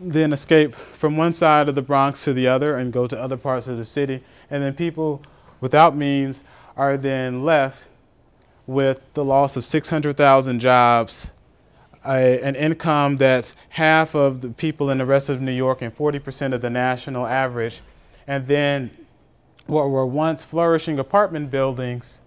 then 0.00 0.32
escape 0.32 0.74
from 0.74 1.16
one 1.16 1.32
side 1.32 1.68
of 1.68 1.74
the 1.74 1.82
Bronx 1.82 2.24
to 2.24 2.32
the 2.32 2.46
other 2.46 2.76
and 2.76 2.92
go 2.92 3.06
to 3.06 3.18
other 3.18 3.36
parts 3.36 3.66
of 3.66 3.76
the 3.78 3.84
city. 3.84 4.22
And 4.50 4.62
then 4.62 4.74
people 4.74 5.22
without 5.60 5.96
means 5.96 6.42
are 6.76 6.96
then 6.96 7.44
left 7.44 7.88
with 8.66 9.00
the 9.14 9.24
loss 9.24 9.56
of 9.56 9.64
600,000 9.64 10.60
jobs, 10.60 11.32
a, 12.06 12.40
an 12.42 12.56
income 12.56 13.16
that's 13.16 13.54
half 13.70 14.14
of 14.14 14.40
the 14.40 14.48
people 14.50 14.90
in 14.90 14.98
the 14.98 15.06
rest 15.06 15.28
of 15.28 15.40
New 15.40 15.52
York 15.52 15.80
and 15.82 15.96
40% 15.96 16.52
of 16.52 16.60
the 16.60 16.70
national 16.70 17.26
average. 17.26 17.80
And 18.26 18.46
then 18.46 18.90
what 19.66 19.88
were 19.88 20.06
once 20.06 20.44
flourishing 20.44 20.98
apartment 20.98 21.50
buildings 21.50 22.20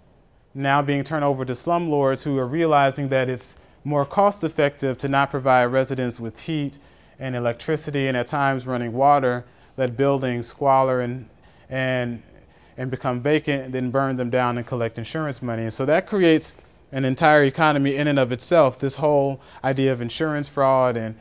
now 0.53 0.81
being 0.81 1.03
turned 1.03 1.23
over 1.23 1.45
to 1.45 1.53
slumlords 1.53 2.23
who 2.23 2.37
are 2.37 2.47
realizing 2.47 3.09
that 3.09 3.29
it's 3.29 3.57
more 3.83 4.05
cost 4.05 4.43
effective 4.43 4.97
to 4.97 5.07
not 5.07 5.29
provide 5.29 5.65
residents 5.65 6.19
with 6.19 6.41
heat 6.41 6.77
and 7.19 7.35
electricity 7.35 8.07
and 8.07 8.17
at 8.17 8.27
times 8.27 8.65
running 8.65 8.93
water, 8.93 9.45
let 9.77 9.95
buildings 9.95 10.47
squalor 10.47 11.01
and, 11.01 11.29
and, 11.69 12.21
and 12.77 12.89
become 12.89 13.21
vacant 13.21 13.65
and 13.65 13.73
then 13.73 13.91
burn 13.91 14.15
them 14.17 14.29
down 14.29 14.57
and 14.57 14.65
collect 14.65 14.97
insurance 14.97 15.41
money. 15.41 15.63
And 15.63 15.73
so 15.73 15.85
that 15.85 16.07
creates 16.07 16.53
an 16.91 17.05
entire 17.05 17.43
economy 17.43 17.95
in 17.95 18.07
and 18.07 18.17
of 18.17 18.31
itself. 18.31 18.79
This 18.79 18.95
whole 18.95 19.39
idea 19.63 19.91
of 19.91 20.01
insurance 20.01 20.49
fraud 20.49 20.97
and, 20.97 21.15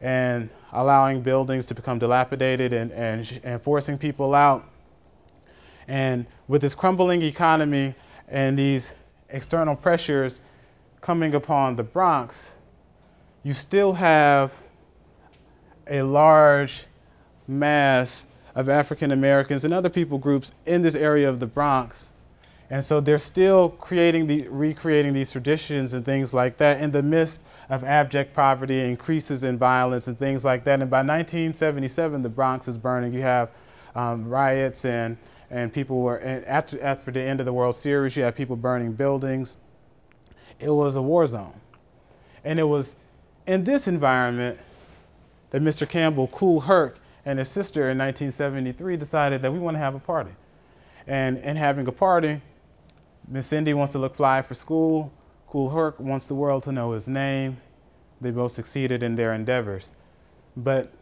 and 0.00 0.50
allowing 0.72 1.20
buildings 1.22 1.66
to 1.66 1.74
become 1.74 1.98
dilapidated 1.98 2.72
and, 2.72 2.90
and, 2.92 3.40
and 3.44 3.62
forcing 3.62 3.98
people 3.98 4.34
out. 4.34 4.68
And 5.86 6.26
with 6.48 6.62
this 6.62 6.74
crumbling 6.74 7.22
economy, 7.22 7.94
and 8.28 8.58
these 8.58 8.94
external 9.28 9.76
pressures 9.76 10.40
coming 11.00 11.34
upon 11.34 11.76
the 11.76 11.82
Bronx, 11.82 12.54
you 13.42 13.54
still 13.54 13.94
have 13.94 14.62
a 15.86 16.02
large 16.02 16.84
mass 17.48 18.26
of 18.54 18.68
African 18.68 19.10
Americans 19.10 19.64
and 19.64 19.74
other 19.74 19.88
people 19.88 20.18
groups 20.18 20.52
in 20.66 20.82
this 20.82 20.94
area 20.94 21.28
of 21.28 21.40
the 21.40 21.46
Bronx. 21.46 22.12
And 22.70 22.82
so 22.82 23.00
they're 23.00 23.18
still 23.18 23.68
creating 23.68 24.28
the 24.28 24.48
recreating 24.48 25.12
these 25.12 25.32
traditions 25.32 25.92
and 25.92 26.04
things 26.04 26.32
like 26.32 26.56
that 26.56 26.80
in 26.80 26.92
the 26.92 27.02
midst 27.02 27.42
of 27.68 27.84
abject 27.84 28.34
poverty, 28.34 28.80
increases 28.80 29.42
in 29.42 29.58
violence 29.58 30.06
and 30.06 30.18
things 30.18 30.44
like 30.44 30.64
that. 30.64 30.80
And 30.80 30.90
by 30.90 30.98
1977, 30.98 32.22
the 32.22 32.28
Bronx 32.28 32.68
is 32.68 32.78
burning. 32.78 33.12
You 33.12 33.22
have 33.22 33.50
um, 33.94 34.28
riots 34.28 34.84
and 34.84 35.18
and 35.52 35.70
people 35.70 36.00
were 36.00 36.16
and 36.16 36.44
after 36.46 36.82
after 36.82 37.12
the 37.12 37.20
end 37.20 37.38
of 37.38 37.46
the 37.46 37.52
World 37.52 37.76
Series, 37.76 38.16
you 38.16 38.24
had 38.24 38.34
people 38.34 38.56
burning 38.56 38.92
buildings. 38.92 39.58
It 40.58 40.70
was 40.70 40.96
a 40.96 41.02
war 41.02 41.26
zone, 41.26 41.60
and 42.42 42.58
it 42.58 42.64
was 42.64 42.96
in 43.46 43.64
this 43.64 43.86
environment 43.86 44.58
that 45.50 45.60
Mr. 45.62 45.88
Campbell 45.88 46.28
Kool 46.28 46.60
Herc 46.60 46.98
and 47.26 47.38
his 47.38 47.50
sister 47.50 47.82
in 47.82 47.98
1973 47.98 48.96
decided 48.96 49.42
that 49.42 49.52
we 49.52 49.58
want 49.58 49.74
to 49.74 49.78
have 49.78 49.94
a 49.94 50.00
party, 50.00 50.32
and 51.06 51.36
in 51.38 51.56
having 51.56 51.86
a 51.86 51.92
party, 51.92 52.40
Miss 53.28 53.46
Cindy 53.46 53.74
wants 53.74 53.92
to 53.92 53.98
look 53.98 54.16
fly 54.16 54.40
for 54.40 54.54
school. 54.54 55.12
Kool 55.48 55.68
Herc 55.68 56.00
wants 56.00 56.24
the 56.24 56.34
world 56.34 56.62
to 56.64 56.72
know 56.72 56.92
his 56.92 57.06
name. 57.06 57.58
They 58.22 58.30
both 58.30 58.52
succeeded 58.52 59.02
in 59.02 59.16
their 59.16 59.34
endeavors, 59.34 59.92
but 60.56 60.92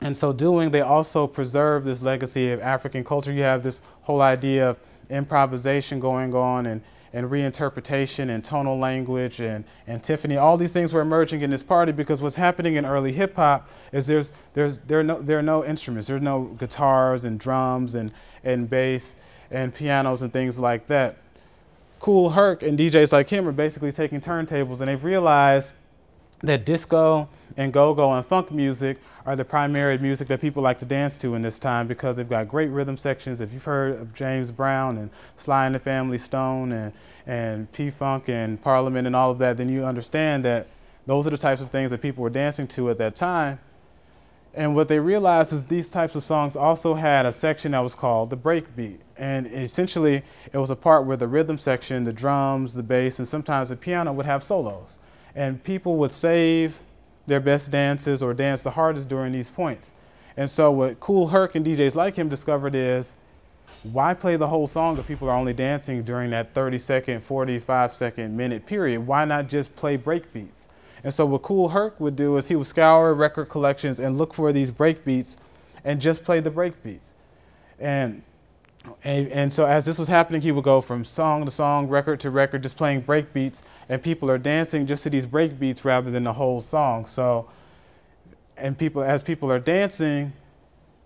in 0.00 0.14
so 0.14 0.32
doing, 0.32 0.70
they 0.70 0.82
also 0.82 1.26
preserve 1.26 1.84
this 1.84 2.02
legacy 2.02 2.50
of 2.50 2.60
African 2.60 3.04
culture. 3.04 3.32
You 3.32 3.42
have 3.42 3.62
this 3.62 3.80
whole 4.02 4.20
idea 4.20 4.70
of 4.70 4.78
improvisation 5.08 6.00
going 6.00 6.34
on 6.34 6.66
and, 6.66 6.82
and 7.12 7.30
reinterpretation 7.30 8.28
and 8.28 8.44
tonal 8.44 8.78
language 8.78 9.40
and 9.40 9.64
and 9.86 9.96
antiphony. 9.96 10.36
All 10.36 10.56
these 10.56 10.72
things 10.72 10.92
were 10.92 11.00
emerging 11.00 11.40
in 11.40 11.50
this 11.50 11.62
party 11.62 11.92
because 11.92 12.20
what's 12.20 12.36
happening 12.36 12.74
in 12.74 12.84
early 12.84 13.12
hip 13.12 13.36
hop 13.36 13.70
is 13.92 14.06
there's, 14.06 14.32
there's, 14.54 14.78
there, 14.80 15.00
are 15.00 15.04
no, 15.04 15.20
there 15.20 15.38
are 15.38 15.42
no 15.42 15.64
instruments. 15.64 16.08
There's 16.08 16.22
no 16.22 16.44
guitars 16.58 17.24
and 17.24 17.40
drums 17.40 17.94
and, 17.94 18.12
and 18.44 18.68
bass 18.68 19.16
and 19.50 19.74
pianos 19.74 20.22
and 20.22 20.32
things 20.32 20.58
like 20.58 20.88
that. 20.88 21.16
Kool 22.00 22.30
Herc 22.30 22.62
and 22.62 22.78
DJs 22.78 23.12
like 23.12 23.30
him 23.30 23.48
are 23.48 23.52
basically 23.52 23.92
taking 23.92 24.20
turntables 24.20 24.80
and 24.80 24.88
they've 24.88 25.02
realized 25.02 25.74
that 26.42 26.66
disco 26.66 27.28
and 27.56 27.72
go-go 27.72 28.12
and 28.12 28.26
funk 28.26 28.50
music 28.50 28.98
are 29.26 29.34
the 29.34 29.44
primary 29.44 29.98
music 29.98 30.28
that 30.28 30.40
people 30.40 30.62
like 30.62 30.78
to 30.78 30.84
dance 30.84 31.18
to 31.18 31.34
in 31.34 31.42
this 31.42 31.58
time 31.58 31.88
because 31.88 32.14
they've 32.14 32.28
got 32.28 32.48
great 32.48 32.70
rhythm 32.70 32.96
sections. 32.96 33.40
If 33.40 33.52
you've 33.52 33.64
heard 33.64 34.00
of 34.00 34.14
James 34.14 34.52
Brown 34.52 34.96
and 34.96 35.10
Sly 35.36 35.66
and 35.66 35.74
the 35.74 35.80
Family 35.80 36.16
Stone 36.16 36.70
and, 36.70 36.92
and 37.26 37.70
P-Funk 37.72 38.28
and 38.28 38.62
Parliament 38.62 39.04
and 39.04 39.16
all 39.16 39.32
of 39.32 39.38
that, 39.38 39.56
then 39.56 39.68
you 39.68 39.84
understand 39.84 40.44
that 40.44 40.68
those 41.06 41.26
are 41.26 41.30
the 41.30 41.38
types 41.38 41.60
of 41.60 41.70
things 41.70 41.90
that 41.90 42.00
people 42.00 42.22
were 42.22 42.30
dancing 42.30 42.68
to 42.68 42.88
at 42.88 42.98
that 42.98 43.16
time. 43.16 43.58
And 44.54 44.76
what 44.76 44.86
they 44.88 45.00
realized 45.00 45.52
is 45.52 45.64
these 45.64 45.90
types 45.90 46.14
of 46.14 46.22
songs 46.22 46.54
also 46.54 46.94
had 46.94 47.26
a 47.26 47.32
section 47.32 47.72
that 47.72 47.80
was 47.80 47.96
called 47.96 48.30
the 48.30 48.36
breakbeat. 48.36 48.98
And 49.16 49.48
essentially, 49.48 50.22
it 50.52 50.58
was 50.58 50.70
a 50.70 50.76
part 50.76 51.04
where 51.04 51.16
the 51.16 51.28
rhythm 51.28 51.58
section, 51.58 52.04
the 52.04 52.12
drums, 52.12 52.74
the 52.74 52.82
bass, 52.82 53.18
and 53.18 53.26
sometimes 53.26 53.70
the 53.70 53.76
piano 53.76 54.12
would 54.12 54.24
have 54.24 54.44
solos. 54.44 54.98
And 55.34 55.62
people 55.62 55.96
would 55.96 56.12
save 56.12 56.80
their 57.26 57.40
best 57.40 57.70
dances 57.70 58.22
or 58.22 58.34
dance 58.34 58.62
the 58.62 58.70
hardest 58.72 59.08
during 59.08 59.32
these 59.32 59.48
points. 59.48 59.94
And 60.36 60.50
so, 60.50 60.70
what 60.70 61.00
Kool 61.00 61.28
Herc 61.28 61.54
and 61.54 61.64
DJs 61.64 61.94
like 61.94 62.14
him 62.14 62.28
discovered 62.28 62.74
is 62.74 63.14
why 63.82 64.14
play 64.14 64.36
the 64.36 64.48
whole 64.48 64.66
song 64.66 64.98
if 64.98 65.06
people 65.06 65.28
are 65.28 65.36
only 65.36 65.52
dancing 65.52 66.02
during 66.02 66.30
that 66.30 66.54
30 66.54 66.78
second, 66.78 67.20
45 67.22 67.94
second 67.94 68.36
minute 68.36 68.66
period? 68.66 69.06
Why 69.06 69.24
not 69.24 69.48
just 69.48 69.74
play 69.76 69.96
breakbeats? 69.96 70.66
And 71.04 71.14
so 71.14 71.24
what 71.24 71.42
Kool 71.42 71.68
Herc 71.68 72.00
would 72.00 72.16
do 72.16 72.36
is 72.36 72.48
he 72.48 72.56
would 72.56 72.66
scour 72.66 73.14
record 73.14 73.48
collections 73.48 74.00
and 74.00 74.18
look 74.18 74.34
for 74.34 74.52
these 74.52 74.70
breakbeats 74.70 75.36
and 75.84 76.00
just 76.00 76.24
play 76.24 76.40
the 76.40 76.50
breakbeats. 76.50 77.12
And, 77.78 78.22
and, 79.04 79.28
and 79.28 79.52
so 79.52 79.64
as 79.64 79.84
this 79.84 79.98
was 79.98 80.08
happening, 80.08 80.40
he 80.40 80.52
would 80.52 80.64
go 80.64 80.80
from 80.80 81.04
song 81.04 81.44
to 81.44 81.50
song, 81.50 81.88
record 81.88 82.20
to 82.20 82.30
record, 82.30 82.62
just 82.62 82.76
playing 82.76 83.02
breakbeats, 83.02 83.62
and 83.88 84.02
people 84.02 84.30
are 84.30 84.38
dancing 84.38 84.86
just 84.86 85.02
to 85.04 85.10
these 85.10 85.26
breakbeats 85.26 85.84
rather 85.84 86.10
than 86.10 86.24
the 86.24 86.32
whole 86.32 86.60
song. 86.60 87.06
So, 87.06 87.48
and 88.56 88.76
people, 88.76 89.02
as 89.02 89.22
people 89.22 89.50
are 89.50 89.58
dancing, 89.58 90.32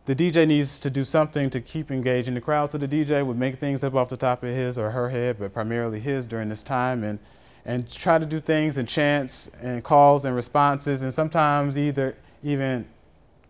the 0.07 0.15
DJ 0.15 0.47
needs 0.47 0.81
to 0.81 0.91
do 0.91 1.05
something 1.05 1.51
to 1.51 1.61
keep 1.61 1.91
engaging 1.91 2.35
the 2.35 2.41
crowd. 2.41 2.71
So 2.71 2.79
the 2.79 2.89
DJ 2.89 3.25
would 3.25 3.39
make 3.39 3.59
things 3.59 3.85
up 3.85 3.95
off 3.95 4.09
the 4.09 4.17
top 4.17 4.43
of 4.43 4.51
his 4.51 4.79
or 4.79 4.91
her 4.91 5.11
head, 5.11 5.39
but 5.39 5.53
primarily 5.53 6.01
his 6.01 6.27
during 6.27 6.49
this 6.49 6.63
time. 6.63 7.05
And 7.05 7.19
and 7.65 7.91
try 7.91 8.19
to 8.19 8.27
do 8.27 8.41
things 8.41 8.79
and 8.79 8.89
chants 8.89 9.51
and 9.61 9.85
calls 9.85 10.25
and 10.25 10.35
responses 10.35 11.03
and 11.03 11.13
sometimes 11.13 11.77
either 11.77 12.17
even 12.43 12.87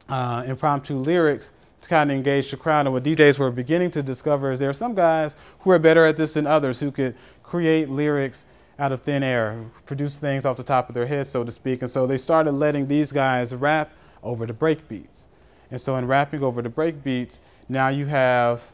uh, 0.09 0.43
impromptu 0.47 0.97
lyrics 0.97 1.53
to 1.83 1.89
kind 1.89 2.11
of 2.11 2.17
engage 2.17 2.51
the 2.51 2.57
crowd. 2.57 2.87
And 2.87 2.93
what 2.93 3.03
DJs 3.03 3.39
were 3.39 3.51
beginning 3.51 3.91
to 3.93 4.03
discover 4.03 4.53
is 4.53 4.61
there 4.61 4.71
are 4.71 4.75
some 4.75 4.95
guys 4.95 5.37
who 5.61 5.71
are 5.71 5.79
better 5.79 6.05
at 6.05 6.17
this 6.17 6.35
than 6.35 6.47
others 6.47 6.81
who 6.81 6.91
could 6.91 7.15
create 7.43 7.89
lyrics 7.89 8.47
out 8.79 8.93
of 8.93 9.03
thin 9.03 9.23
air, 9.23 9.65
produce 9.85 10.19
things 10.19 10.45
off 10.45 10.57
the 10.57 10.63
top 10.63 10.89
of 10.89 10.95
their 10.95 11.07
head, 11.07 11.27
so 11.27 11.45
to 11.45 11.53
speak. 11.53 11.83
And 11.83 11.91
so 11.91 12.07
they 12.07 12.17
started 12.17 12.53
letting 12.53 12.89
these 12.89 13.13
guys 13.13 13.55
rap 13.55 13.93
over 14.23 14.47
the 14.47 14.53
break 14.53 14.89
beats. 14.89 15.27
And 15.71 15.81
so 15.81 15.97
in 15.97 16.07
rapping 16.07 16.43
over 16.43 16.63
the 16.63 16.69
break 16.69 17.03
beats, 17.05 17.41
now 17.69 17.89
you 17.89 18.07
have 18.07 18.73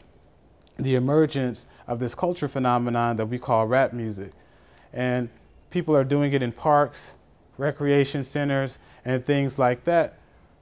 the 0.77 0.95
emergence 0.95 1.67
of 1.87 1.99
this 1.99 2.15
culture 2.15 2.47
phenomenon 2.47 3.17
that 3.17 3.25
we 3.25 3.37
call 3.37 3.65
rap 3.65 3.93
music 3.93 4.31
and 4.93 5.29
people 5.69 5.95
are 5.95 6.03
doing 6.03 6.33
it 6.33 6.41
in 6.41 6.51
parks, 6.51 7.13
recreation 7.57 8.23
centers, 8.23 8.79
and 9.05 9.25
things 9.25 9.59
like 9.59 9.83
that 9.83 10.17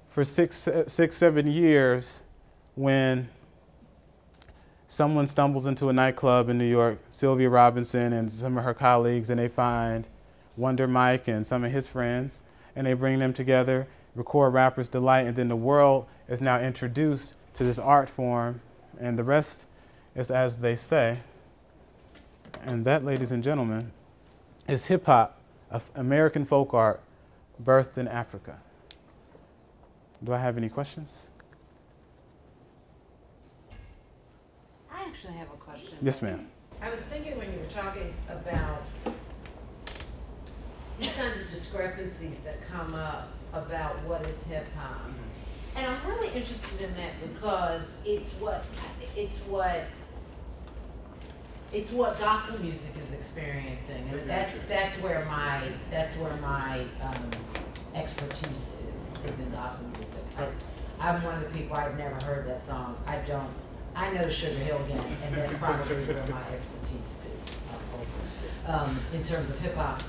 for 0.10 0.24
six, 0.24 0.68
six, 0.88 1.16
seven 1.16 1.48
years 1.48 2.22
when 2.76 3.30
someone 4.88 5.28
stumbles 5.28 5.66
into 5.66 5.90
a 5.90 5.94
nightclub 5.94 6.50
in 6.50 6.58
New 6.58 6.70
York, 6.70 7.00
Sylvia 7.12 7.50
Robinson 7.50 8.14
and 8.14 8.32
some 8.32 8.58
of 8.58 8.64
her 8.64 8.74
colleagues, 8.74 9.30
and 9.30 9.40
they 9.40 9.48
find 9.48 10.08
Wonder 10.58 10.88
Mike 10.88 11.28
and 11.28 11.46
some 11.46 11.64
of 11.64 11.72
his 11.72 11.88
friends, 11.88 12.42
and 12.76 12.86
they 12.86 12.94
bring 12.94 13.20
them 13.20 13.34
together, 13.34 13.88
record 14.14 14.54
Rapper's 14.54 14.88
Delight, 14.88 15.26
and 15.28 15.36
then 15.36 15.48
the 15.48 15.56
world 15.56 16.06
is 16.28 16.42
now 16.42 16.60
introduced 16.60 17.36
to 17.56 17.64
this 17.64 17.80
art 17.80 18.10
form, 18.10 18.62
and 19.00 19.18
the 19.18 19.24
rest 19.24 19.66
is 20.16 20.30
as 20.30 20.58
they 20.58 20.76
say. 20.76 21.20
And 22.64 22.86
that, 22.86 23.04
ladies 23.04 23.32
and 23.32 23.44
gentlemen, 23.44 23.92
is 24.68 24.86
hip 24.88 25.06
hop, 25.06 25.40
American 25.96 26.46
folk 26.46 26.74
art, 26.74 27.02
birthed 27.62 27.98
in 27.98 28.08
Africa. 28.08 28.60
Do 30.24 30.34
I 30.34 30.40
have 30.40 30.58
any 30.58 30.70
questions? 30.70 31.28
I 35.06 35.10
actually 35.10 35.34
have 35.34 35.48
a 35.50 35.58
question. 35.58 35.98
Yes, 36.02 36.22
ma'am. 36.22 36.48
I 36.82 36.90
was 36.90 37.00
thinking 37.00 37.38
when 37.38 37.52
you 37.54 37.60
were 37.60 37.66
talking 37.66 38.12
about 38.28 38.82
these 41.00 41.14
kinds 41.14 41.40
of 41.40 41.50
discrepancies 41.50 42.40
that 42.44 42.62
come 42.68 42.96
up 42.96 43.30
about 43.54 44.02
what 44.04 44.24
is 44.24 44.44
hip 44.44 44.66
hop. 44.78 45.02
And 45.76 45.86
I'm 45.86 46.08
really 46.08 46.28
interested 46.30 46.82
in 46.82 46.96
that 46.96 47.12
because 47.22 47.98
it's 48.06 48.32
what 48.34 48.66
it's 49.16 49.40
what 49.42 49.84
it's 51.72 51.92
what 51.92 52.18
gospel 52.20 52.60
music 52.62 52.94
is 52.98 53.14
experiencing, 53.14 54.08
and 54.10 54.20
that's 54.22 54.58
that's 54.70 54.96
where 55.02 55.24
my 55.26 55.62
that's 55.92 56.18
where 56.18 56.36
my 56.38 56.86
um, 57.04 57.30
expertise 57.94 58.78
is 58.96 59.32
is 59.32 59.40
in 59.40 59.52
gospel 59.52 59.88
music. 59.90 60.24
I, 60.40 61.10
I'm 61.10 61.22
one 61.24 61.36
of 61.36 61.44
the 61.44 61.60
people 61.60 61.76
I've 61.76 61.98
never 61.98 62.16
heard 62.24 62.48
that 62.48 62.64
song. 62.64 62.98
I 63.06 63.18
don't. 63.18 63.50
I 63.96 64.12
know 64.12 64.30
Sugar 64.30 64.56
Hill 64.60 64.80
Gang, 64.88 65.00
and 65.24 65.36
that's 65.36 65.54
probably 65.58 65.96
where 66.04 66.26
my 66.28 66.42
expertise 66.54 67.16
is 67.26 68.68
um, 68.68 69.00
in 69.14 69.24
terms 69.24 69.50
of 69.50 69.60
hip 69.60 69.76
hop. 69.76 70.04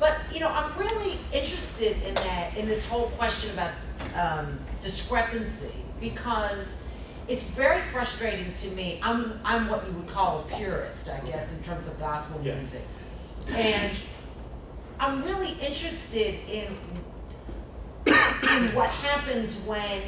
But 0.00 0.18
you 0.32 0.40
know, 0.40 0.48
I'm 0.48 0.76
really 0.78 1.18
interested 1.32 1.96
in 2.06 2.14
that 2.14 2.56
in 2.56 2.66
this 2.66 2.86
whole 2.88 3.08
question 3.18 3.50
about 3.50 3.72
um, 4.16 4.58
discrepancy 4.80 5.74
because 6.00 6.78
it's 7.28 7.44
very 7.44 7.80
frustrating 7.82 8.52
to 8.54 8.68
me. 8.70 8.98
I'm 9.02 9.38
I'm 9.44 9.68
what 9.68 9.86
you 9.86 9.92
would 9.92 10.08
call 10.08 10.40
a 10.40 10.42
purist, 10.56 11.08
I 11.10 11.20
guess, 11.26 11.56
in 11.56 11.62
terms 11.62 11.86
of 11.88 11.98
gospel 12.00 12.40
Yes. 12.42 12.86
music, 13.46 13.56
and 13.56 13.92
I'm 14.98 15.22
really 15.22 15.52
interested 15.60 16.36
in 16.50 16.74
in 18.06 18.74
what 18.74 18.90
happens 18.90 19.60
when 19.60 20.02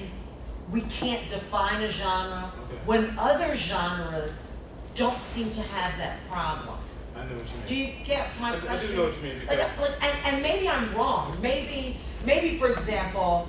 we 0.70 0.80
can't 0.82 1.28
define 1.30 1.82
a 1.82 1.90
genre, 1.90 2.50
when 2.86 3.14
other 3.18 3.54
genres 3.54 4.56
don't 4.94 5.20
seem 5.20 5.50
to 5.50 5.60
have 5.62 5.96
that 5.98 6.18
problem. 6.30 6.78
I 7.16 7.24
know 7.26 7.34
what 7.36 7.44
you 7.46 7.56
mean. 7.56 7.66
Do 7.66 7.74
you 7.74 8.04
get 8.04 8.28
my 8.40 8.56
I 8.56 8.58
question? 8.58 8.90
do 8.90 8.96
know 8.96 9.04
what 9.04 9.16
you 9.16 9.22
mean 9.22 9.46
Like, 9.46 9.58
like, 9.80 10.02
and, 10.02 10.18
and 10.34 10.42
maybe 10.42 10.68
I'm 10.68 10.92
wrong. 10.94 11.36
Maybe, 11.40 11.96
maybe 12.24 12.58
for 12.58 12.72
example, 12.72 13.48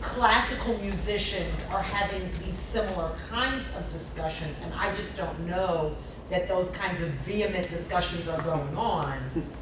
classical 0.00 0.78
musicians 0.78 1.66
are 1.70 1.82
having 1.82 2.28
these 2.44 2.56
similar 2.56 3.10
kinds 3.28 3.74
of 3.76 3.90
discussions, 3.90 4.56
and 4.62 4.72
I 4.74 4.94
just 4.94 5.16
don't 5.16 5.46
know 5.46 5.96
that 6.30 6.46
those 6.46 6.70
kinds 6.72 7.00
of 7.00 7.08
vehement 7.08 7.68
discussions 7.68 8.28
are 8.28 8.40
going 8.42 8.76
on. 8.76 9.18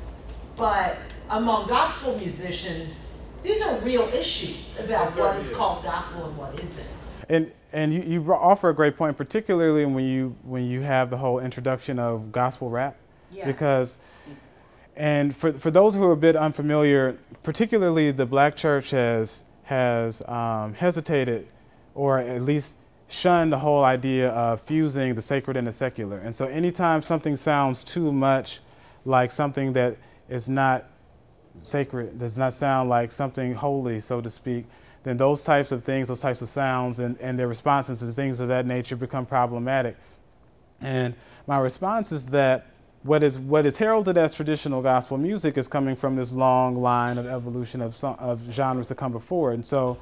But 0.57 0.97
among 1.29 1.69
gospel 1.69 2.17
musicians, 2.17 3.06
these 3.47 3.63
are 3.63 3.79
real 3.79 4.09
issues 4.13 4.79
about 4.79 5.09
It 5.09 5.21
what 5.21 5.37
is 5.37 5.51
is. 5.51 5.57
called 5.57 5.85
gospel 5.85 6.27
and 6.27 6.37
what 6.37 6.59
isn't. 6.61 6.87
and 7.29 7.53
and 7.73 7.93
you, 7.93 8.03
you 8.03 8.33
offer 8.33 8.71
a 8.71 8.75
great 8.75 8.97
point, 8.97 9.17
particularly 9.17 9.85
when 9.85 10.05
you 10.05 10.35
when 10.43 10.65
you 10.65 10.81
have 10.83 11.11
the 11.11 11.17
whole 11.19 11.39
introduction 11.39 11.99
of 11.99 12.33
gospel 12.33 12.71
rap, 12.71 12.97
yeah. 13.31 13.47
because 13.47 13.99
and 14.97 15.35
for 15.37 15.53
for 15.53 15.71
those 15.71 15.95
who 15.95 16.05
are 16.05 16.13
a 16.13 16.17
bit 16.17 16.37
unfamiliar, 16.37 17.19
particularly 17.43 18.11
the 18.13 18.27
black 18.27 18.57
church 18.57 18.91
has 18.91 19.45
has 19.65 20.23
um, 20.29 20.75
hesitated, 20.75 21.47
or 21.95 22.19
at 22.19 22.43
least 22.43 22.77
shunned 23.09 23.53
the 23.53 23.59
whole 23.59 23.85
idea 23.85 24.31
of 24.31 24.61
fusing 24.61 25.15
the 25.15 25.23
sacred 25.23 25.57
and 25.57 25.67
the 25.67 25.73
secular. 25.73 26.19
And 26.19 26.35
so, 26.35 26.47
anytime 26.47 27.03
something 27.03 27.37
sounds 27.37 27.85
too 27.85 28.13
much 28.13 28.61
like 29.05 29.31
something 29.31 29.73
that 29.75 29.97
is 30.29 30.49
not 30.49 30.87
sacred, 31.63 32.19
does 32.19 32.37
not 32.37 32.53
sound 32.53 32.89
like 32.89 33.13
something 33.13 33.55
holy, 33.55 34.01
so 34.01 34.21
to 34.21 34.31
speak, 34.31 34.65
then 35.05 35.17
those 35.17 35.45
types 35.45 35.73
of 35.73 35.85
things, 35.85 36.09
those 36.09 36.21
types 36.21 36.43
of 36.43 36.49
sounds 36.49 36.99
and, 36.99 37.19
and 37.21 37.39
their 37.39 37.49
responses 37.49 38.03
and 38.03 38.13
things 38.15 38.41
of 38.41 38.49
that 38.49 38.67
nature 38.67 38.97
become 38.97 39.25
problematic. 39.25 39.97
And 40.81 41.15
my 41.47 41.59
response 41.59 42.13
is 42.13 42.27
that 42.27 42.67
what 43.03 43.23
is, 43.23 43.39
what 43.39 43.67
is 43.67 43.77
heralded 43.77 44.19
as 44.19 44.35
traditional 44.35 44.83
gospel 44.83 45.17
music 45.17 45.57
is 45.57 45.69
coming 45.69 45.95
from 45.95 46.17
this 46.17 46.33
long 46.33 46.75
line 46.75 47.19
of 47.19 47.27
evolution 47.27 47.81
of, 47.81 47.97
some, 47.97 48.17
of 48.19 48.41
genres 48.51 48.89
that 48.89 48.97
come 48.97 49.13
before. 49.13 49.53
And 49.53 49.65
so 49.65 49.97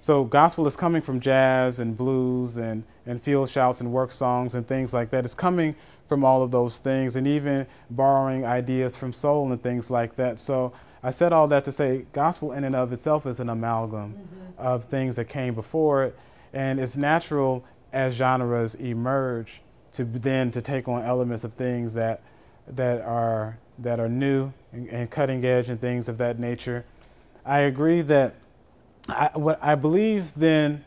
so 0.00 0.24
gospel 0.24 0.66
is 0.66 0.76
coming 0.76 1.02
from 1.02 1.20
jazz 1.20 1.80
and 1.80 1.96
blues 1.96 2.56
and, 2.56 2.84
and 3.06 3.20
field 3.20 3.50
shouts 3.50 3.80
and 3.80 3.92
work 3.92 4.12
songs 4.12 4.54
and 4.54 4.66
things 4.66 4.94
like 4.94 5.10
that. 5.10 5.24
It's 5.24 5.34
coming 5.34 5.74
from 6.06 6.24
all 6.24 6.42
of 6.42 6.50
those 6.50 6.78
things 6.78 7.16
and 7.16 7.26
even 7.26 7.66
borrowing 7.90 8.46
ideas 8.46 8.96
from 8.96 9.12
soul 9.12 9.50
and 9.50 9.62
things 9.62 9.90
like 9.90 10.16
that. 10.16 10.40
So 10.40 10.72
I 11.02 11.10
said 11.10 11.32
all 11.32 11.46
that 11.48 11.64
to 11.64 11.72
say 11.72 12.06
gospel 12.12 12.52
in 12.52 12.64
and 12.64 12.74
of 12.74 12.92
itself 12.92 13.26
is 13.26 13.40
an 13.40 13.48
amalgam 13.48 14.14
mm-hmm. 14.14 14.60
of 14.60 14.84
things 14.84 15.16
that 15.16 15.26
came 15.26 15.54
before 15.54 16.04
it. 16.04 16.18
And 16.52 16.80
it's 16.80 16.96
natural 16.96 17.64
as 17.92 18.14
genres 18.14 18.74
emerge 18.74 19.60
to 19.92 20.04
then 20.04 20.50
to 20.50 20.62
take 20.62 20.88
on 20.88 21.02
elements 21.02 21.44
of 21.44 21.52
things 21.54 21.94
that 21.94 22.20
that 22.66 23.00
are 23.00 23.58
that 23.78 24.00
are 24.00 24.08
new 24.08 24.52
and, 24.72 24.88
and 24.88 25.10
cutting 25.10 25.44
edge 25.44 25.68
and 25.68 25.80
things 25.80 26.08
of 26.08 26.18
that 26.18 26.38
nature. 26.38 26.84
I 27.44 27.60
agree 27.60 28.02
that 28.02 28.34
I, 29.08 29.30
what 29.34 29.58
I 29.62 29.74
believe 29.74 30.34
then 30.34 30.84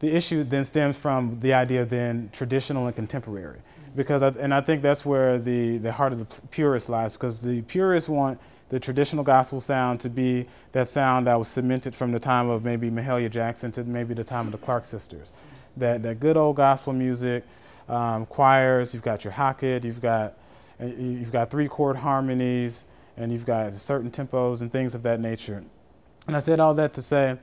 the 0.00 0.14
issue 0.14 0.44
then 0.44 0.64
stems 0.64 0.96
from 0.96 1.40
the 1.40 1.54
idea 1.54 1.82
of 1.82 1.90
then 1.90 2.30
traditional 2.32 2.86
and 2.86 2.94
contemporary 2.94 3.58
because 3.96 4.22
I, 4.22 4.28
and 4.28 4.54
I 4.54 4.60
think 4.60 4.82
that's 4.82 5.04
where 5.04 5.38
the, 5.38 5.78
the 5.78 5.90
heart 5.90 6.12
of 6.12 6.20
the 6.20 6.40
purist 6.48 6.88
lies 6.88 7.14
because 7.14 7.40
the 7.40 7.62
purists 7.62 8.08
want 8.08 8.38
the 8.70 8.78
traditional 8.78 9.24
gospel 9.24 9.60
sound 9.60 10.00
to 10.00 10.10
be 10.10 10.46
that 10.72 10.88
sound 10.88 11.26
that 11.26 11.38
was 11.38 11.48
cemented 11.48 11.94
from 11.94 12.12
the 12.12 12.18
time 12.18 12.48
of 12.48 12.64
maybe 12.64 12.90
Mahalia 12.90 13.30
Jackson 13.30 13.72
to 13.72 13.84
maybe 13.84 14.14
the 14.14 14.24
time 14.24 14.46
of 14.46 14.52
the 14.52 14.58
Clark 14.58 14.84
sisters 14.84 15.32
that, 15.76 16.02
that 16.02 16.20
good 16.20 16.36
old 16.36 16.56
gospel 16.56 16.92
music 16.92 17.44
um, 17.88 18.26
choirs 18.26 18.92
you've 18.92 19.02
got 19.02 19.24
your 19.24 19.32
Hackett 19.32 19.84
you've 19.84 20.02
got 20.02 20.34
you've 20.80 21.32
got 21.32 21.50
three 21.50 21.68
chord 21.68 21.96
harmonies 21.96 22.84
and 23.16 23.32
you've 23.32 23.46
got 23.46 23.74
certain 23.74 24.10
tempos 24.10 24.60
and 24.60 24.70
things 24.70 24.94
of 24.94 25.02
that 25.02 25.20
nature 25.20 25.62
and 26.26 26.36
I 26.36 26.40
said 26.40 26.60
all 26.60 26.74
that 26.74 26.92
to 26.94 27.02
say 27.02 27.38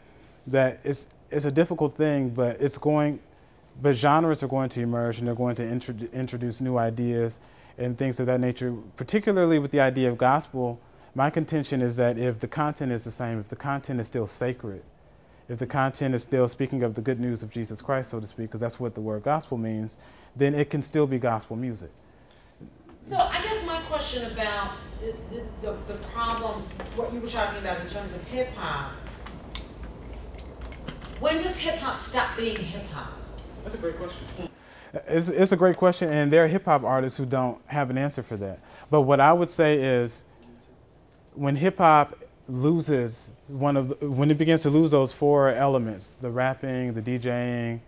that 0.47 0.79
it's 0.83 1.07
it's 1.31 1.45
a 1.45 1.51
difficult 1.51 1.93
thing, 1.93 2.29
but 2.29 2.61
it's 2.61 2.77
going, 2.77 3.19
but 3.81 3.95
genres 3.95 4.43
are 4.43 4.47
going 4.47 4.69
to 4.69 4.81
emerge 4.81 5.19
and 5.19 5.27
they're 5.27 5.35
going 5.35 5.55
to 5.55 5.67
intro- 5.67 5.95
introduce 6.13 6.61
new 6.61 6.77
ideas 6.77 7.39
and 7.77 7.97
things 7.97 8.19
of 8.19 8.25
that 8.27 8.39
nature. 8.39 8.73
Particularly 8.95 9.59
with 9.59 9.71
the 9.71 9.79
idea 9.79 10.09
of 10.09 10.17
gospel, 10.17 10.79
my 11.15 11.29
contention 11.29 11.81
is 11.81 11.95
that 11.95 12.17
if 12.17 12.39
the 12.41 12.47
content 12.47 12.91
is 12.91 13.05
the 13.05 13.11
same, 13.11 13.39
if 13.39 13.47
the 13.47 13.55
content 13.55 14.01
is 14.01 14.07
still 14.07 14.27
sacred, 14.27 14.83
if 15.47 15.57
the 15.57 15.65
content 15.65 16.13
is 16.13 16.23
still 16.23 16.47
speaking 16.49 16.83
of 16.83 16.95
the 16.95 17.01
good 17.01 17.19
news 17.19 17.41
of 17.41 17.49
Jesus 17.49 17.81
Christ, 17.81 18.09
so 18.09 18.19
to 18.19 18.27
speak, 18.27 18.47
because 18.47 18.59
that's 18.59 18.79
what 18.79 18.95
the 18.95 19.01
word 19.01 19.23
gospel 19.23 19.57
means, 19.57 19.95
then 20.35 20.53
it 20.53 20.69
can 20.69 20.81
still 20.81 21.07
be 21.07 21.17
gospel 21.17 21.55
music. 21.55 21.91
So 22.99 23.15
I 23.15 23.41
guess 23.41 23.65
my 23.65 23.79
question 23.83 24.29
about 24.31 24.73
the, 24.99 25.15
the, 25.31 25.43
the, 25.61 25.93
the 25.93 25.99
problem, 26.07 26.63
what 26.95 27.13
you 27.13 27.21
were 27.21 27.29
talking 27.29 27.59
about 27.59 27.79
in 27.79 27.87
terms 27.87 28.13
of 28.13 28.21
hip 28.27 28.49
hop, 28.55 28.91
when 31.21 31.41
does 31.41 31.57
hip 31.57 31.75
hop 31.75 31.95
stop 31.95 32.35
being 32.35 32.57
hip 32.57 32.85
hop? 32.87 33.13
That's 33.63 33.75
a 33.75 33.77
great 33.77 33.97
question. 33.97 34.49
It's, 35.07 35.29
it's 35.29 35.51
a 35.51 35.57
great 35.57 35.77
question, 35.77 36.09
and 36.09 36.33
there 36.33 36.43
are 36.43 36.47
hip 36.47 36.65
hop 36.65 36.83
artists 36.83 37.17
who 37.17 37.25
don't 37.25 37.61
have 37.67 37.89
an 37.89 37.97
answer 37.97 38.23
for 38.23 38.35
that. 38.37 38.59
But 38.89 39.01
what 39.01 39.19
I 39.19 39.31
would 39.31 39.49
say 39.49 39.79
is 39.81 40.25
when 41.35 41.55
hip 41.55 41.77
hop 41.77 42.17
loses 42.47 43.31
one 43.47 43.75
of 43.75 43.99
the, 43.99 44.09
when 44.09 44.29
it 44.31 44.37
begins 44.37 44.61
to 44.63 44.69
lose 44.69 44.91
those 44.91 45.13
four 45.13 45.49
elements 45.49 46.15
the 46.21 46.29
rapping, 46.29 46.93
the 46.93 47.01
DJing, 47.01 47.79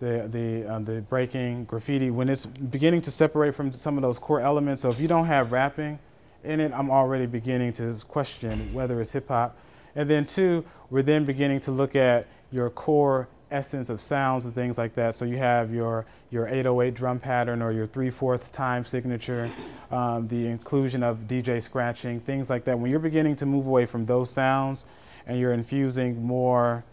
the, 0.00 0.28
the, 0.30 0.66
uh, 0.66 0.78
the 0.80 1.00
breaking, 1.02 1.64
graffiti, 1.64 2.10
when 2.10 2.28
it's 2.28 2.46
beginning 2.46 3.02
to 3.02 3.10
separate 3.10 3.54
from 3.54 3.70
some 3.72 3.96
of 3.96 4.02
those 4.02 4.18
core 4.18 4.40
elements. 4.40 4.82
So 4.82 4.88
if 4.90 5.00
you 5.00 5.08
don't 5.08 5.26
have 5.26 5.52
rapping 5.52 5.98
in 6.42 6.60
it, 6.60 6.72
I'm 6.72 6.90
already 6.90 7.26
beginning 7.26 7.74
to 7.74 7.94
question 8.08 8.72
whether 8.72 9.00
it's 9.00 9.12
hip 9.12 9.28
hop. 9.28 9.56
And 9.94 10.08
then, 10.08 10.24
two, 10.24 10.64
we're 10.88 11.02
then 11.02 11.24
beginning 11.24 11.60
to 11.60 11.70
look 11.70 11.96
at 11.96 12.26
your 12.50 12.70
core 12.70 13.28
essence 13.50 13.88
of 13.88 14.00
sounds 14.00 14.44
and 14.44 14.54
things 14.54 14.78
like 14.78 14.94
that. 14.94 15.16
So 15.16 15.24
you 15.24 15.36
have 15.38 15.72
your, 15.72 16.06
your 16.30 16.46
808 16.46 16.94
drum 16.94 17.18
pattern 17.18 17.62
or 17.62 17.72
your 17.72 17.86
3 17.86 18.10
4th 18.10 18.52
time 18.52 18.84
signature, 18.84 19.50
um, 19.90 20.28
the 20.28 20.46
inclusion 20.46 21.02
of 21.02 21.28
DJ 21.28 21.62
scratching, 21.62 22.20
things 22.20 22.50
like 22.50 22.64
that. 22.64 22.78
When 22.78 22.90
you're 22.90 23.00
beginning 23.00 23.36
to 23.36 23.46
move 23.46 23.66
away 23.66 23.86
from 23.86 24.06
those 24.06 24.30
sounds 24.30 24.86
and 25.26 25.38
you're 25.38 25.52
infusing 25.52 26.22
more 26.22 26.84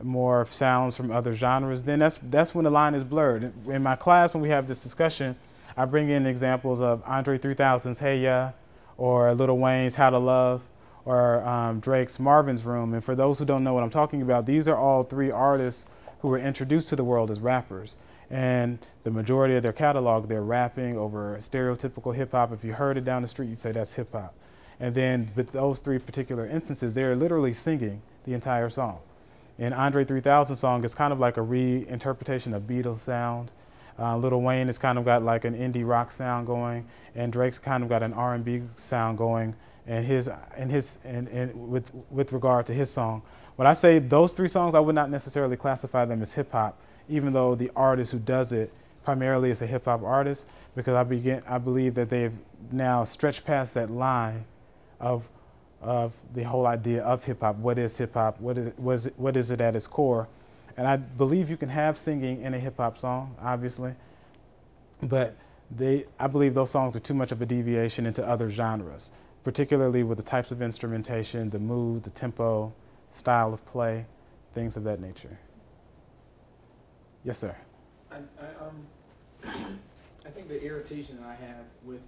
more 0.00 0.46
sounds 0.46 0.96
from 0.96 1.10
other 1.10 1.34
genres, 1.34 1.82
then 1.82 1.98
that's 1.98 2.20
that's 2.22 2.54
when 2.54 2.64
the 2.64 2.70
line 2.70 2.94
is 2.94 3.02
blurred. 3.02 3.52
In 3.66 3.82
my 3.82 3.96
class, 3.96 4.32
when 4.32 4.40
we 4.40 4.48
have 4.48 4.68
this 4.68 4.80
discussion, 4.80 5.34
I 5.76 5.86
bring 5.86 6.08
in 6.08 6.24
examples 6.24 6.80
of 6.80 7.02
Andre 7.04 7.36
3000's 7.36 7.98
"Hey 7.98 8.20
Ya" 8.20 8.52
or 8.96 9.34
Lil 9.34 9.58
Wayne's 9.58 9.96
"How 9.96 10.10
to 10.10 10.18
Love." 10.18 10.62
or 11.08 11.42
um, 11.48 11.80
Drake's 11.80 12.20
Marvin's 12.20 12.64
Room. 12.64 12.92
And 12.92 13.02
for 13.02 13.14
those 13.14 13.38
who 13.38 13.46
don't 13.46 13.64
know 13.64 13.72
what 13.72 13.82
I'm 13.82 13.88
talking 13.88 14.20
about, 14.20 14.44
these 14.44 14.68
are 14.68 14.76
all 14.76 15.02
three 15.02 15.30
artists 15.30 15.86
who 16.20 16.28
were 16.28 16.38
introduced 16.38 16.88
to 16.90 16.96
the 16.96 17.04
world 17.04 17.30
as 17.30 17.40
rappers. 17.40 17.96
And 18.30 18.78
the 19.04 19.10
majority 19.10 19.54
of 19.56 19.62
their 19.62 19.72
catalog, 19.72 20.28
they're 20.28 20.42
rapping 20.42 20.98
over 20.98 21.36
stereotypical 21.40 22.14
hip 22.14 22.32
hop. 22.32 22.52
If 22.52 22.64
you 22.64 22.74
heard 22.74 22.96
it 22.96 23.04
down 23.04 23.22
the 23.22 23.28
street, 23.28 23.48
you'd 23.48 23.60
say 23.60 23.72
that's 23.72 23.94
hip 23.94 24.12
hop. 24.12 24.34
And 24.80 24.94
then 24.94 25.30
with 25.34 25.52
those 25.52 25.80
three 25.80 25.98
particular 25.98 26.46
instances, 26.46 26.94
they're 26.94 27.16
literally 27.16 27.52
singing 27.52 28.02
the 28.24 28.34
entire 28.34 28.68
song. 28.68 28.98
And 29.58 29.74
Andre 29.74 30.04
3000 30.04 30.54
song 30.54 30.84
is 30.84 30.94
kind 30.94 31.12
of 31.12 31.18
like 31.18 31.36
a 31.36 31.40
reinterpretation 31.40 32.54
of 32.54 32.62
Beatles 32.62 32.98
sound. 32.98 33.50
Uh, 33.98 34.16
Lil 34.16 34.40
Wayne 34.40 34.68
has 34.68 34.78
kind 34.78 34.98
of 34.98 35.04
got 35.04 35.24
like 35.24 35.44
an 35.44 35.56
indie 35.56 35.86
rock 35.86 36.12
sound 36.12 36.46
going, 36.46 36.86
and 37.16 37.32
Drake's 37.32 37.58
kind 37.58 37.82
of 37.82 37.88
got 37.88 38.04
an 38.04 38.12
R&B 38.12 38.62
sound 38.76 39.18
going 39.18 39.56
and 39.88 40.04
his 40.06 40.28
and 40.56 40.70
his 40.70 40.98
and, 41.04 41.28
and 41.28 41.70
with 41.70 41.90
with 42.10 42.32
regard 42.32 42.66
to 42.66 42.74
his 42.74 42.90
song. 42.90 43.22
When 43.58 43.66
I 43.66 43.72
say 43.72 43.98
those 43.98 44.34
three 44.34 44.46
songs, 44.46 44.76
I 44.76 44.78
would 44.78 44.94
not 44.94 45.10
necessarily 45.10 45.56
classify 45.56 46.04
them 46.04 46.22
as 46.22 46.32
hip 46.32 46.52
hop, 46.52 46.78
even 47.08 47.32
though 47.32 47.56
the 47.56 47.72
artist 47.74 48.12
who 48.12 48.20
does 48.20 48.52
it 48.52 48.72
primarily 49.02 49.50
is 49.50 49.60
a 49.62 49.66
hip 49.66 49.86
hop 49.86 50.04
artist, 50.04 50.46
because 50.76 50.94
I 50.94 51.02
begin 51.02 51.42
I 51.44 51.58
believe 51.58 51.94
that 51.94 52.08
they've 52.08 52.38
now 52.70 53.02
stretched 53.02 53.44
past 53.44 53.74
that 53.74 53.90
line 53.90 54.44
of 55.00 55.28
of 55.82 56.14
the 56.34 56.44
whole 56.44 56.68
idea 56.68 57.02
of 57.02 57.24
hip 57.24 57.40
hop. 57.40 57.56
What 57.56 57.78
is 57.78 57.96
hip 57.96 58.14
hop? 58.14 58.40
What 58.40 58.58
is 58.58 58.72
what 58.76 58.94
is 58.94 59.06
it, 59.06 59.14
what 59.16 59.36
is 59.36 59.50
it 59.50 59.60
at 59.60 59.74
its 59.74 59.88
core? 59.88 60.28
And 60.76 60.86
I 60.86 60.96
believe 60.96 61.50
you 61.50 61.56
can 61.56 61.68
have 61.68 61.98
singing 61.98 62.42
in 62.42 62.54
a 62.54 62.60
hip 62.60 62.76
hop 62.76 62.96
song, 62.96 63.34
obviously, 63.42 63.92
but 65.02 65.36
they 65.68 66.04
I 66.20 66.28
believe 66.28 66.54
those 66.54 66.70
songs 66.70 66.94
are 66.94 67.00
too 67.00 67.14
much 67.14 67.32
of 67.32 67.42
a 67.42 67.46
deviation 67.46 68.06
into 68.06 68.24
other 68.24 68.50
genres 68.50 69.10
particularly 69.44 70.02
with 70.02 70.18
the 70.18 70.24
types 70.24 70.50
of 70.50 70.60
instrumentation, 70.60 71.48
the 71.48 71.58
mood, 71.58 72.02
the 72.02 72.10
tempo, 72.10 72.70
style 73.10 73.52
of 73.52 73.64
play, 73.66 74.06
things 74.54 74.76
of 74.76 74.84
that 74.84 75.00
nature. 75.00 75.38
Yes, 77.24 77.38
sir. 77.38 77.54
I, 78.10 78.16
I, 78.16 78.64
um, 78.64 79.78
I 80.26 80.30
think 80.30 80.48
the 80.48 80.62
irritation 80.62 81.18
that 81.20 81.26
I 81.26 81.34
have 81.34 81.64
with 81.84 82.00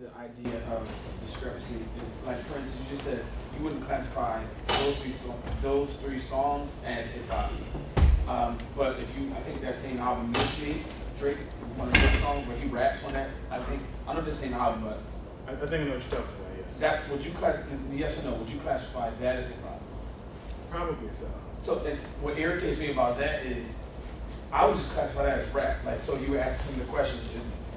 the 0.00 0.08
idea 0.18 0.58
of 0.72 0.90
discrepancy 1.22 1.76
is 1.76 2.26
like, 2.26 2.38
for 2.46 2.58
instance, 2.58 2.84
you 2.90 2.96
just 2.96 3.08
said 3.08 3.24
you 3.56 3.64
wouldn't 3.64 3.84
classify 3.86 4.42
those 4.66 4.98
three 4.98 5.14
those 5.62 5.94
three 5.96 6.18
songs 6.18 6.70
as 6.84 7.12
hip 7.12 7.28
hop. 7.28 7.52
Um, 8.28 8.58
but 8.76 8.98
if 8.98 9.16
you, 9.18 9.30
I 9.32 9.40
think 9.40 9.60
that 9.60 9.74
same 9.74 9.98
album, 9.98 10.32
Miss 10.32 10.62
Me, 10.62 10.76
Drake's 11.18 11.50
one 11.76 11.88
of 11.88 11.94
the 11.94 12.18
songs 12.18 12.46
where 12.48 12.56
he 12.56 12.68
raps 12.68 13.04
on 13.04 13.12
that. 13.12 13.28
I 13.50 13.58
think 13.60 13.82
I 14.08 14.14
know 14.14 14.22
the 14.22 14.34
same 14.34 14.54
album, 14.54 14.82
but 14.84 14.98
I, 15.46 15.52
I 15.52 15.66
think 15.66 15.82
I 15.82 15.84
know 15.84 15.94
what 15.94 16.02
you're 16.02 16.20
talking 16.20 16.34
about, 16.34 16.43
yes. 16.66 16.78
That's, 16.78 17.08
would 17.08 17.24
you 17.24 17.32
class, 17.32 17.62
yes 17.92 18.22
or 18.22 18.30
no, 18.30 18.36
would 18.36 18.50
you 18.50 18.58
classify 18.58 19.10
that 19.20 19.36
as 19.36 19.48
hip 19.48 19.62
hop? 19.62 19.80
Probably 20.70 21.08
so. 21.08 21.28
So 21.62 21.76
what 22.20 22.38
irritates 22.38 22.78
me 22.78 22.90
about 22.90 23.18
that 23.18 23.46
is, 23.46 23.76
I 24.52 24.66
would 24.66 24.76
just 24.76 24.90
classify 24.92 25.24
that 25.24 25.38
as 25.38 25.48
rap. 25.54 25.76
Like, 25.84 26.00
so 26.00 26.16
you 26.18 26.32
were 26.32 26.38
asking 26.38 26.74
some 26.74 26.80
of 26.80 26.86
the 26.86 26.92
questions, 26.92 27.28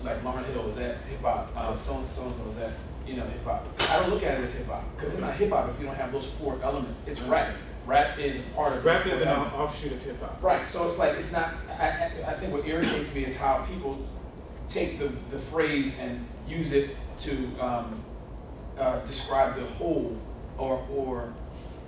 like 0.04 0.22
Lauryn 0.24 0.46
Hill, 0.52 0.68
is 0.70 0.76
that 0.78 0.98
hip 1.10 1.22
hop? 1.22 1.56
Um, 1.56 1.80
so 1.80 1.98
and 1.98 2.10
so, 2.12 2.28
is 2.28 2.58
that 2.58 2.72
you 3.08 3.16
know 3.16 3.24
hip 3.24 3.44
hop? 3.44 3.66
I 3.90 4.00
don't 4.00 4.10
look 4.10 4.24
at 4.24 4.40
it 4.40 4.44
as 4.44 4.54
hip 4.54 4.68
hop 4.68 4.84
because 4.96 5.14
it's 5.14 5.22
not 5.22 5.34
hip 5.36 5.50
hop 5.50 5.70
if 5.70 5.80
you 5.80 5.86
don't 5.86 5.96
have 5.96 6.12
those 6.12 6.30
four 6.30 6.60
elements. 6.62 7.08
It's 7.08 7.22
rap. 7.24 7.50
Rap 7.86 8.20
is 8.20 8.42
part 8.54 8.74
of 8.74 8.86
rap 8.86 9.06
is 9.06 9.22
an 9.22 9.30
offshoot 9.30 9.94
of 9.94 10.04
hip 10.04 10.22
hop. 10.22 10.44
Right. 10.44 10.68
So 10.68 10.88
it's 10.88 10.98
like 10.98 11.18
it's 11.18 11.32
not. 11.32 11.54
I, 11.70 11.88
I, 11.88 12.12
I 12.28 12.34
think 12.34 12.54
what 12.54 12.68
irritates 12.68 13.16
me 13.16 13.24
is 13.26 13.38
how 13.38 13.66
people 13.72 14.06
take 14.70 15.00
the 15.00 15.08
the 15.32 15.40
phrase 15.40 15.96
and 16.00 16.26
use 16.48 16.74
it 16.74 16.96
to 17.20 17.32
um, 17.60 18.04
uh, 18.80 19.00
describe 19.06 19.56
the 19.56 19.66
whole 19.66 20.18
or, 20.58 20.86
or 20.92 21.34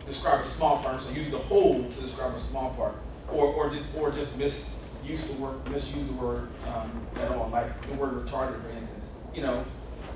describe 0.06 0.42
a 0.42 0.46
small 0.46 0.78
part. 0.78 1.02
So 1.02 1.12
use 1.12 1.30
the 1.30 1.38
whole 1.38 1.84
to 1.84 2.02
describe 2.02 2.34
a 2.36 2.40
small 2.40 2.72
part, 2.72 2.96
or 3.32 3.46
or 3.46 3.70
just, 3.70 3.86
or 3.98 4.12
just 4.12 4.38
misuse 4.38 5.28
the 5.28 5.42
word 5.42 5.70
misuse 5.70 6.08
the 6.08 6.14
word 6.14 6.48
um, 6.74 6.92
at 7.22 7.32
all, 7.32 7.50
like 7.50 7.82
the 7.88 7.94
word 7.96 8.12
retarded, 8.26 8.62
for 8.62 8.70
instance. 8.78 9.14
You 9.34 9.44
know, 9.44 9.66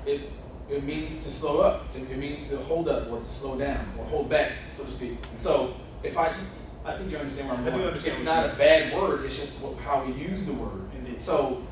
it 0.06 0.30
it 0.70 0.84
means 0.84 1.24
to 1.24 1.30
slow 1.30 1.60
up. 1.60 1.84
It, 1.94 2.10
it 2.10 2.18
means 2.18 2.48
to 2.48 2.56
hold 2.56 2.88
up 2.88 3.10
or 3.10 3.18
to 3.18 3.24
slow 3.24 3.58
down 3.58 3.86
or 3.98 4.04
hold 4.06 4.30
back, 4.30 4.52
so 4.76 4.84
to 4.84 4.90
speak. 4.90 5.18
So 5.38 5.74
if 6.02 6.16
I 6.16 6.34
I 6.84 6.92
think 6.96 7.10
you 7.10 7.16
understand 7.16 7.48
where 7.48 7.56
I'm 7.56 7.64
going. 7.64 7.96
It's 7.96 8.24
not 8.24 8.50
a 8.50 8.54
bad 8.56 8.94
word. 8.94 9.24
It's 9.24 9.40
just 9.40 9.54
how 9.84 10.04
we 10.04 10.12
use 10.12 10.44
the 10.44 10.52
word. 10.52 10.82
Indeed. 10.98 11.22
So 11.22 11.62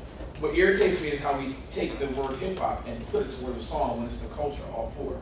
what 0.43 0.55
irritates 0.57 1.01
me 1.01 1.07
is 1.07 1.21
how 1.21 1.37
we 1.39 1.55
take 1.71 1.97
the 1.99 2.07
word 2.07 2.35
hip 2.35 2.59
hop 2.59 2.85
and 2.85 3.07
put 3.07 3.25
it 3.25 3.31
toward 3.39 3.55
a 3.55 3.63
song 3.63 3.99
when 3.99 4.07
it's 4.07 4.17
the 4.17 4.27
culture, 4.27 4.61
all 4.75 4.91
four. 4.97 5.21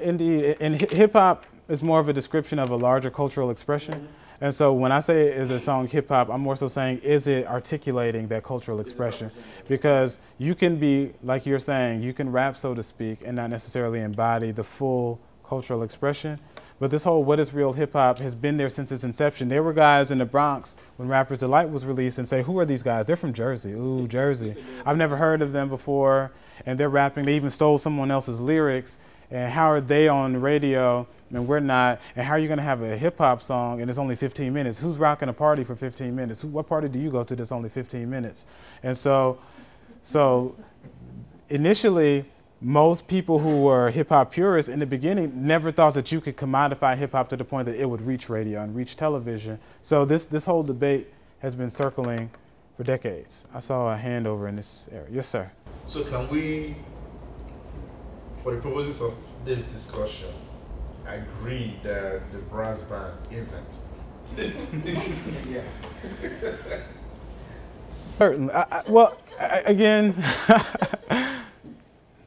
Indeed, 0.00 0.56
and 0.60 0.80
hip 0.80 1.12
hop 1.12 1.46
is 1.68 1.80
more 1.80 2.00
of 2.00 2.08
a 2.08 2.12
description 2.12 2.58
of 2.58 2.70
a 2.70 2.76
larger 2.76 3.08
cultural 3.08 3.50
expression. 3.50 3.94
Mm-hmm. 3.94 4.44
And 4.44 4.52
so 4.52 4.72
when 4.72 4.90
I 4.90 4.98
say 4.98 5.28
is 5.28 5.50
a 5.50 5.60
song 5.60 5.86
hip 5.86 6.08
hop, 6.08 6.28
I'm 6.28 6.40
more 6.40 6.56
so 6.56 6.66
saying 6.66 6.98
is 7.04 7.28
it 7.28 7.46
articulating 7.46 8.26
that 8.28 8.42
cultural 8.42 8.80
expression? 8.80 9.30
Because 9.68 10.18
you 10.38 10.56
can 10.56 10.74
be 10.74 11.12
like 11.22 11.46
you're 11.46 11.60
saying, 11.60 12.02
you 12.02 12.12
can 12.12 12.32
rap 12.32 12.56
so 12.56 12.74
to 12.74 12.82
speak 12.82 13.20
and 13.24 13.36
not 13.36 13.48
necessarily 13.48 14.00
embody 14.00 14.50
the 14.50 14.64
full 14.64 15.20
cultural 15.46 15.84
expression. 15.84 16.40
But 16.82 16.90
this 16.90 17.04
whole 17.04 17.22
what 17.22 17.38
is 17.38 17.54
real 17.54 17.74
hip 17.74 17.92
hop 17.92 18.18
has 18.18 18.34
been 18.34 18.56
there 18.56 18.68
since 18.68 18.90
its 18.90 19.04
inception. 19.04 19.48
There 19.48 19.62
were 19.62 19.72
guys 19.72 20.10
in 20.10 20.18
the 20.18 20.24
Bronx 20.24 20.74
when 20.96 21.08
Rappers 21.08 21.38
Delight 21.38 21.70
was 21.70 21.86
released 21.86 22.18
and 22.18 22.26
say, 22.26 22.42
Who 22.42 22.58
are 22.58 22.64
these 22.64 22.82
guys? 22.82 23.06
They're 23.06 23.14
from 23.14 23.32
Jersey. 23.32 23.70
Ooh, 23.70 24.08
Jersey. 24.08 24.56
I've 24.84 24.96
never 24.96 25.16
heard 25.16 25.42
of 25.42 25.52
them 25.52 25.68
before. 25.68 26.32
And 26.66 26.76
they're 26.76 26.88
rapping. 26.88 27.24
They 27.24 27.36
even 27.36 27.50
stole 27.50 27.78
someone 27.78 28.10
else's 28.10 28.40
lyrics. 28.40 28.98
And 29.30 29.52
how 29.52 29.70
are 29.70 29.80
they 29.80 30.08
on 30.08 30.32
the 30.32 30.40
radio 30.40 31.06
and 31.30 31.46
we're 31.46 31.60
not? 31.60 32.00
And 32.16 32.26
how 32.26 32.32
are 32.32 32.40
you 32.40 32.48
going 32.48 32.58
to 32.58 32.64
have 32.64 32.82
a 32.82 32.96
hip 32.96 33.16
hop 33.16 33.42
song 33.42 33.80
and 33.80 33.88
it's 33.88 34.00
only 34.00 34.16
15 34.16 34.52
minutes? 34.52 34.80
Who's 34.80 34.98
rocking 34.98 35.28
a 35.28 35.32
party 35.32 35.62
for 35.62 35.76
15 35.76 36.12
minutes? 36.16 36.40
Who, 36.40 36.48
what 36.48 36.66
party 36.66 36.88
do 36.88 36.98
you 36.98 37.12
go 37.12 37.22
to 37.22 37.36
that's 37.36 37.52
only 37.52 37.68
15 37.68 38.10
minutes? 38.10 38.44
And 38.82 38.98
so, 38.98 39.38
so 40.02 40.56
initially, 41.48 42.24
most 42.62 43.08
people 43.08 43.40
who 43.40 43.62
were 43.62 43.90
hip 43.90 44.10
hop 44.10 44.30
purists 44.30 44.68
in 44.68 44.78
the 44.78 44.86
beginning 44.86 45.46
never 45.46 45.72
thought 45.72 45.94
that 45.94 46.12
you 46.12 46.20
could 46.20 46.36
commodify 46.36 46.96
hip 46.96 47.12
hop 47.12 47.28
to 47.28 47.36
the 47.36 47.44
point 47.44 47.66
that 47.66 47.74
it 47.74 47.86
would 47.86 48.00
reach 48.00 48.28
radio 48.28 48.62
and 48.62 48.74
reach 48.74 48.96
television. 48.96 49.58
So 49.82 50.04
this 50.04 50.26
this 50.26 50.44
whole 50.44 50.62
debate 50.62 51.08
has 51.40 51.54
been 51.56 51.70
circling 51.70 52.30
for 52.76 52.84
decades. 52.84 53.46
I 53.52 53.60
saw 53.60 53.92
a 53.92 53.96
hand 53.96 54.26
over 54.26 54.46
in 54.46 54.56
this 54.56 54.88
area. 54.92 55.08
Yes, 55.10 55.26
sir. 55.26 55.50
So 55.84 56.04
can 56.04 56.28
we, 56.28 56.76
for 58.42 58.54
the 58.54 58.62
purposes 58.62 59.02
of 59.02 59.14
this 59.44 59.72
discussion, 59.72 60.28
agree 61.06 61.74
that 61.82 62.30
the 62.30 62.38
brass 62.38 62.82
band 62.82 63.14
isn't? 63.32 63.78
Yes. 65.50 65.82
Certainly. 67.90 68.54
I, 68.54 68.66
I, 68.70 68.82
well, 68.88 69.18
I, 69.38 69.62
again, 69.66 70.14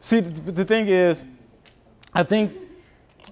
see, 0.06 0.20
the, 0.20 0.64
thing 0.64 0.88
is, 0.88 1.26
I 2.14 2.24
think, 2.24 2.54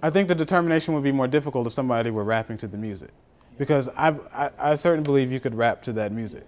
I 0.02 0.10
think 0.10 0.28
the 0.28 0.36
determination 0.36 0.94
would 0.96 1.04
be 1.04 1.12
more 1.12 1.28
difficult 1.28 1.68
if 1.68 1.74
somebody 1.74 2.10
were 2.10 2.24
rapping 2.24 2.58
to 2.58 2.68
the 2.68 2.78
music, 2.78 3.12
because 3.58 3.90
I, 3.90 4.16
I, 4.34 4.50
I 4.58 4.76
certainly 4.76 5.06
believe 5.06 5.32
you 5.32 5.40
could 5.40 5.56
rap 5.56 5.84
to 5.84 5.94
that 5.94 6.12
music, 6.12 6.46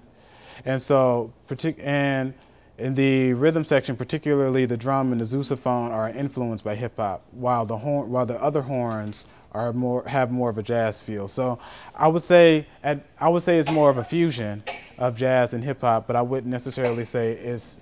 and 0.65 0.81
so, 0.81 1.31
partic- 1.47 1.81
and 1.83 2.33
in 2.77 2.95
the 2.95 3.33
rhythm 3.33 3.63
section, 3.63 3.95
particularly 3.95 4.65
the 4.65 4.75
drum 4.75 5.11
and 5.11 5.21
the 5.21 5.25
sousaphone 5.25 5.91
are 5.91 6.09
influenced 6.09 6.63
by 6.63 6.75
hip 6.75 6.97
hop, 6.97 7.23
while 7.31 7.65
the 7.65 7.77
horn, 7.77 8.09
while 8.09 8.25
the 8.25 8.41
other 8.41 8.63
horns 8.63 9.27
are 9.51 9.71
more 9.71 10.03
have 10.07 10.31
more 10.31 10.49
of 10.49 10.57
a 10.57 10.63
jazz 10.63 11.01
feel. 11.01 11.29
So 11.29 11.59
I 11.95 12.09
would 12.09 12.23
say 12.23 12.67
at, 12.83 13.05
I 13.19 13.29
would 13.29 13.43
say 13.43 13.57
it's 13.57 13.71
more 13.71 13.89
of 13.89 13.97
a 13.97 14.03
fusion 14.03 14.63
of 14.97 15.15
jazz 15.15 15.53
and 15.53 15.63
hip 15.63 15.81
hop, 15.81 16.07
but 16.07 16.17
I 16.17 16.21
wouldn't 16.21 16.51
necessarily 16.51 17.05
say 17.05 17.31
it's 17.31 17.79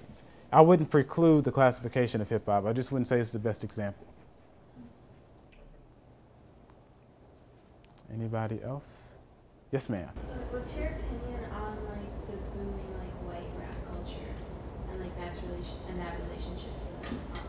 I 0.54 0.62
wouldn't 0.62 0.92
preclude 0.92 1.46
the 1.46 1.52
classification 1.52 2.22
of 2.22 2.30
hip 2.30 2.46
hop. 2.46 2.66
I 2.66 2.74
just 2.74 2.92
wouldn't 2.92 3.08
say 3.08 3.20
it's 3.20 3.32
the 3.32 3.40
best 3.40 3.64
example. 3.64 4.06
Anybody 8.14 8.62
else? 8.64 9.00
Yes, 9.72 9.90
ma'am. 9.90 10.08
What's 10.52 10.78
your 10.78 10.86
opinion 10.86 11.50
on 11.52 11.76
like 11.90 12.28
the 12.28 12.38
booming 12.54 12.94
like 13.00 13.10
white 13.26 13.50
rap 13.60 13.76
culture 13.92 14.30
and 14.92 15.02
like 15.02 15.18
that's 15.18 15.42
relation 15.42 15.78
and 15.90 16.00
that 16.00 16.16
relationship 16.28 16.80
to 16.82 17.16
like? 17.16 17.44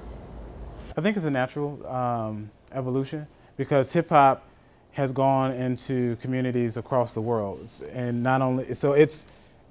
I 0.97 1.03
think 1.03 1.19
it's 1.19 1.27
a 1.27 1.31
natural 1.31 1.87
um, 1.87 2.51
evolution 2.73 3.27
because 3.59 3.93
hip 3.93 4.09
hop 4.09 4.49
has 4.93 5.13
gone 5.13 5.53
into 5.53 6.17
communities 6.23 6.79
across 6.79 7.13
the 7.13 7.21
world, 7.21 7.69
and 7.93 8.23
not 8.23 8.41
only 8.41 8.73
so 8.73 8.93
it's 8.95 9.27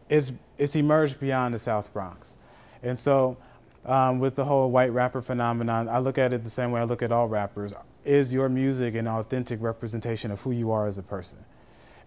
it's 0.09 0.31
it's 0.59 0.75
emerged 0.75 1.19
beyond 1.19 1.55
the 1.55 1.59
South 1.59 1.91
Bronx, 1.91 2.37
and 2.83 2.99
so 2.99 3.37
um, 3.85 4.19
with 4.19 4.35
the 4.35 4.45
whole 4.45 4.69
white 4.69 4.91
rapper 4.91 5.21
phenomenon, 5.21 5.89
I 5.89 5.99
look 5.99 6.17
at 6.17 6.33
it 6.33 6.43
the 6.43 6.49
same 6.49 6.71
way 6.71 6.81
I 6.81 6.83
look 6.85 7.01
at 7.01 7.11
all 7.11 7.27
rappers. 7.27 7.73
Is 8.05 8.33
your 8.33 8.49
music 8.49 8.95
an 8.95 9.07
authentic 9.07 9.61
representation 9.61 10.31
of 10.31 10.41
who 10.41 10.51
you 10.51 10.71
are 10.71 10.87
as 10.87 10.97
a 10.97 11.03
person? 11.03 11.39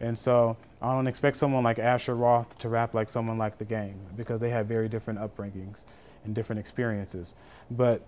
And 0.01 0.19
so 0.19 0.57
I 0.81 0.93
don't 0.93 1.07
expect 1.07 1.37
someone 1.37 1.65
like 1.65 1.79
Asher 1.79 2.15
Roth 2.15 2.59
to 2.59 2.69
rap 2.69 2.95
like 2.95 3.09
someone 3.09 3.39
like 3.39 3.59
The 3.59 3.65
Game 3.65 3.99
because 4.17 4.41
they 4.41 4.51
have 4.51 4.67
very 4.67 4.89
different 4.89 5.19
upbringings 5.19 5.85
and 6.25 6.35
different 6.35 6.61
experiences. 6.61 7.35
But 7.71 8.03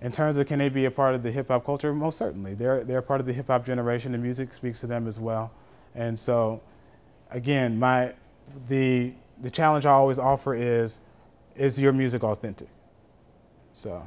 in 0.00 0.12
terms 0.12 0.38
of 0.38 0.46
can 0.46 0.58
they 0.58 0.68
be 0.68 0.86
a 0.86 0.90
part 0.90 1.14
of 1.14 1.22
the 1.22 1.30
hip 1.30 1.48
hop 1.48 1.64
culture, 1.64 1.92
most 1.92 2.18
certainly. 2.18 2.54
They're, 2.54 2.84
they're 2.84 3.02
part 3.02 3.20
of 3.20 3.26
the 3.26 3.32
hip 3.32 3.48
hop 3.48 3.64
generation. 3.64 4.12
The 4.12 4.18
music 4.18 4.54
speaks 4.54 4.80
to 4.80 4.86
them 4.86 5.06
as 5.06 5.20
well. 5.20 5.50
And 5.94 6.18
so, 6.18 6.60
again, 7.30 7.78
my, 7.78 8.14
the, 8.68 9.12
the 9.40 9.50
challenge 9.50 9.86
I 9.86 9.92
always 9.92 10.18
offer 10.18 10.54
is 10.54 11.00
is 11.56 11.78
your 11.78 11.92
music 11.92 12.24
authentic? 12.24 12.68
So, 13.72 14.06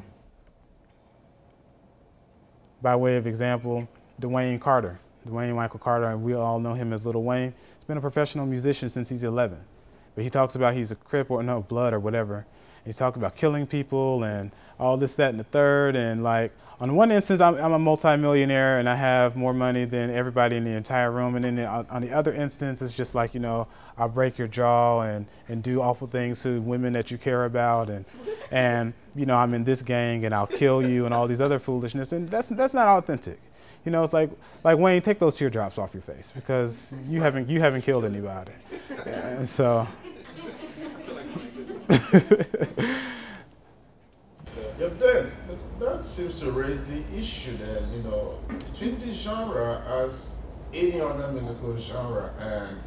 by 2.82 2.96
way 2.96 3.18
of 3.18 3.28
example, 3.28 3.88
Dwayne 4.22 4.60
Carter. 4.60 5.00
Dwayne 5.28 5.56
Michael 5.56 5.80
Carter, 5.80 6.06
and 6.06 6.24
we 6.24 6.34
all 6.34 6.60
know 6.60 6.74
him 6.74 6.94
as 6.94 7.06
Little 7.06 7.24
Wayne. 7.24 7.54
He's 7.78 7.86
been 7.86 7.98
a 7.98 8.02
professional 8.02 8.46
musician 8.46 8.90
since 8.90 9.10
he's 9.10 9.24
11. 9.24 9.60
But 10.16 10.24
he 10.24 10.30
talks 10.30 10.56
about 10.56 10.74
he's 10.74 10.92
a 10.92 10.96
Crip 10.96 11.30
or 11.30 11.44
no, 11.44 11.62
blood 11.62 11.94
or 11.94 12.00
whatever. 12.00 12.46
He's 12.88 12.96
talking 12.96 13.22
about 13.22 13.36
killing 13.36 13.68
people 13.68 14.24
and 14.24 14.50
all 14.80 14.96
this, 14.96 15.16
that, 15.16 15.32
and 15.32 15.40
the 15.40 15.44
third. 15.44 15.98
And 15.98 16.24
like, 16.24 16.54
on 16.80 16.96
one 16.96 17.12
instance, 17.12 17.42
I'm, 17.42 17.56
I'm 17.56 17.74
a 17.74 17.80
multimillionaire 17.80 18.80
and 18.80 18.88
I 18.88 18.96
have 18.96 19.36
more 19.36 19.54
money 19.54 19.84
than 19.84 20.10
everybody 20.10 20.56
in 20.56 20.64
the 20.64 20.72
entire 20.72 21.12
room. 21.12 21.36
And 21.36 21.44
then 21.44 21.58
the, 21.58 21.66
on 21.66 22.02
the 22.02 22.14
other 22.14 22.34
instance, 22.34 22.82
it's 22.82 22.94
just 22.94 23.14
like, 23.14 23.34
you 23.34 23.42
know, 23.42 23.68
I'll 23.98 24.08
break 24.08 24.38
your 24.38 24.48
jaw 24.48 25.02
and, 25.02 25.26
and 25.50 25.62
do 25.62 25.82
awful 25.82 26.08
things 26.08 26.42
to 26.44 26.62
women 26.62 26.94
that 26.94 27.12
you 27.12 27.18
care 27.18 27.44
about. 27.44 27.90
And, 27.90 28.06
and, 28.52 28.94
you 29.16 29.26
know, 29.26 29.36
I'm 29.36 29.54
in 29.54 29.66
this 29.66 29.82
gang 29.82 30.24
and 30.24 30.34
I'll 30.34 30.48
kill 30.48 30.82
you 30.82 31.04
and 31.04 31.14
all 31.14 31.28
these 31.28 31.42
other 31.42 31.60
foolishness. 31.60 32.14
And 32.14 32.30
that's, 32.30 32.48
that's 32.48 32.74
not 32.74 32.88
authentic. 32.88 33.40
You 33.84 33.92
know, 33.92 34.02
it's 34.02 34.14
like, 34.14 34.30
like 34.64 34.78
Wayne, 34.78 35.02
take 35.02 35.20
those 35.20 35.36
teardrops 35.36 35.78
off 35.78 35.94
your 35.94 36.04
face 36.04 36.32
because 36.34 36.94
you 37.10 37.22
haven't, 37.22 37.50
you 37.50 37.60
haven't 37.60 37.82
killed 37.82 38.06
anybody. 38.06 38.54
And 39.06 39.48
so. 39.58 39.86
Yeah, 44.80 44.90
then 45.00 45.32
that 45.80 46.04
seems 46.04 46.40
to 46.40 46.52
raise 46.52 46.88
the 46.88 47.02
issue 47.18 47.58
then, 47.58 47.92
you 47.92 48.04
know, 48.04 48.40
between 48.72 49.00
this 49.00 49.16
genre 49.16 49.82
as 50.04 50.36
any 50.74 51.02
other 51.02 51.32
musical 51.32 51.76
genre 51.78 52.32
and 52.40 52.78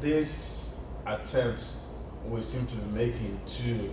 this 0.00 0.84
attempt 1.06 1.68
we 2.26 2.42
seem 2.42 2.66
to 2.66 2.76
be 2.76 2.90
making 2.92 3.40
to 3.46 3.92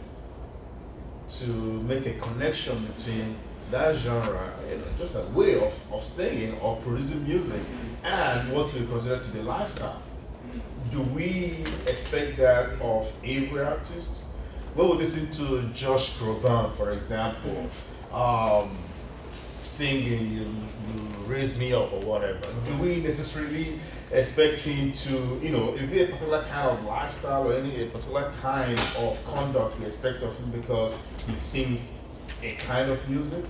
to 1.30 1.48
make 1.84 2.06
a 2.08 2.14
connection 2.14 2.84
between 2.86 3.36
that 3.70 3.96
genre, 3.96 4.52
you 4.68 4.78
know, 4.78 4.84
just 4.98 5.16
a 5.16 5.22
way 5.32 5.56
of, 5.56 5.94
of 5.94 6.04
singing 6.04 6.58
or 6.60 6.78
producing 6.78 7.28
music 7.28 7.62
and 8.04 8.52
what 8.52 8.74
we 8.74 8.86
consider 8.88 9.20
to 9.20 9.32
be 9.32 9.42
lifestyle. 9.42 10.02
Do 10.92 11.02
we 11.02 11.64
expect 11.86 12.38
that 12.38 12.82
of 12.82 13.16
every 13.24 13.62
artist? 13.62 14.24
When 14.76 14.90
we 14.90 14.96
listen 14.98 15.30
to 15.32 15.68
Josh 15.74 16.18
Groban, 16.18 16.72
for 16.74 16.92
example, 16.92 17.70
um, 18.14 18.78
singing 19.58 20.32
you, 20.32 20.40
you 20.40 20.50
Raise 21.26 21.58
Me 21.60 21.74
Up 21.74 21.92
or 21.92 22.00
whatever, 22.02 22.40
do 22.40 22.76
we 22.82 23.02
necessarily 23.02 23.80
expect 24.12 24.62
him 24.62 24.94
to, 24.94 25.40
you 25.42 25.50
know, 25.50 25.74
is 25.74 25.92
there 25.92 26.06
a 26.06 26.08
particular 26.08 26.44
kind 26.44 26.70
of 26.70 26.84
lifestyle 26.86 27.50
or 27.50 27.54
any 27.54 27.82
a 27.82 27.88
particular 27.88 28.32
kind 28.42 28.80
of 28.98 29.20
conduct 29.26 29.80
we 29.80 29.86
expect 29.86 30.22
of 30.22 30.38
him 30.38 30.52
because 30.52 30.98
he 31.28 31.36
sings 31.36 31.98
a 32.44 32.54
kind 32.54 32.90
of 32.90 33.10
music? 33.10 33.44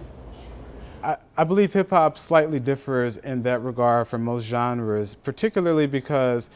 I, 1.03 1.17
I 1.37 1.43
believe 1.43 1.73
hip 1.73 1.91
hop 1.91 2.17
slightly 2.17 2.59
differs 2.59 3.17
in 3.17 3.43
that 3.43 3.61
regard 3.61 4.07
from 4.07 4.23
most 4.23 4.45
genres, 4.45 5.15
particularly 5.15 5.87
because 5.87 6.49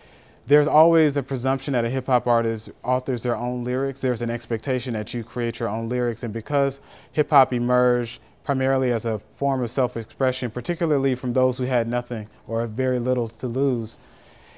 there's 0.45 0.67
always 0.67 1.15
a 1.15 1.23
presumption 1.23 1.73
that 1.73 1.85
a 1.85 1.89
hip 1.89 2.07
hop 2.07 2.27
artist 2.27 2.69
authors 2.83 3.23
their 3.23 3.35
own 3.35 3.63
lyrics. 3.63 4.01
There's 4.01 4.21
an 4.21 4.29
expectation 4.29 4.93
that 4.93 5.13
you 5.13 5.23
create 5.23 5.59
your 5.59 5.69
own 5.69 5.87
lyrics. 5.87 6.23
And 6.23 6.33
because 6.33 6.79
hip 7.11 7.29
hop 7.29 7.53
emerged 7.53 8.19
primarily 8.43 8.91
as 8.91 9.05
a 9.05 9.19
form 9.37 9.63
of 9.63 9.71
self 9.71 9.95
expression, 9.95 10.51
particularly 10.51 11.15
from 11.15 11.33
those 11.33 11.57
who 11.57 11.63
had 11.63 11.87
nothing 11.87 12.27
or 12.47 12.67
very 12.67 12.99
little 12.99 13.29
to 13.29 13.47
lose, 13.47 13.97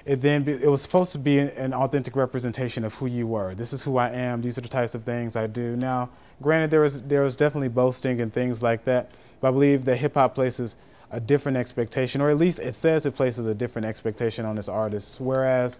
it 0.06 0.22
then 0.22 0.44
be, 0.44 0.54
it 0.54 0.70
was 0.70 0.82
supposed 0.82 1.12
to 1.14 1.20
be 1.20 1.38
an, 1.40 1.50
an 1.50 1.74
authentic 1.74 2.16
representation 2.16 2.84
of 2.84 2.94
who 2.96 3.06
you 3.06 3.28
were. 3.28 3.54
This 3.54 3.74
is 3.74 3.84
who 3.84 3.98
I 3.98 4.10
am. 4.10 4.42
These 4.42 4.58
are 4.58 4.62
the 4.62 4.68
types 4.68 4.96
of 4.96 5.04
things 5.04 5.36
I 5.36 5.48
do. 5.48 5.76
Now, 5.76 6.10
granted, 6.42 6.72
there 6.72 6.82
was 6.82 7.02
there 7.04 7.22
was 7.22 7.36
definitely 7.36 7.70
boasting 7.70 8.22
and 8.22 8.34
things 8.34 8.64
like 8.64 8.86
that, 8.86 9.12
but 9.40 9.50
I 9.50 9.52
believe 9.52 9.86
that 9.86 9.98
hip 9.98 10.16
hop 10.16 10.34
places 10.34 10.78
a 11.16 11.20
different 11.22 11.57
expectation, 11.57 12.20
or 12.20 12.30
at 12.30 12.36
least 12.36 12.59
it 12.59 12.76
says 12.76 13.05
it 13.05 13.16
places 13.16 13.45
a 13.45 13.55
different 13.55 13.86
expectation 13.86 14.45
on 14.45 14.57
this 14.57 14.68
artist. 14.68 15.22
Whereas 15.22 15.80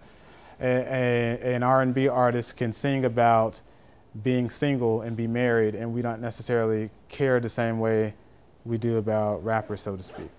a, 0.58 0.64
a, 0.64 1.54
an 1.54 1.62
R&B 1.62 2.08
artist 2.08 2.56
can 2.56 2.72
sing 2.72 3.04
about 3.04 3.60
being 4.22 4.48
single 4.48 5.02
and 5.02 5.14
be 5.14 5.26
married, 5.26 5.74
and 5.74 5.92
we 5.92 6.00
don't 6.00 6.22
necessarily 6.22 6.88
care 7.10 7.38
the 7.38 7.50
same 7.50 7.78
way 7.78 8.14
we 8.64 8.78
do 8.78 8.96
about 8.96 9.44
rappers, 9.44 9.82
so 9.82 9.94
to 9.94 10.02
speak. 10.02 10.30